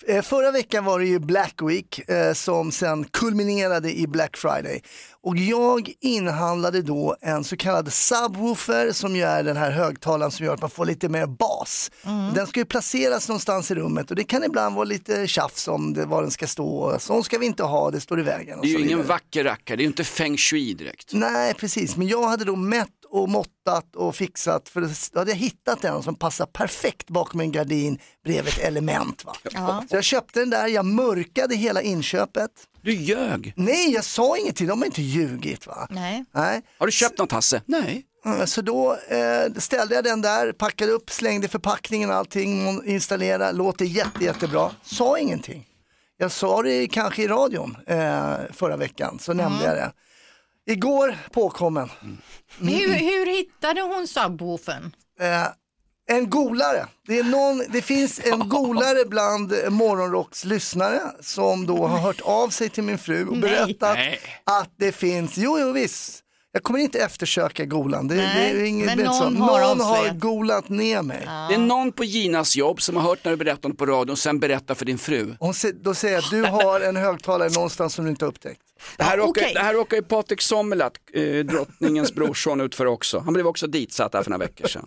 Eh, 0.07 0.21
Förra 0.21 0.51
veckan 0.51 0.85
var 0.85 0.99
det 0.99 1.05
ju 1.05 1.19
Black 1.19 1.61
Week 1.61 2.09
eh, 2.09 2.33
som 2.33 2.71
sen 2.71 3.03
kulminerade 3.03 3.97
i 3.97 4.07
Black 4.07 4.37
Friday. 4.37 4.81
Och 5.21 5.37
jag 5.37 5.91
inhandlade 6.01 6.81
då 6.81 7.15
en 7.21 7.43
så 7.43 7.57
kallad 7.57 7.93
subwoofer 7.93 8.91
som 8.91 9.15
ju 9.15 9.21
är 9.23 9.43
den 9.43 9.57
här 9.57 9.71
högtalaren 9.71 10.31
som 10.31 10.45
gör 10.45 10.53
att 10.53 10.61
man 10.61 10.69
får 10.69 10.85
lite 10.85 11.09
mer 11.09 11.25
bas. 11.25 11.91
Den 12.35 12.47
ska 12.47 12.59
ju 12.59 12.65
placeras 12.65 13.27
någonstans 13.29 13.71
i 13.71 13.75
rummet 13.75 14.09
och 14.09 14.15
det 14.15 14.23
kan 14.23 14.43
ibland 14.43 14.75
vara 14.75 14.85
lite 14.85 15.27
tjafs 15.27 15.67
om 15.67 15.93
det, 15.93 16.05
var 16.05 16.21
den 16.21 16.31
ska 16.31 16.47
stå. 16.47 16.97
Så 16.99 17.23
ska 17.23 17.37
vi 17.37 17.45
inte 17.45 17.63
ha, 17.63 17.91
det 17.91 17.99
står 18.01 18.19
i 18.19 18.23
vägen. 18.23 18.59
Det 18.61 18.67
är 18.67 18.69
ju 18.69 18.75
ingen 18.75 18.87
vidare. 18.87 19.03
vacker 19.07 19.43
rackare, 19.43 19.77
det 19.77 19.81
är 19.81 19.83
ju 19.83 19.87
inte 19.87 20.03
feng 20.03 20.37
shui 20.37 20.73
direkt. 20.73 21.13
Nej, 21.13 21.53
precis. 21.53 21.95
Men 21.95 22.07
jag 22.07 22.27
hade 22.27 22.45
då 22.45 22.55
mätt 22.55 22.89
och 23.21 23.29
måttat 23.29 23.95
och 23.95 24.15
fixat 24.15 24.69
för 24.69 24.81
då 25.13 25.19
hade 25.19 25.31
jag 25.31 25.37
hittat 25.37 25.83
en 25.83 26.03
som 26.03 26.15
passar 26.15 26.45
perfekt 26.45 27.09
bakom 27.09 27.39
en 27.39 27.51
gardin 27.51 27.99
bredvid 28.23 28.53
ett 28.53 28.59
element. 28.59 29.25
Va? 29.25 29.35
Ja. 29.51 29.83
Så 29.89 29.95
jag 29.95 30.03
köpte 30.03 30.39
den 30.39 30.49
där, 30.49 30.67
jag 30.67 30.85
mörkade 30.85 31.55
hela 31.55 31.81
inköpet. 31.81 32.51
Du 32.81 32.91
ljög. 32.93 33.53
Nej, 33.55 33.93
jag 33.93 34.03
sa 34.03 34.37
ingenting, 34.37 34.67
de 34.67 34.79
har 34.79 34.85
inte 34.85 35.01
ljugit. 35.01 35.67
Va? 35.67 35.87
Nej. 35.89 36.25
Nej. 36.31 36.61
Har 36.77 36.85
du 36.85 36.91
köpt 36.91 37.17
något 37.19 37.31
Hasse? 37.31 37.61
Nej. 37.65 38.05
Mm, 38.25 38.47
Så 38.47 38.61
då 38.61 38.93
eh, 39.07 39.53
ställde 39.57 39.95
jag 39.95 40.03
den 40.03 40.21
där, 40.21 40.51
packade 40.51 40.91
upp, 40.91 41.09
slängde 41.09 41.47
förpackningen 41.47 42.09
och 42.09 42.15
allting, 42.15 42.81
installerade, 42.85 43.51
låter 43.51 43.85
jätte, 43.85 44.23
jättebra. 44.23 44.71
Sa 44.83 45.17
ingenting. 45.19 45.67
Jag 46.17 46.31
sa 46.31 46.61
det 46.61 46.87
kanske 46.87 47.23
i 47.23 47.27
radion 47.27 47.77
eh, 47.87 48.33
förra 48.53 48.77
veckan, 48.77 49.19
så 49.21 49.33
nämnde 49.33 49.65
jag 49.65 49.75
det. 49.75 49.91
Igår 50.67 51.17
påkommen. 51.31 51.89
Hur, 52.59 52.93
hur 52.93 53.25
hittade 53.25 53.81
hon 53.81 54.07
subwoofern? 54.07 54.95
Eh, 55.19 55.47
en 56.07 56.29
golare. 56.29 56.87
Det, 57.07 57.19
är 57.19 57.23
någon, 57.23 57.63
det 57.69 57.81
finns 57.81 58.21
en 58.23 58.49
golare 58.49 59.05
bland 59.05 59.53
Morgonrocks 59.69 60.45
lyssnare 60.45 61.01
som 61.21 61.65
då 61.65 61.87
har 61.87 61.97
hört 61.97 62.21
av 62.21 62.49
sig 62.49 62.69
till 62.69 62.83
min 62.83 62.97
fru 62.97 63.27
och 63.27 63.37
berättat 63.37 63.95
Nej. 63.95 64.19
att 64.43 64.71
det 64.77 64.91
finns, 64.91 65.37
jo, 65.37 65.59
jo 65.59 65.71
visst. 65.71 66.24
Jag 66.55 66.63
kommer 66.63 66.79
inte 66.79 66.99
eftersöka 66.99 67.65
golan. 67.65 68.07
Det, 68.07 68.15
Nej, 68.15 68.53
det 68.53 68.61
är 68.61 68.63
inget 68.65 68.85
men 68.85 68.99
inte 68.99 69.11
så. 69.13 69.23
någon 69.29 69.35
har 69.41 69.59
någon 69.61 69.79
har 69.79 69.95
avslöjat. 69.95 70.19
golat 70.19 70.69
ner 70.69 71.01
mig. 71.01 71.21
Det 71.49 71.55
är 71.55 71.57
någon 71.57 71.91
på 71.91 72.03
Ginas 72.03 72.55
jobb 72.55 72.81
som 72.81 72.95
har 72.95 73.03
hört 73.03 73.19
när 73.23 73.31
du 73.31 73.37
berättar 73.37 73.69
på 73.69 73.85
radion 73.85 74.11
och 74.11 74.19
sen 74.19 74.39
berättar 74.39 74.75
för 74.75 74.85
din 74.85 74.97
fru. 74.97 75.35
Hon 75.39 75.53
se, 75.53 75.71
då 75.71 75.93
säger 75.93 76.13
jag 76.15 76.23
att 76.23 76.29
du 76.31 76.43
har 76.43 76.81
en 76.81 76.95
högtalare 76.95 77.49
någonstans 77.49 77.93
som 77.93 78.05
du 78.05 78.11
inte 78.11 78.25
har 78.25 78.29
upptäckt. 78.29 78.61
Det 78.97 79.03
här, 79.03 79.17
råkar, 79.17 79.29
okej. 79.41 79.51
det 79.53 79.59
här 79.59 79.73
råkar 79.73 79.97
ju 79.97 80.03
Patrik 80.03 80.41
Sommerlath, 80.41 80.99
eh, 81.13 81.45
drottningens 81.45 82.13
brorson, 82.13 82.61
ut 82.61 82.75
för 82.75 82.85
också. 82.85 83.19
Han 83.19 83.33
blev 83.33 83.47
också 83.47 83.67
ditsatt 83.67 84.13
här 84.13 84.23
för 84.23 84.31
några 84.31 84.45
veckor 84.45 84.67
sedan. 84.67 84.85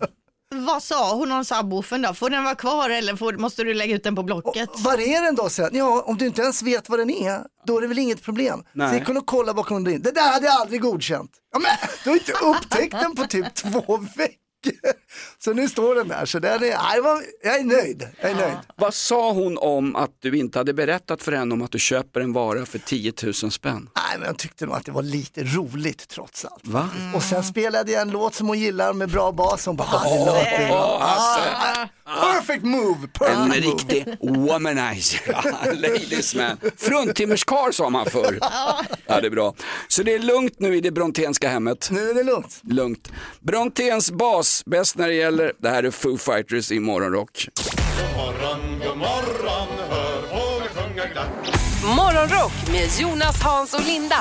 Vad 0.55 0.83
sa 0.83 1.15
hon 1.15 1.31
om 1.31 1.45
subwoofern 1.45 2.01
då? 2.01 2.13
Får 2.13 2.29
den 2.29 2.43
vara 2.43 2.55
kvar 2.55 2.89
eller 2.89 3.15
får, 3.15 3.33
måste 3.33 3.63
du 3.63 3.73
lägga 3.73 3.95
ut 3.95 4.03
den 4.03 4.15
på 4.15 4.23
Blocket? 4.23 4.69
Var 4.77 4.97
är 4.97 5.21
den 5.21 5.35
då 5.35 5.49
sen? 5.49 5.69
Ja, 5.73 6.03
om 6.05 6.17
du 6.17 6.25
inte 6.25 6.41
ens 6.41 6.63
vet 6.63 6.89
vad 6.89 6.99
den 6.99 7.09
är, 7.09 7.41
då 7.65 7.77
är 7.77 7.81
det 7.81 7.87
väl 7.87 7.99
inget 7.99 8.23
problem. 8.23 8.63
Nej. 8.73 8.89
Så 8.89 8.95
jag 8.95 9.05
kunde 9.05 9.21
kolla 9.25 9.53
bakom 9.53 9.83
din. 9.83 10.01
Det 10.01 10.11
där 10.11 10.31
hade 10.31 10.45
jag 10.45 10.55
aldrig 10.61 10.81
godkänt. 10.81 11.31
Ja, 11.53 11.59
men, 11.59 11.71
du 12.03 12.09
har 12.09 12.17
inte 12.17 12.31
upptäckt 12.31 12.91
den 12.91 13.15
på 13.15 13.23
typ 13.23 13.55
två 13.55 13.97
veckor. 13.97 14.35
Så 15.43 15.53
nu 15.53 15.69
står 15.69 15.95
den 15.95 16.07
där, 16.07 16.25
så 16.25 16.39
den 16.39 16.63
är, 16.63 16.67
jag 16.67 17.59
är 17.59 17.63
nöjd. 17.63 18.07
Jag 18.21 18.31
är 18.31 18.35
nöjd. 18.35 18.57
Vad 18.75 18.93
sa 18.93 19.31
hon 19.31 19.57
om 19.57 19.95
att 19.95 20.11
du 20.19 20.37
inte 20.37 20.59
hade 20.59 20.73
berättat 20.73 21.23
för 21.23 21.31
henne 21.31 21.53
om 21.53 21.61
att 21.61 21.71
du 21.71 21.79
köper 21.79 22.21
en 22.21 22.33
vara 22.33 22.65
för 22.65 22.79
10 22.79 23.13
000 23.23 23.33
spänn? 23.33 23.89
Nej, 23.95 24.17
men 24.17 24.27
jag 24.27 24.37
tyckte 24.37 24.65
nog 24.65 24.75
att 24.75 24.85
det 24.85 24.91
var 24.91 25.01
lite 25.01 25.43
roligt 25.43 26.07
trots 26.07 26.45
allt. 26.45 26.67
Va? 26.67 26.89
Och 27.15 27.23
sen 27.23 27.43
spelade 27.43 27.91
jag 27.91 28.01
en 28.01 28.09
låt 28.09 28.35
som 28.35 28.47
hon 28.47 28.59
gillar 28.59 28.93
med 28.93 29.09
bra 29.09 29.31
bas. 29.31 29.65
Hon 29.65 29.75
bara, 29.75 30.03
det 30.03 30.25
låter 30.25 30.67
bra. 30.67 31.89
Perfect 32.21 32.63
move, 32.65 32.97
En 33.03 33.09
perfect 33.09 33.47
move. 33.47 33.55
riktig 33.71 34.05
womanizer, 34.19 35.73
ladies 35.81 36.35
man. 36.35 36.57
Fruntimmerskarl 36.77 37.71
sa 37.71 37.89
man 37.89 38.05
förr. 38.05 38.37
Ja, 38.41 39.21
det 39.21 39.27
är 39.27 39.29
bra. 39.29 39.53
Så 39.87 40.03
det 40.03 40.13
är 40.13 40.19
lugnt 40.19 40.59
nu 40.59 40.75
i 40.77 40.81
det 40.81 40.91
brontenska 40.91 41.49
hemmet. 41.49 41.89
Nu 41.91 42.09
är 42.09 42.13
det 42.13 42.23
lugnt. 42.23 42.59
Lugnt. 42.63 43.11
Brontens 43.39 44.11
bas, 44.11 44.63
bäst 44.65 44.97
när 44.97 45.07
det 45.07 45.13
gäller. 45.13 45.53
Det 45.57 45.69
här 45.69 45.83
är 45.83 45.91
Foo 45.91 46.17
Fighters 46.17 46.71
i 46.71 46.79
Morgonrock. 46.79 47.47
God 47.55 48.17
morgon, 48.17 48.79
god 48.87 48.97
morgon, 48.97 49.67
hör 49.89 50.21
fåglar 50.21 50.67
sjunga 50.83 51.05
glatt. 51.05 51.55
Morgonrock 51.95 52.51
med 52.71 52.89
Jonas, 52.99 53.41
Hans 53.43 53.73
och 53.73 53.85
Linda 53.85 54.17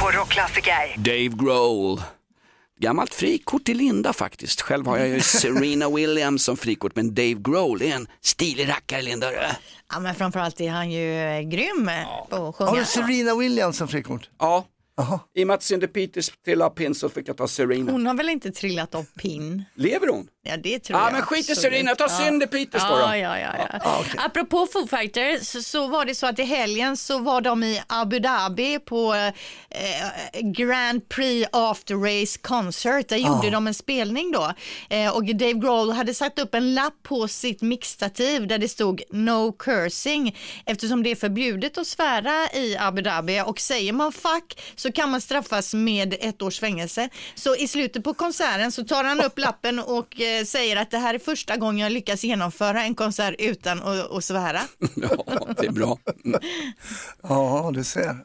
på 0.00 0.10
Rockklassiker. 0.10 0.94
Dave 0.96 1.28
Grohl. 1.44 2.00
Gammalt 2.78 3.14
frikort 3.14 3.64
till 3.64 3.76
Linda 3.76 4.12
faktiskt. 4.12 4.60
Själv 4.60 4.86
har 4.86 4.98
jag 4.98 5.08
ju 5.08 5.20
Serena 5.20 5.90
Williams 5.90 6.44
som 6.44 6.56
frikort, 6.56 6.96
men 6.96 7.14
Dave 7.14 7.34
Grohl 7.34 7.82
är 7.82 7.94
en 7.94 8.06
stilig 8.20 8.68
rackare 8.68 9.02
Linda. 9.02 9.32
Ja, 9.92 10.00
men 10.00 10.14
framförallt 10.14 10.60
är 10.60 10.70
han 10.70 10.90
ju 10.90 11.14
eh, 11.14 11.40
grym 11.40 11.90
på 12.30 12.36
att 12.36 12.54
sjunga. 12.56 12.70
Har 12.70 12.76
du 12.78 12.84
Serena 12.84 13.34
Williams 13.34 13.76
som 13.76 13.88
frikort? 13.88 14.30
Ja, 14.38 14.66
i 15.34 15.42
och 15.42 15.46
med 15.46 15.54
att 15.54 15.62
Cindy 15.62 15.86
Peters 15.86 16.30
trillade 16.44 16.70
av 16.70 16.74
pinn 16.74 16.94
så 16.94 17.08
fick 17.08 17.28
jag 17.28 17.36
ta 17.36 17.48
Serena. 17.48 17.92
Hon 17.92 18.06
har 18.06 18.14
väl 18.14 18.28
inte 18.28 18.50
trillat 18.50 18.94
av 18.94 19.04
pinn? 19.04 19.64
Lever 19.74 20.08
hon? 20.08 20.28
Ja, 20.48 20.56
det 20.56 20.78
tror 20.78 20.98
Ja, 20.98 21.06
jag. 21.06 21.12
men 21.12 21.22
skit 21.22 21.50
i. 21.50 21.54
Serena, 21.56 21.94
ta 21.94 22.08
Cindy 22.08 22.46
Peters 22.46 22.82
då. 22.82 22.98
Ja, 22.98 23.16
ja, 23.16 23.38
ja. 23.38 23.54
ja. 23.84 24.04
Apropå 24.16 24.66
Foo 24.72 24.86
Fighters 24.86 25.48
så, 25.48 25.62
så 25.62 25.86
var 25.86 26.04
det 26.04 26.14
så 26.14 26.26
att 26.26 26.38
i 26.38 26.42
helgen 26.44 26.96
så 26.96 27.18
var 27.18 27.40
de 27.40 27.62
i 27.62 27.82
Abu 27.86 28.18
Dhabi 28.18 28.78
på 28.78 29.14
eh, 29.14 30.40
Grand 30.42 31.08
Prix 31.08 31.48
After 31.52 31.94
Race 31.94 32.38
Concert. 32.42 33.08
Där 33.08 33.16
gjorde 33.16 33.50
de 33.50 33.66
en 33.66 33.74
spelning 33.74 34.32
då. 34.32 34.52
Eh, 34.90 35.10
och 35.16 35.24
Dave 35.24 35.52
Grohl 35.52 35.90
hade 35.92 36.14
satt 36.14 36.38
upp 36.38 36.54
en 36.54 36.74
lapp 36.74 36.94
på 37.02 37.28
sitt 37.28 37.62
mixtativ 37.62 38.46
där 38.46 38.58
det 38.58 38.68
stod 38.68 39.02
No 39.10 39.52
cursing 39.52 40.36
eftersom 40.66 41.02
det 41.02 41.10
är 41.10 41.16
förbjudet 41.16 41.78
att 41.78 41.86
svära 41.86 42.48
i 42.54 42.76
Abu 42.78 43.02
Dhabi 43.02 43.42
och 43.46 43.60
säger 43.60 43.92
man 43.92 44.12
fuck 44.12 44.60
så 44.76 44.92
kan 44.92 45.10
man 45.10 45.20
straffas 45.20 45.74
med 45.74 46.14
ett 46.20 46.42
års 46.42 46.60
fängelse. 46.60 47.08
Så 47.34 47.56
i 47.56 47.68
slutet 47.68 48.04
på 48.04 48.14
konserten 48.14 48.72
så 48.72 48.84
tar 48.84 49.04
han 49.04 49.20
upp 49.20 49.38
lappen 49.38 49.78
och 49.78 50.20
eh, 50.20 50.37
säger 50.46 50.76
att 50.76 50.90
det 50.90 50.98
här 50.98 51.14
är 51.14 51.18
första 51.18 51.56
gången 51.56 51.78
jag 51.78 51.92
lyckas 51.92 52.24
genomföra 52.24 52.82
en 52.82 52.94
konsert 52.94 53.34
utan 53.38 53.82
att, 53.82 54.10
att 54.10 54.24
svära. 54.24 54.60
Ja, 54.94 55.46
det 55.56 55.66
är 55.66 55.70
bra. 55.70 55.98
Mm. 56.24 56.40
Ja, 57.22 57.70
du 57.74 57.84
ser. 57.84 58.16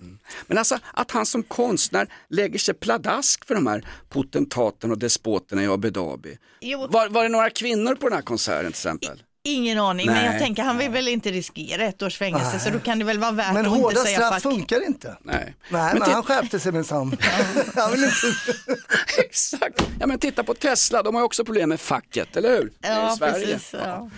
Men 0.48 0.58
alltså 0.58 0.80
att 0.94 1.12
han 1.12 1.26
som 1.26 1.44
konstnär 1.44 2.08
lägger 2.30 2.60
sig 2.60 2.74
pladask 2.74 3.46
för 3.46 3.56
de 3.56 3.68
här 3.68 3.88
potentaterna 4.10 4.94
och 4.94 5.00
despoterna 5.00 5.64
i 5.64 5.68
Abu 5.68 5.90
Dhabi. 5.90 6.38
Jo. 6.62 6.88
Var, 6.90 7.10
var 7.10 7.24
det 7.24 7.30
några 7.30 7.50
kvinnor 7.50 7.96
på 7.96 8.10
den 8.10 8.16
här 8.16 8.22
konserten 8.22 8.62
till 8.62 8.70
exempel? 8.70 9.24
Ingen 9.46 9.80
aning, 9.80 10.06
men 10.06 10.16
Nej. 10.16 10.26
jag 10.26 10.40
tänker 10.40 10.64
han 10.64 10.78
vill 10.78 10.90
väl 10.90 11.08
inte 11.08 11.32
riskera 11.32 11.84
ett 11.84 12.02
års 12.02 12.18
fängelse 12.18 12.60
så 12.60 12.70
då 12.70 12.80
kan 12.80 13.00
det 13.00 13.06
väl 13.06 13.20
vara 13.20 13.32
värt 13.32 13.54
Men 13.54 13.58
att 13.66 13.68
inte 13.68 13.80
hårda 13.82 13.96
säga 14.04 14.18
straff 14.18 14.34
fuck. 14.34 14.44
funkar 14.54 14.86
inte. 14.86 15.18
Nej. 15.22 15.36
Nej, 15.70 15.90
men, 15.94 16.00
Men 16.00 16.12
han 16.12 16.24
skärpte 16.24 16.60
sig 16.60 16.72
minsann. 16.72 17.18
Han 17.76 17.92
vill 17.92 18.04
inte- 18.04 18.82
Exakt. 19.18 19.84
Ja 20.00 20.08
men 20.08 20.20
titta 20.20 20.44
på 20.44 20.54
Tesla, 20.54 21.04
de 21.04 21.16
har 21.16 21.22
ju 21.22 21.26
också 21.26 21.46
problem 21.46 21.70
med 21.70 21.80
facket, 21.80 22.38
eller 22.38 22.50
hur? 22.50 22.72
Ja, 22.82 23.14
I 23.14 23.18
Sverige. 23.18 23.46
precis. 23.46 23.74
Ja. 23.74 24.10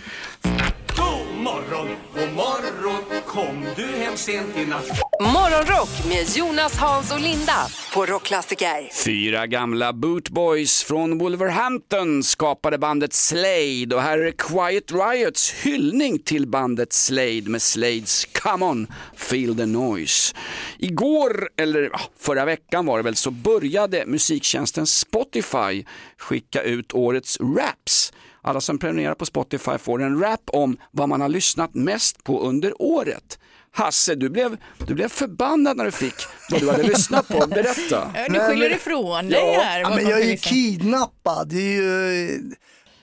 Morgon, 1.46 1.88
god 2.14 2.32
morgon, 2.34 3.22
kom 3.26 3.66
du 3.76 3.82
hem 3.82 4.16
sent 4.16 4.56
i 4.56 4.66
natt? 4.66 4.88
Morgonrock 5.20 5.88
med 6.08 6.36
Jonas, 6.36 6.76
Hans 6.76 7.12
och 7.12 7.20
Linda 7.20 7.66
på 7.94 8.06
Rockklassiker. 8.06 9.04
Fyra 9.04 9.46
gamla 9.46 9.92
bootboys 9.92 10.82
från 10.82 11.18
Wolverhampton 11.18 12.22
skapade 12.22 12.78
bandet 12.78 13.12
Slade 13.12 13.94
och 13.94 14.02
här 14.02 14.18
är 14.18 14.30
Quiet 14.30 14.92
Riots 14.92 15.52
hyllning 15.52 16.18
till 16.18 16.48
bandet 16.48 16.92
Slade 16.92 17.42
med 17.46 17.62
Slades 17.62 18.24
Come 18.24 18.64
On, 18.64 18.86
Feel 19.16 19.56
the 19.56 19.66
Noise. 19.66 20.34
Igår, 20.78 21.48
eller 21.56 21.90
förra 22.18 22.44
veckan 22.44 22.86
var 22.86 22.96
det 22.96 23.02
väl, 23.04 23.16
så 23.16 23.30
började 23.30 24.04
musiktjänsten 24.06 24.86
Spotify 24.86 25.84
skicka 26.18 26.62
ut 26.62 26.94
årets 26.94 27.40
raps. 27.40 28.12
Alla 28.46 28.60
som 28.60 28.78
prenumererar 28.78 29.14
på 29.14 29.26
Spotify 29.26 29.78
får 29.78 30.02
en 30.02 30.20
rap 30.20 30.40
om 30.46 30.76
vad 30.90 31.08
man 31.08 31.20
har 31.20 31.28
lyssnat 31.28 31.74
mest 31.74 32.24
på 32.24 32.40
under 32.40 32.82
året. 32.82 33.38
Hasse, 33.72 34.14
du 34.14 34.28
blev, 34.28 34.56
du 34.86 34.94
blev 34.94 35.08
förbannad 35.08 35.76
när 35.76 35.84
du 35.84 35.90
fick 35.90 36.14
vad 36.50 36.60
du 36.60 36.70
hade 36.70 36.82
lyssnat 36.82 37.28
på. 37.28 37.46
Berätta. 37.46 38.10
Du 38.28 38.40
skyller 38.40 38.70
ifrån 38.70 39.28
dig 39.28 39.40
Ja, 39.40 39.62
här. 39.62 39.80
Ja, 39.80 39.90
men 39.90 40.08
jag 40.08 40.20
är 40.20 40.30
ju 40.30 40.36
kidnappad. 40.36 41.48
Det 41.48 41.60
är 41.60 41.72
ju, 41.72 42.40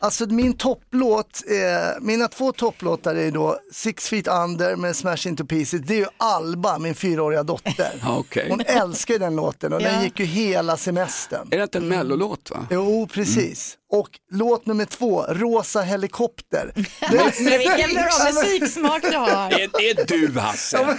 alltså 0.03 0.25
min 0.25 0.53
topplåt, 0.53 1.41
eh, 1.47 2.01
mina 2.01 2.27
två 2.27 2.51
topplåtar 2.51 3.15
är 3.15 3.31
då 3.31 3.59
Six 3.73 4.09
Feet 4.09 4.27
Under 4.27 4.75
med 4.75 4.95
Smash 4.95 5.27
Into 5.27 5.45
Pieces. 5.45 5.81
Det 5.81 5.93
är 5.93 5.97
ju 5.97 6.05
Alba, 6.17 6.79
min 6.79 6.95
fyraåriga 6.95 7.43
dotter. 7.43 8.03
Okej. 8.07 8.47
Hon 8.49 8.61
älskar 8.61 9.19
den 9.19 9.35
låten 9.35 9.73
och 9.73 9.81
Ja. 9.81 9.89
den 9.91 10.03
gick 10.03 10.19
ju 10.19 10.25
hela 10.25 10.77
semestern. 10.77 11.47
Är 11.51 11.57
det 11.57 11.63
inte 11.63 11.77
en 11.77 11.87
mellolåt 11.87 12.51
va? 12.51 12.67
Jo, 12.71 13.07
precis. 13.13 13.77
Och 13.91 14.09
låt 14.31 14.65
nummer 14.65 14.85
två, 14.85 15.25
Rosa 15.29 15.81
Helikopter. 15.81 16.71
Men 17.43 17.59
vilken 17.59 17.93
bra 17.93 18.09
musiksmak 18.33 19.01
du 19.01 19.17
har. 19.17 19.49
Det 19.49 19.63
är, 19.63 19.69
det 19.95 20.13
är 20.15 20.27
du 20.27 20.39
Hasse. 20.39 20.97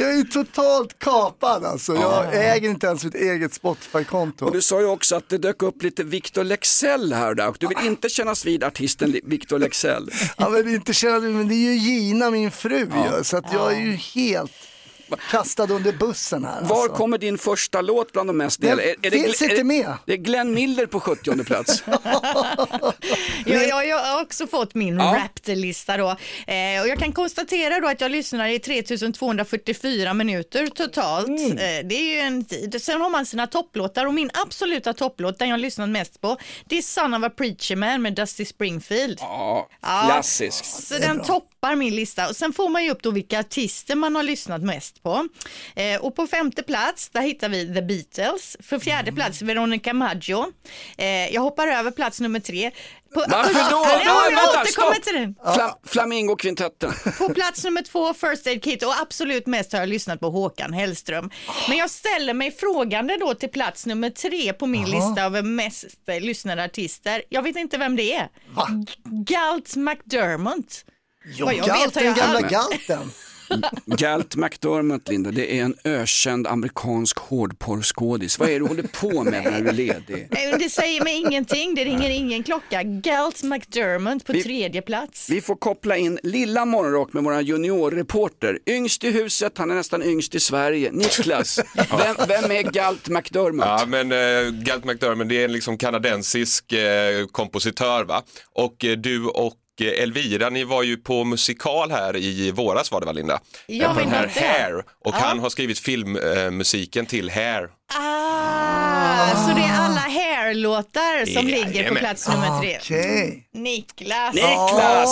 Jag 0.00 0.10
är 0.10 0.16
ju 0.16 0.24
totalt 0.24 0.98
kapad 0.98 1.64
alltså. 1.64 1.94
Jag 1.94 2.34
äger 2.34 2.70
inte 2.70 2.86
ens 2.86 3.04
mitt 3.04 3.14
eget 3.14 3.54
Spotify-konto. 3.54 4.44
Och 4.44 4.52
du 4.52 4.62
sa 4.62 4.80
ju 4.80 4.86
också 4.86 5.16
att 5.16 5.28
det 5.28 5.38
dök 5.38 5.62
upp 5.62 5.82
lite 5.82 6.04
Victor 6.04 6.44
Lexell 6.44 7.12
här 7.12 7.28
och 7.28 7.36
där 7.36 7.54
du 7.58 7.66
vill 7.66 7.86
inte 7.86 8.08
kännas 8.08 8.46
vid 8.46 8.64
artisten 8.64 9.14
Victor 9.24 9.58
Lexell. 9.58 10.10
Ja 10.36 10.48
men 10.48 10.68
inte 10.68 10.92
känna, 10.92 11.20
men 11.20 11.48
det 11.48 11.54
är 11.54 11.72
ju 11.72 11.74
Gina 11.74 12.30
min 12.30 12.50
fru 12.50 12.86
ju, 12.86 13.24
så 13.24 13.36
att 13.36 13.52
jag 13.52 13.72
är 13.72 13.80
ju 13.80 13.92
helt 13.92 14.52
kastad 15.16 15.70
under 15.72 15.92
bussen 15.92 16.44
här. 16.44 16.62
Var 16.62 16.76
alltså. 16.82 16.96
kommer 16.96 17.18
din 17.18 17.38
första 17.38 17.80
låt 17.80 18.12
bland 18.12 18.28
de 18.28 18.36
mest 18.36 18.60
Den 18.60 18.70
delade? 18.70 18.94
Är, 19.02 19.10
finns 19.10 19.42
är 19.42 19.44
inte 19.44 19.56
det, 19.56 19.64
med. 19.64 19.94
Det 20.06 20.12
är 20.12 20.16
Glenn 20.16 20.54
Miller 20.54 20.86
på 20.86 21.00
70 21.00 21.44
plats. 21.44 21.82
Jag, 23.46 23.68
jag, 23.68 23.86
jag 23.86 23.98
har 23.98 24.22
också 24.22 24.46
fått 24.46 24.74
min 24.74 24.98
Ja. 24.98 25.12
Wrapped-lista 25.12 25.96
då. 25.96 26.08
Eh, 26.46 26.82
och 26.82 26.88
jag 26.88 26.98
kan 26.98 27.12
konstatera 27.12 27.80
då 27.80 27.88
att 27.88 28.00
jag 28.00 28.10
lyssnar 28.10 28.48
i 28.48 28.58
3244 28.58 30.14
minuter 30.14 30.66
totalt. 30.66 31.28
Mm. 31.28 31.52
Eh, 31.52 31.86
det 31.88 31.94
är 31.94 32.14
ju 32.14 32.18
en 32.18 32.44
tid. 32.44 32.82
Sen 32.82 33.00
har 33.00 33.10
man 33.10 33.26
sina 33.26 33.46
topplåtar 33.46 34.06
och 34.06 34.14
min 34.14 34.30
absoluta 34.34 34.92
topplåt, 34.92 35.38
den 35.38 35.48
jag 35.48 35.54
har 35.54 35.60
lyssnat 35.60 35.88
mest 35.88 36.20
på, 36.20 36.36
det 36.64 36.78
är 36.78 36.82
Son 36.82 37.14
of 37.14 37.24
a 37.24 37.30
Preacher 37.36 37.76
Man 37.76 38.02
med 38.02 38.14
Dusty 38.14 38.44
Springfield. 38.44 39.18
Ja, 39.20 39.68
Ja, 39.82 40.02
klassisk. 40.06 40.64
Så 40.64 40.98
den 40.98 41.22
toppar 41.22 41.59
toppar 41.60 41.76
min 41.76 41.94
lista 41.96 42.28
och 42.28 42.36
sen 42.36 42.52
får 42.52 42.68
man 42.68 42.84
ju 42.84 42.90
upp 42.90 43.02
då 43.02 43.10
vilka 43.10 43.40
artister 43.40 43.94
man 43.96 44.16
har 44.16 44.22
lyssnat 44.22 44.62
mest 44.62 45.02
på. 45.02 45.28
Eh, 45.76 46.00
och 46.00 46.16
på 46.16 46.26
femte 46.26 46.62
plats, 46.62 47.08
där 47.10 47.20
hittar 47.20 47.48
vi 47.48 47.74
The 47.74 47.82
Beatles. 47.82 48.56
För 48.60 48.78
fjärde 48.78 49.12
plats 49.12 49.42
Veronica 49.42 49.94
Maggio. 49.94 50.44
Eh, 50.98 51.34
jag 51.34 51.40
hoppar 51.42 51.68
över 51.68 51.90
plats 51.90 52.20
nummer 52.20 52.40
tre. 52.40 52.70
På, 53.14 53.24
Varför 53.28 53.70
då? 53.70 53.84
Nej, 53.86 54.04
jag 54.06 54.30
vänta, 54.30 54.60
återkommer 54.60 54.92
stopp. 54.92 55.02
till 55.04 55.14
den. 55.14 55.34
Flam, 55.54 55.70
Flamingokvintetten. 55.86 56.92
På 57.18 57.34
plats 57.34 57.64
nummer 57.64 57.82
två, 57.82 58.14
First 58.14 58.46
Aid 58.46 58.62
Kit 58.64 58.82
och 58.82 59.00
absolut 59.02 59.46
mest 59.46 59.72
har 59.72 59.80
jag 59.80 59.88
lyssnat 59.88 60.20
på 60.20 60.30
Håkan 60.30 60.72
Hellström. 60.72 61.30
Men 61.68 61.76
jag 61.78 61.90
ställer 61.90 62.34
mig 62.34 62.50
frågande 62.50 63.16
då 63.20 63.34
till 63.34 63.48
plats 63.48 63.86
nummer 63.86 64.10
tre 64.10 64.52
på 64.52 64.66
min 64.66 64.86
Jaha. 64.86 64.90
lista 65.08 65.22
över 65.24 65.42
mest 65.42 65.84
lyssnade 66.20 66.64
artister. 66.64 67.22
Jag 67.28 67.42
vet 67.42 67.56
inte 67.56 67.78
vem 67.78 67.96
det 67.96 68.14
är. 68.14 68.28
G- 68.86 68.92
Galt 69.34 69.76
McDermott. 69.76 70.84
Jo, 71.36 71.44
Vad 71.46 71.54
jag 71.54 71.66
Galt, 71.66 71.86
vet 71.86 71.94
har 71.94 72.02
den 72.02 72.04
jag 72.04 72.16
gamla 72.16 72.36
aldrig- 72.38 72.50
galten. 72.88 73.10
Galt 73.86 74.36
McDermott, 74.36 75.08
Linda, 75.08 75.30
det 75.30 75.58
är 75.58 75.62
en 75.64 75.74
ökänd 75.84 76.46
amerikansk 76.46 77.18
hårdporrskådis. 77.18 78.38
Vad 78.38 78.48
är 78.48 78.52
det 78.52 78.58
du 78.58 78.66
håller 78.66 78.82
på 78.82 79.24
med 79.24 79.32
när 79.44 79.60
du 79.60 79.68
är 79.68 79.72
ledig? 79.72 80.28
Nej, 80.30 80.54
Det 80.58 80.70
säger 80.70 81.04
mig 81.04 81.14
ingenting, 81.16 81.74
det 81.74 81.84
ringer 81.84 82.10
ingen 82.10 82.42
klocka. 82.42 82.82
Galt 82.82 83.42
McDermott 83.42 84.24
på 84.26 84.32
Vi- 84.32 84.42
tredje 84.42 84.82
plats. 84.82 85.30
Vi 85.30 85.40
får 85.40 85.56
koppla 85.56 85.96
in 85.96 86.18
lilla 86.22 86.64
morgonrock 86.64 87.12
med 87.12 87.22
våra 87.24 87.40
juniorreporter. 87.40 88.58
Yngst 88.66 89.04
i 89.04 89.10
huset, 89.10 89.58
han 89.58 89.70
är 89.70 89.74
nästan 89.74 90.02
yngst 90.02 90.34
i 90.34 90.40
Sverige. 90.40 90.90
Niklas, 90.92 91.60
vem, 91.76 92.16
vem 92.28 92.50
är 92.50 92.62
Galt 92.62 93.08
McDermott? 93.08 93.66
Ja, 93.66 93.84
men 93.88 94.12
uh, 94.12 94.50
Galt 94.62 94.84
McDermott 94.84 95.28
det 95.28 95.40
är 95.40 95.44
en 95.44 95.52
liksom 95.52 95.78
kanadensisk 95.78 96.72
eh, 96.72 97.26
kompositör 97.26 98.04
va? 98.04 98.22
Och 98.52 98.84
eh, 98.84 98.96
du 98.96 99.24
och 99.24 99.54
eh, 99.80 100.02
Elvira, 100.02 100.50
ni 100.50 100.64
var 100.64 100.82
ju 100.82 100.96
på 100.96 101.24
musikal 101.24 101.90
här 101.90 102.16
i 102.16 102.50
våras 102.50 102.90
var 102.90 103.00
det 103.00 103.06
va 103.06 103.12
Linda? 103.12 103.40
Ja, 103.66 103.84
Eh, 103.86 103.94
på 103.94 104.00
den 104.00 104.08
här. 104.10 104.26
Hair 104.26 104.74
och 104.78 104.84
Ja. 105.04 105.12
han 105.20 105.38
har 105.38 105.50
skrivit 105.50 105.78
filmmusiken 105.78 107.06
till 107.06 107.30
Hair. 107.30 107.68
Ah, 107.94 109.30
så 109.48 109.54
det 109.54 109.60
är 109.62 109.78
alla 109.78 110.00
Hair-låtar 110.00 111.26
som 111.34 111.46
ligger 111.46 111.88
på 111.88 111.94
plats 111.94 112.28
nummer 112.28 112.60
tre. 112.60 112.76
Okej. 112.80 113.44
Niklas. 113.54 114.34
Niklas! 114.34 115.08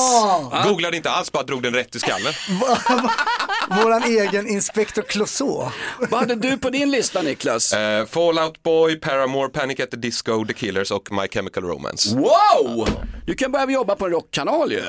Ah. 0.53 0.65
Googlade 0.69 0.97
inte 0.97 1.11
alls, 1.11 1.33
bara 1.33 1.43
drog 1.43 1.63
den 1.63 1.75
rätt 1.75 1.95
i 1.97 1.99
skallen. 2.01 2.33
Våran 3.71 4.03
egen 4.03 4.49
inspektor 4.49 5.03
Clouseau. 5.03 5.71
Vad 6.11 6.21
hade 6.21 6.35
du 6.35 6.59
på 6.59 6.71
din 6.71 6.91
lista 6.91 7.23
Niklas? 7.23 7.73
Eh, 7.73 8.07
Fallout 8.07 8.63
Boy, 8.63 8.97
Paramore, 9.01 9.49
Panic 9.49 9.81
at 9.81 9.91
the 9.91 9.97
Disco, 9.97 10.45
The 10.45 10.53
Killers 10.53 10.91
och 10.91 11.13
My 11.13 11.29
Chemical 11.29 11.63
Romance. 11.63 12.17
Wow! 12.17 12.89
Du 13.27 13.35
kan 13.35 13.53
börja 13.53 13.71
jobba 13.71 13.95
på 13.95 14.05
en 14.05 14.11
rockkanal 14.11 14.73
ju. 14.73 14.83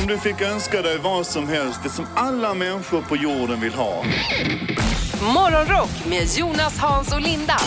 Om 0.00 0.06
du 0.06 0.18
fick 0.18 0.40
önska 0.40 0.82
dig 0.82 0.98
vad 0.98 1.26
som 1.26 1.48
helst, 1.48 1.80
det 1.82 1.90
som 1.90 2.06
alla 2.14 2.54
människor 2.54 3.02
på 3.02 3.16
jorden 3.16 3.60
vill 3.60 3.74
ha. 3.74 4.04
Morgonrock 5.34 6.06
med 6.08 6.28
Jonas, 6.36 6.78
Hans 6.78 7.14
och 7.14 7.20
Linda 7.20 7.58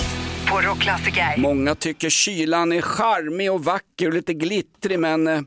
på. 0.49 1.41
Många 1.41 1.75
tycker 1.75 2.09
kylan 2.09 2.71
är 2.71 2.81
charmig 2.81 3.51
och 3.51 3.63
vacker 3.63 4.07
och 4.07 4.13
lite 4.13 4.33
glittrig 4.33 4.99
men 4.99 5.27
eh, 5.27 5.41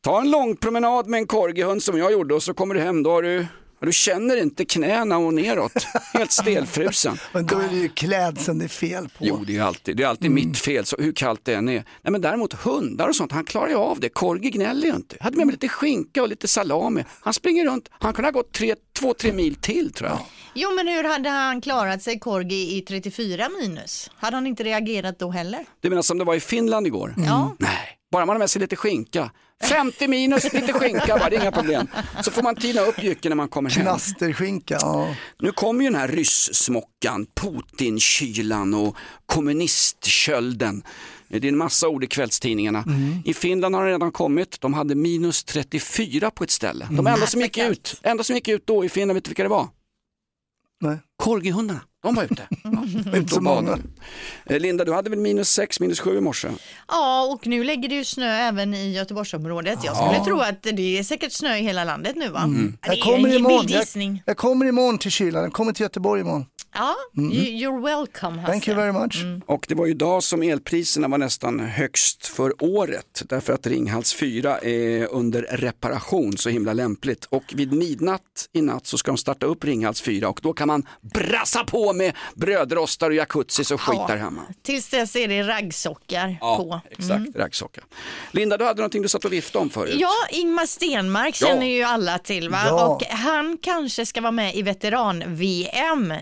ta 0.00 0.20
en 0.20 0.30
lång 0.30 0.56
promenad 0.56 1.06
med 1.06 1.18
en 1.18 1.26
korgihund 1.26 1.82
som 1.82 1.98
jag 1.98 2.12
gjorde 2.12 2.34
och 2.34 2.42
så 2.42 2.54
kommer 2.54 2.74
du 2.74 2.80
hem 2.80 3.02
då 3.02 3.10
har 3.10 3.22
du, 3.22 3.46
ja, 3.80 3.86
du 3.86 3.92
känner 3.92 4.36
inte 4.36 4.64
knäna 4.64 5.18
och 5.18 5.34
neråt. 5.34 5.72
Helt 6.12 6.32
stelfrusen. 6.32 7.18
Men 7.32 7.46
då 7.46 7.58
är 7.58 7.68
det 7.68 7.76
ju 7.76 7.88
klädseln 7.88 8.58
det 8.58 8.64
är 8.64 8.68
fel 8.68 9.08
på. 9.08 9.26
Jo, 9.26 9.44
det 9.46 9.56
är 9.56 9.62
alltid, 9.62 9.96
det 9.96 10.02
är 10.02 10.06
alltid 10.06 10.30
mitt 10.30 10.58
fel, 10.58 10.84
så 10.84 10.96
hur 10.98 11.12
kallt 11.12 11.40
det 11.44 11.54
än 11.54 11.68
är. 11.68 11.84
Nej, 12.02 12.12
men 12.12 12.20
däremot 12.20 12.52
hundar 12.52 13.08
och 13.08 13.16
sånt, 13.16 13.32
han 13.32 13.44
klarar 13.44 13.68
ju 13.68 13.74
av 13.76 14.00
det. 14.00 14.08
Korgi 14.08 14.50
gnäller 14.50 14.86
ju 14.86 14.94
inte. 14.94 15.16
Jag 15.18 15.24
hade 15.24 15.36
med 15.36 15.46
mig 15.46 15.52
lite 15.52 15.68
skinka 15.68 16.22
och 16.22 16.28
lite 16.28 16.48
salami. 16.48 17.04
Han 17.20 17.34
springer 17.34 17.64
runt, 17.64 17.88
han 17.90 18.12
kunde 18.12 18.26
ha 18.26 18.32
gått 18.32 18.52
tre, 18.52 18.74
två, 18.98 19.14
tre 19.14 19.32
mil 19.32 19.54
till 19.54 19.92
tror 19.92 20.10
jag. 20.10 20.18
Jo, 20.54 20.70
men 20.74 20.88
hur 20.88 21.04
hade 21.04 21.28
han 21.28 21.60
klarat 21.60 22.02
sig, 22.02 22.18
Korgi, 22.18 22.76
i 22.76 22.80
34 22.80 23.48
minus? 23.60 24.10
Hade 24.16 24.36
han 24.36 24.46
inte 24.46 24.64
reagerat 24.64 25.18
då 25.18 25.30
heller? 25.30 25.64
Du 25.80 25.88
menar 25.90 26.02
som 26.02 26.18
det 26.18 26.24
var 26.24 26.34
i 26.34 26.40
Finland 26.40 26.86
igår? 26.86 27.14
Ja. 27.26 27.56
Nej, 27.58 27.97
bara 28.12 28.26
man 28.26 28.34
har 28.34 28.38
med 28.38 28.50
sig 28.50 28.60
lite 28.60 28.76
skinka. 28.76 29.30
50 29.62 30.08
minus, 30.08 30.52
lite 30.52 30.72
skinka 30.72 31.18
bara, 31.18 31.30
det 31.30 31.36
är 31.36 31.40
inga 31.40 31.52
problem. 31.52 31.88
Så 32.22 32.30
får 32.30 32.42
man 32.42 32.56
tina 32.56 32.80
upp 32.80 33.02
jycken 33.02 33.30
när 33.30 33.36
man 33.36 33.48
kommer 33.48 33.70
hem. 33.70 33.82
Knasterskinka, 33.82 34.78
ja. 34.80 35.14
Nu 35.38 35.52
kommer 35.52 35.82
ju 35.84 35.90
den 35.90 36.00
här 36.00 36.08
ryssmockan, 36.08 37.26
Putin-kylan 37.34 38.74
och 38.74 38.96
kommunistkölden. 39.26 40.82
Det 41.28 41.36
är 41.36 41.44
en 41.44 41.56
massa 41.56 41.88
ord 41.88 42.04
i 42.04 42.06
kvällstidningarna. 42.06 42.84
I 43.24 43.34
Finland 43.34 43.74
har 43.74 43.82
den 43.82 43.92
redan 43.92 44.12
kommit, 44.12 44.60
de 44.60 44.74
hade 44.74 44.94
minus 44.94 45.44
34 45.44 46.30
på 46.30 46.44
ett 46.44 46.50
ställe. 46.50 46.88
De 46.90 47.06
enda 47.06 47.26
som 47.26 47.40
gick 47.40 47.58
ut, 47.58 48.00
enda 48.02 48.24
som 48.24 48.34
gick 48.34 48.48
ut 48.48 48.66
då 48.66 48.84
i 48.84 48.88
Finland, 48.88 49.14
vet 49.14 49.24
du 49.24 49.28
vilka 49.28 49.42
det 49.42 49.48
var? 49.48 49.68
Nej. 50.80 50.98
Korgihundarna, 51.16 51.80
de 52.02 52.14
var 52.14 52.24
ute. 52.24 52.48
Inte 53.18 53.34
så 53.34 53.40
många. 53.40 53.78
Eh, 54.46 54.60
Linda, 54.60 54.84
du 54.84 54.92
hade 54.92 55.10
väl 55.10 55.18
minus 55.18 55.48
6, 55.50 55.80
minus 55.80 56.00
7 56.00 56.16
i 56.18 56.20
morse? 56.20 56.48
Ja, 56.88 57.24
och 57.32 57.46
nu 57.46 57.64
lägger 57.64 57.88
det 57.88 57.94
ju 57.94 58.04
snö 58.04 58.26
även 58.36 58.74
i 58.74 58.92
Göteborgsområdet. 58.96 59.78
Jag 59.84 59.96
skulle 59.96 60.14
Ja. 60.18 60.24
tro 60.24 60.40
att 60.40 60.62
det 60.62 60.98
är 60.98 61.02
säkert 61.02 61.32
snö 61.32 61.56
i 61.56 61.62
hela 61.62 61.84
landet 61.84 62.16
nu 62.16 62.28
va? 62.28 62.42
Mm. 62.42 62.76
Jag 62.86 63.00
kommer 63.00 63.28
en 63.28 63.34
imorgon. 63.34 63.66
Jag, 63.68 64.20
jag 64.26 64.36
kommer 64.36 64.66
imorgon 64.66 64.98
till 64.98 65.10
kylan. 65.10 65.42
Jag 65.42 65.52
kommer 65.52 65.72
till 65.72 65.82
Göteborg 65.82 66.20
imorgon. 66.20 66.46
Ja, 66.74 66.94
Mm. 67.16 67.32
you, 67.32 67.44
you're 67.44 67.82
welcome 67.84 68.38
Hasse. 68.40 68.52
Thank 68.52 68.68
you 68.68 68.76
very 68.76 68.92
much. 68.92 69.42
Och 69.46 69.64
det 69.68 69.74
var 69.74 69.86
ju 69.86 69.90
idag 69.92 70.22
som 70.22 70.42
elpriserna 70.42 71.08
var 71.08 71.18
nästan 71.18 71.60
högst 71.60 72.26
för 72.26 72.62
året 72.62 73.22
därför 73.28 73.52
att 73.52 73.66
Ringhals 73.66 74.14
4 74.14 74.58
är 74.58 75.06
under 75.06 75.42
reparation 75.42 76.36
så 76.38 76.48
himla 76.50 76.72
lämpligt. 76.72 77.24
Och 77.24 77.44
vid 77.54 77.72
midnatt 77.72 78.48
i 78.52 78.60
natt 78.62 78.86
så 78.86 78.98
ska 78.98 79.10
de 79.10 79.16
starta 79.18 79.46
upp 79.46 79.64
Ringhals 79.64 80.00
4 80.00 80.28
och 80.28 80.40
då 80.42 80.52
kan 80.52 80.68
man 80.68 80.86
brassa 81.14 81.64
på 81.64 81.92
med 81.92 82.14
brödrostar 82.34 83.10
och 83.10 83.16
jacuzzis 83.16 83.70
och 83.70 83.80
skit 83.80 83.98
Ja. 84.00 84.06
där 84.08 84.16
hemma. 84.16 84.42
Tills 84.62 84.88
dess 84.88 85.16
är 85.16 85.28
det 85.28 85.42
raggsockar 85.42 86.36
Ja, 86.40 86.56
på. 86.56 86.80
exakt, 86.90 87.10
Mm. 87.10 87.32
raggsocka. 87.36 87.80
Linda, 88.30 88.56
du 88.56 88.64
hade 88.64 88.78
någonting 88.80 89.02
du 89.02 89.08
satt 89.08 89.24
och 89.24 89.32
viftade 89.32 89.62
om 89.62 89.70
förut. 89.70 89.94
Ja, 89.98 90.12
Ingmar 90.30 90.66
Stenmark 90.66 91.38
Ja. 91.40 91.46
känner 91.46 91.66
ju 91.66 91.82
alla 91.82 92.18
till 92.18 92.48
va? 92.50 92.58
Ja. 92.66 92.86
Och 92.88 93.02
han 93.04 93.58
kanske 93.62 94.06
ska 94.06 94.20
vara 94.20 94.32
med 94.32 94.54
i 94.56 94.62
veteran-VM 94.62 96.14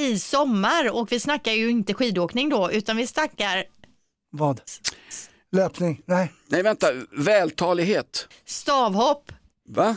i 0.00 0.18
sommar 0.18 0.90
och 0.92 1.12
vi 1.12 1.20
snackar 1.20 1.52
ju 1.52 1.70
inte 1.70 1.94
skidåkning 1.94 2.48
då 2.48 2.70
utan 2.72 2.96
vi 2.96 3.06
snackar 3.06 3.64
Vad? 4.30 4.60
Löpning? 5.52 6.02
Nej. 6.04 6.32
Nej, 6.48 6.62
vänta, 6.62 6.86
vältalighet. 7.10 8.28
stavhopp. 8.44 9.32
Va? 9.68 9.96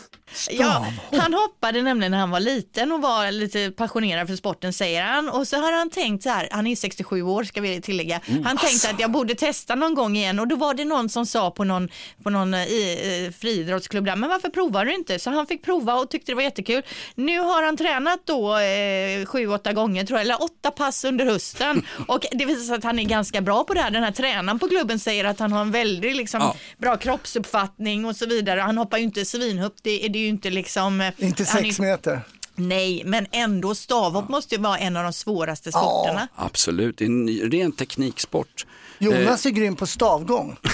Ja, 0.49 0.85
han 1.11 1.33
hoppade 1.33 1.81
nämligen 1.81 2.11
när 2.11 2.19
han 2.19 2.29
var 2.31 2.39
liten 2.39 2.91
och 2.91 3.01
var 3.01 3.31
lite 3.31 3.71
passionerad 3.71 4.27
för 4.27 4.35
sporten 4.35 4.73
säger 4.73 5.03
han. 5.03 5.29
Och 5.29 5.47
så 5.47 5.57
har 5.57 5.71
han 5.71 5.89
tänkt 5.89 6.23
så 6.23 6.29
här, 6.29 6.47
han 6.51 6.67
är 6.67 6.75
67 6.75 7.21
år 7.21 7.43
ska 7.43 7.61
vi 7.61 7.81
tillägga. 7.81 8.21
Mm, 8.25 8.43
Han 8.45 8.57
tänkte 8.57 8.67
alltså. 8.73 8.89
att 8.89 8.99
jag 8.99 9.11
borde 9.11 9.35
testa 9.35 9.75
någon 9.75 9.93
gång 9.95 10.15
igen 10.17 10.39
och 10.39 10.47
då 10.47 10.55
var 10.55 10.73
det 10.73 10.85
någon 10.85 11.09
som 11.09 11.25
sa 11.25 11.51
på 11.51 11.63
någon, 11.63 11.89
på 12.23 12.29
någon 12.29 12.53
eh, 12.53 12.63
i, 12.67 13.25
eh, 13.25 13.31
friidrottsklubb 13.33 14.05
där, 14.05 14.15
men 14.15 14.29
varför 14.29 14.49
provar 14.49 14.85
du 14.85 14.95
inte? 14.95 15.19
Så 15.19 15.29
han 15.29 15.47
fick 15.47 15.63
prova 15.63 15.93
och 15.95 16.09
tyckte 16.09 16.31
det 16.31 16.35
var 16.35 16.41
jättekul. 16.43 16.83
Nu 17.15 17.39
har 17.39 17.63
han 17.63 17.77
tränat 17.77 18.19
då 18.25 18.57
eh, 18.59 19.25
sju, 19.25 19.47
åtta 19.47 19.73
gånger 19.73 20.05
tror 20.05 20.19
jag, 20.19 20.25
eller 20.25 20.43
åtta 20.43 20.71
pass 20.71 21.03
under 21.03 21.25
hösten 21.25 21.85
och 22.07 22.25
det 22.31 22.45
visar 22.45 22.63
sig 22.63 22.75
att 22.75 22.83
han 22.83 22.99
är 22.99 23.03
ganska 23.03 23.41
bra 23.41 23.63
på 23.63 23.73
det 23.73 23.81
här. 23.81 23.91
Den 23.91 24.03
här 24.03 24.11
tränaren 24.11 24.59
på 24.59 24.67
klubben 24.69 24.99
säger 24.99 25.25
att 25.25 25.39
han 25.39 25.51
har 25.51 25.61
en 25.61 25.71
väldigt 25.71 26.15
liksom, 26.15 26.39
Ja. 26.41 26.55
bra 26.77 26.97
kroppsuppfattning 26.97 28.05
och 28.05 28.15
så 28.15 28.25
vidare. 28.25 28.59
Han 28.59 28.77
hoppar 28.77 28.97
ju 28.97 29.03
inte 29.03 29.25
svinhögt, 29.59 29.77
det, 29.81 30.05
är- 30.05 30.09
det 30.09 30.19
är 30.19 30.23
ju 30.23 30.27
inte 30.27 30.49
liksom... 30.49 31.01
eh, 31.01 31.13
Inte 31.17 31.45
sex 31.45 31.79
meter. 31.79 32.21
Nej, 32.55 33.03
men 33.05 33.27
ändå 33.31 33.75
stavhopp 33.75 34.29
måste 34.29 34.55
ju 34.55 34.61
vara 34.61 34.77
en 34.77 34.97
av 34.97 35.03
de 35.03 35.13
svåraste 35.13 35.71
sporterna. 35.71 36.27
Absolut, 36.35 36.97
det 36.97 37.03
är 37.03 37.07
en 37.07 37.51
ren 37.51 37.71
tekniksport. 37.71 38.65
Jonas 38.99 39.45
är 39.45 39.49
grym 39.49 39.75
på 39.75 39.87
stavgång. 39.87 40.57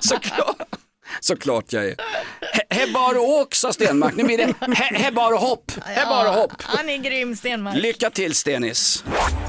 Såklart. 0.00 0.56
Såklart 1.24 1.72
jag 1.72 1.84
är. 1.84 1.90
He- 1.90 2.74
Hebbar 2.74 3.14
och 3.18 3.28
åk 3.28 3.54
sa 3.54 3.72
Stenmark, 3.72 4.14
nu 4.16 4.24
blir 4.24 4.38
det 4.38 4.44
he- 4.60 4.94
hebbar 4.94 5.32
och 5.32 5.38
hopp. 5.38 5.72
Hebbar 5.84 6.26
och 6.28 6.34
hopp. 6.34 6.52
Han 6.58 6.88
är 6.88 6.96
grym 6.98 7.36
Stenmark. 7.36 7.76
Lycka 7.76 8.10
till 8.10 8.34
Stenis. 8.34 9.04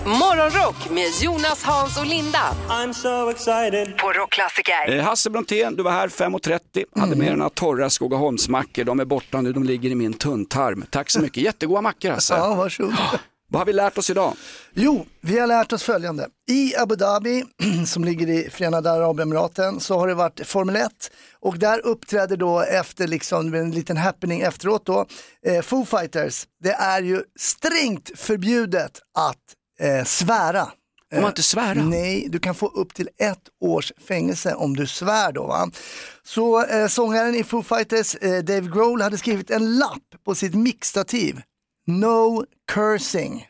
Morgonrock 0.05 0.89
med 0.89 1.09
Jonas, 1.21 1.63
Hans 1.63 1.97
och 1.97 2.05
Linda. 2.05 2.39
I'm 2.69 2.93
so 2.93 3.29
excited. 3.29 3.97
På 3.97 4.11
Rockklassiker. 4.13 4.97
Eh, 4.97 5.03
Hasse 5.03 5.29
Brontén, 5.29 5.75
du 5.75 5.83
var 5.83 5.91
här 5.91 6.07
5.30, 6.07 6.59
hade 6.99 7.15
med 7.15 7.27
dig 7.27 7.35
några 7.35 7.49
torra 7.49 7.89
Skogaholmsmackor. 7.89 8.83
De 8.83 8.99
är 8.99 9.05
borta 9.05 9.41
nu, 9.41 9.53
de 9.53 9.63
ligger 9.63 9.89
i 9.89 9.95
min 9.95 10.13
tunntarm. 10.13 10.85
Tack 10.89 11.09
så 11.09 11.19
mycket, 11.19 11.43
jättegoda 11.43 11.81
mackor 11.81 12.09
Hasse. 12.09 12.33
Ja, 12.33 12.55
varsågod. 12.55 12.93
Vad 13.53 13.59
har 13.59 13.65
vi 13.65 13.73
lärt 13.73 13.97
oss 13.97 14.09
idag? 14.09 14.33
Jo, 14.73 15.05
vi 15.21 15.39
har 15.39 15.47
lärt 15.47 15.73
oss 15.73 15.83
följande. 15.83 16.27
I 16.49 16.75
Abu 16.75 16.95
Dhabi, 16.95 17.43
som 17.85 18.03
ligger 18.03 18.29
i 18.29 18.49
Förenade 18.49 18.91
Arabemiraten, 18.91 19.79
så 19.79 19.99
har 19.99 20.07
det 20.07 20.13
varit 20.13 20.47
Formel 20.47 20.75
1 20.75 20.91
och 21.39 21.59
där 21.59 21.85
uppträder 21.85 22.37
då 22.37 22.61
efter 22.61 23.07
liksom 23.07 23.53
en 23.53 23.71
liten 23.71 23.97
happening 23.97 24.41
efteråt 24.41 24.85
då, 24.85 25.05
eh, 25.45 25.61
Foo 25.61 25.85
Fighters. 25.85 26.47
Det 26.63 26.73
är 26.73 27.01
ju 27.01 27.23
strängt 27.39 28.11
förbjudet 28.15 28.99
att 29.17 29.37
eh, 29.79 30.03
svära 30.05 30.67
Får 31.13 31.21
man 31.21 31.29
inte 31.29 31.43
svära? 31.43 31.83
Nej, 31.83 32.27
du 32.29 32.39
kan 32.39 32.55
få 32.55 32.67
upp 32.67 32.93
till 32.93 33.09
ett 33.17 33.43
års 33.61 33.91
fängelse 34.07 34.53
om 34.53 34.75
du 34.75 34.87
svär 34.87 35.31
då. 35.31 35.47
Va? 35.47 35.71
Så 36.23 36.65
eh, 36.65 36.87
sångaren 36.87 37.35
i 37.35 37.43
Foo 37.43 37.63
Fighters, 37.63 38.15
eh, 38.15 38.43
Dave 38.43 38.67
Grohl, 38.73 39.01
hade 39.01 39.17
skrivit 39.17 39.51
en 39.51 39.77
lapp 39.77 40.23
på 40.25 40.35
sitt 40.35 40.55
mixtativ. 40.55 41.41
No 41.85 42.45
cursing. 42.71 43.47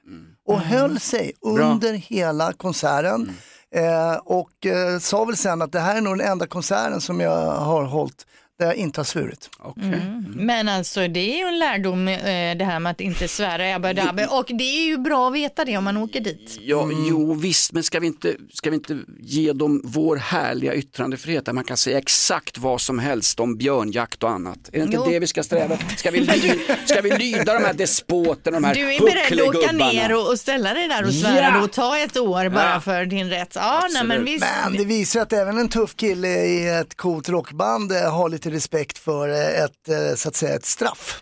Och 0.47 0.59
höll 0.59 0.99
sig 0.99 1.33
under 1.41 1.93
hela 1.93 2.53
konserten. 2.53 3.31
Eh, 3.75 4.15
och 4.15 4.65
eh, 4.65 4.99
sa 4.99 5.25
väl 5.25 5.37
sen 5.37 5.61
att 5.61 5.71
det 5.71 5.79
här 5.79 5.95
är 5.95 6.01
nog 6.01 6.17
den 6.17 6.27
enda 6.27 6.47
konserten 6.47 7.01
som 7.01 7.19
jag 7.19 7.51
har 7.51 7.83
hållit 7.83 8.25
där 8.63 8.69
jag 8.71 8.75
inte 8.77 8.99
har 8.99 9.05
svurit. 9.05 9.49
Mm. 9.81 10.23
Men 10.35 10.69
alltså 10.69 11.07
det 11.07 11.19
är 11.19 11.37
ju 11.37 11.47
en 11.47 11.59
lärdom 11.59 12.07
eh, 12.07 12.57
det 12.57 12.65
här 12.65 12.79
med 12.79 12.91
att 12.91 13.01
inte 13.01 13.27
svära 13.27 13.67
Ebba 13.67 13.93
Dabbe 13.93 14.27
och 14.27 14.45
det 14.47 14.63
är 14.63 14.85
ju 14.85 14.97
bra 14.97 15.27
att 15.27 15.33
veta 15.35 15.65
det 15.65 15.77
om 15.77 15.83
man 15.83 15.97
åker 15.97 16.19
dit. 16.19 16.57
Ja, 16.61 16.89
jo 17.09 17.33
visst, 17.33 17.71
men 17.71 17.83
ska 17.83 17.99
vi, 17.99 18.07
inte, 18.07 18.35
ska 18.53 18.69
vi 18.69 18.75
inte 18.75 18.97
ge 19.19 19.53
dem 19.53 19.81
vår 19.83 20.15
härliga 20.17 20.73
yttrandefrihet 20.75 21.45
där 21.45 21.53
man 21.53 21.63
kan 21.63 21.77
säga 21.77 21.97
exakt 21.97 22.57
vad 22.57 22.81
som 22.81 22.99
helst 22.99 23.39
om 23.39 23.57
björnjakt 23.57 24.23
och 24.23 24.29
annat? 24.29 24.57
Är 24.73 24.77
det 24.77 24.83
inte 24.83 24.95
Jo. 24.95 25.05
det 25.09 25.19
vi 25.19 25.27
ska 25.27 25.43
sträva 25.43 25.73
efter? 25.75 25.95
Ska 25.95 26.11
vi, 26.11 26.19
ly, 26.19 26.59
ska 26.85 27.01
vi 27.01 27.09
lyda 27.17 27.53
de 27.53 27.63
här 27.65 27.73
despoterna, 27.73 28.59
de 28.59 28.63
här 28.63 28.73
Du 28.75 28.93
är 28.95 28.99
beredd 28.99 29.41
att 29.49 29.55
åka 29.55 29.71
ner 29.71 30.13
och, 30.15 30.29
och 30.29 30.39
ställa 30.39 30.73
dig 30.73 30.87
där 30.87 31.05
och 31.07 31.13
svära 31.13 31.53
Ja. 31.55 31.63
och 31.63 31.71
ta 31.71 31.97
ett 31.97 32.17
år 32.17 32.49
bara 32.49 32.69
Ja. 32.73 32.81
för 32.81 33.05
din 33.05 33.29
rätt. 33.29 33.51
Ja, 33.55 33.87
nej, 33.93 34.03
men 34.03 34.25
visst. 34.25 34.45
Men 34.63 34.73
det 34.77 34.85
visar 34.85 35.21
att 35.21 35.33
även 35.33 35.57
en 35.57 35.69
tuff 35.69 35.95
kille 35.95 36.27
i 36.45 36.67
ett 36.79 36.95
coolt 36.97 37.29
rockband 37.29 37.91
eh, 37.91 38.13
har 38.13 38.29
lite 38.29 38.49
respekt 38.53 38.97
för 38.97 39.29
eh, 39.29 39.63
ett, 39.63 39.89
eh, 39.89 40.15
så 40.15 40.29
att 40.29 40.35
säga, 40.35 40.55
ett 40.55 40.65
straff. 40.65 41.21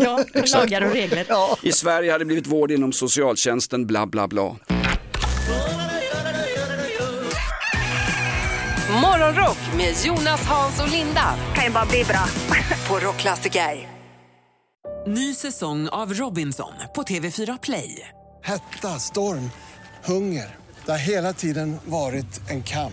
Ja, 0.00 0.24
lagar 0.54 0.82
och 0.82 0.92
regler. 0.92 1.26
I 1.62 1.72
Sverige 1.72 2.12
hade 2.12 2.24
det 2.24 2.26
blivit 2.26 2.46
vård 2.46 2.70
inom 2.70 2.92
socialtjänsten, 2.92 3.86
bla 3.86 4.06
bla 4.06 4.28
bla. 4.28 4.56
Morgonrock 9.02 9.58
med 9.76 9.94
Jonas, 10.04 10.40
Hans 10.42 10.80
och 10.80 10.88
Linda. 10.88 11.34
Kan 11.54 11.64
ju 11.64 11.70
bara 11.70 11.86
bli 11.86 12.04
bra. 12.04 12.28
På 12.88 12.98
Rockklassiker. 12.98 13.88
Ny 15.06 15.34
säsong 15.34 15.88
av 15.88 16.14
Robinson 16.14 16.72
på 16.94 17.02
TV4 17.02 17.58
Play. 17.62 18.08
Hetta, 18.44 18.88
storm, 18.88 19.50
hunger. 20.04 20.56
Det 20.84 20.90
har 20.90 20.98
hela 20.98 21.32
tiden 21.32 21.76
varit 21.84 22.50
en 22.50 22.62
kamp. 22.62 22.92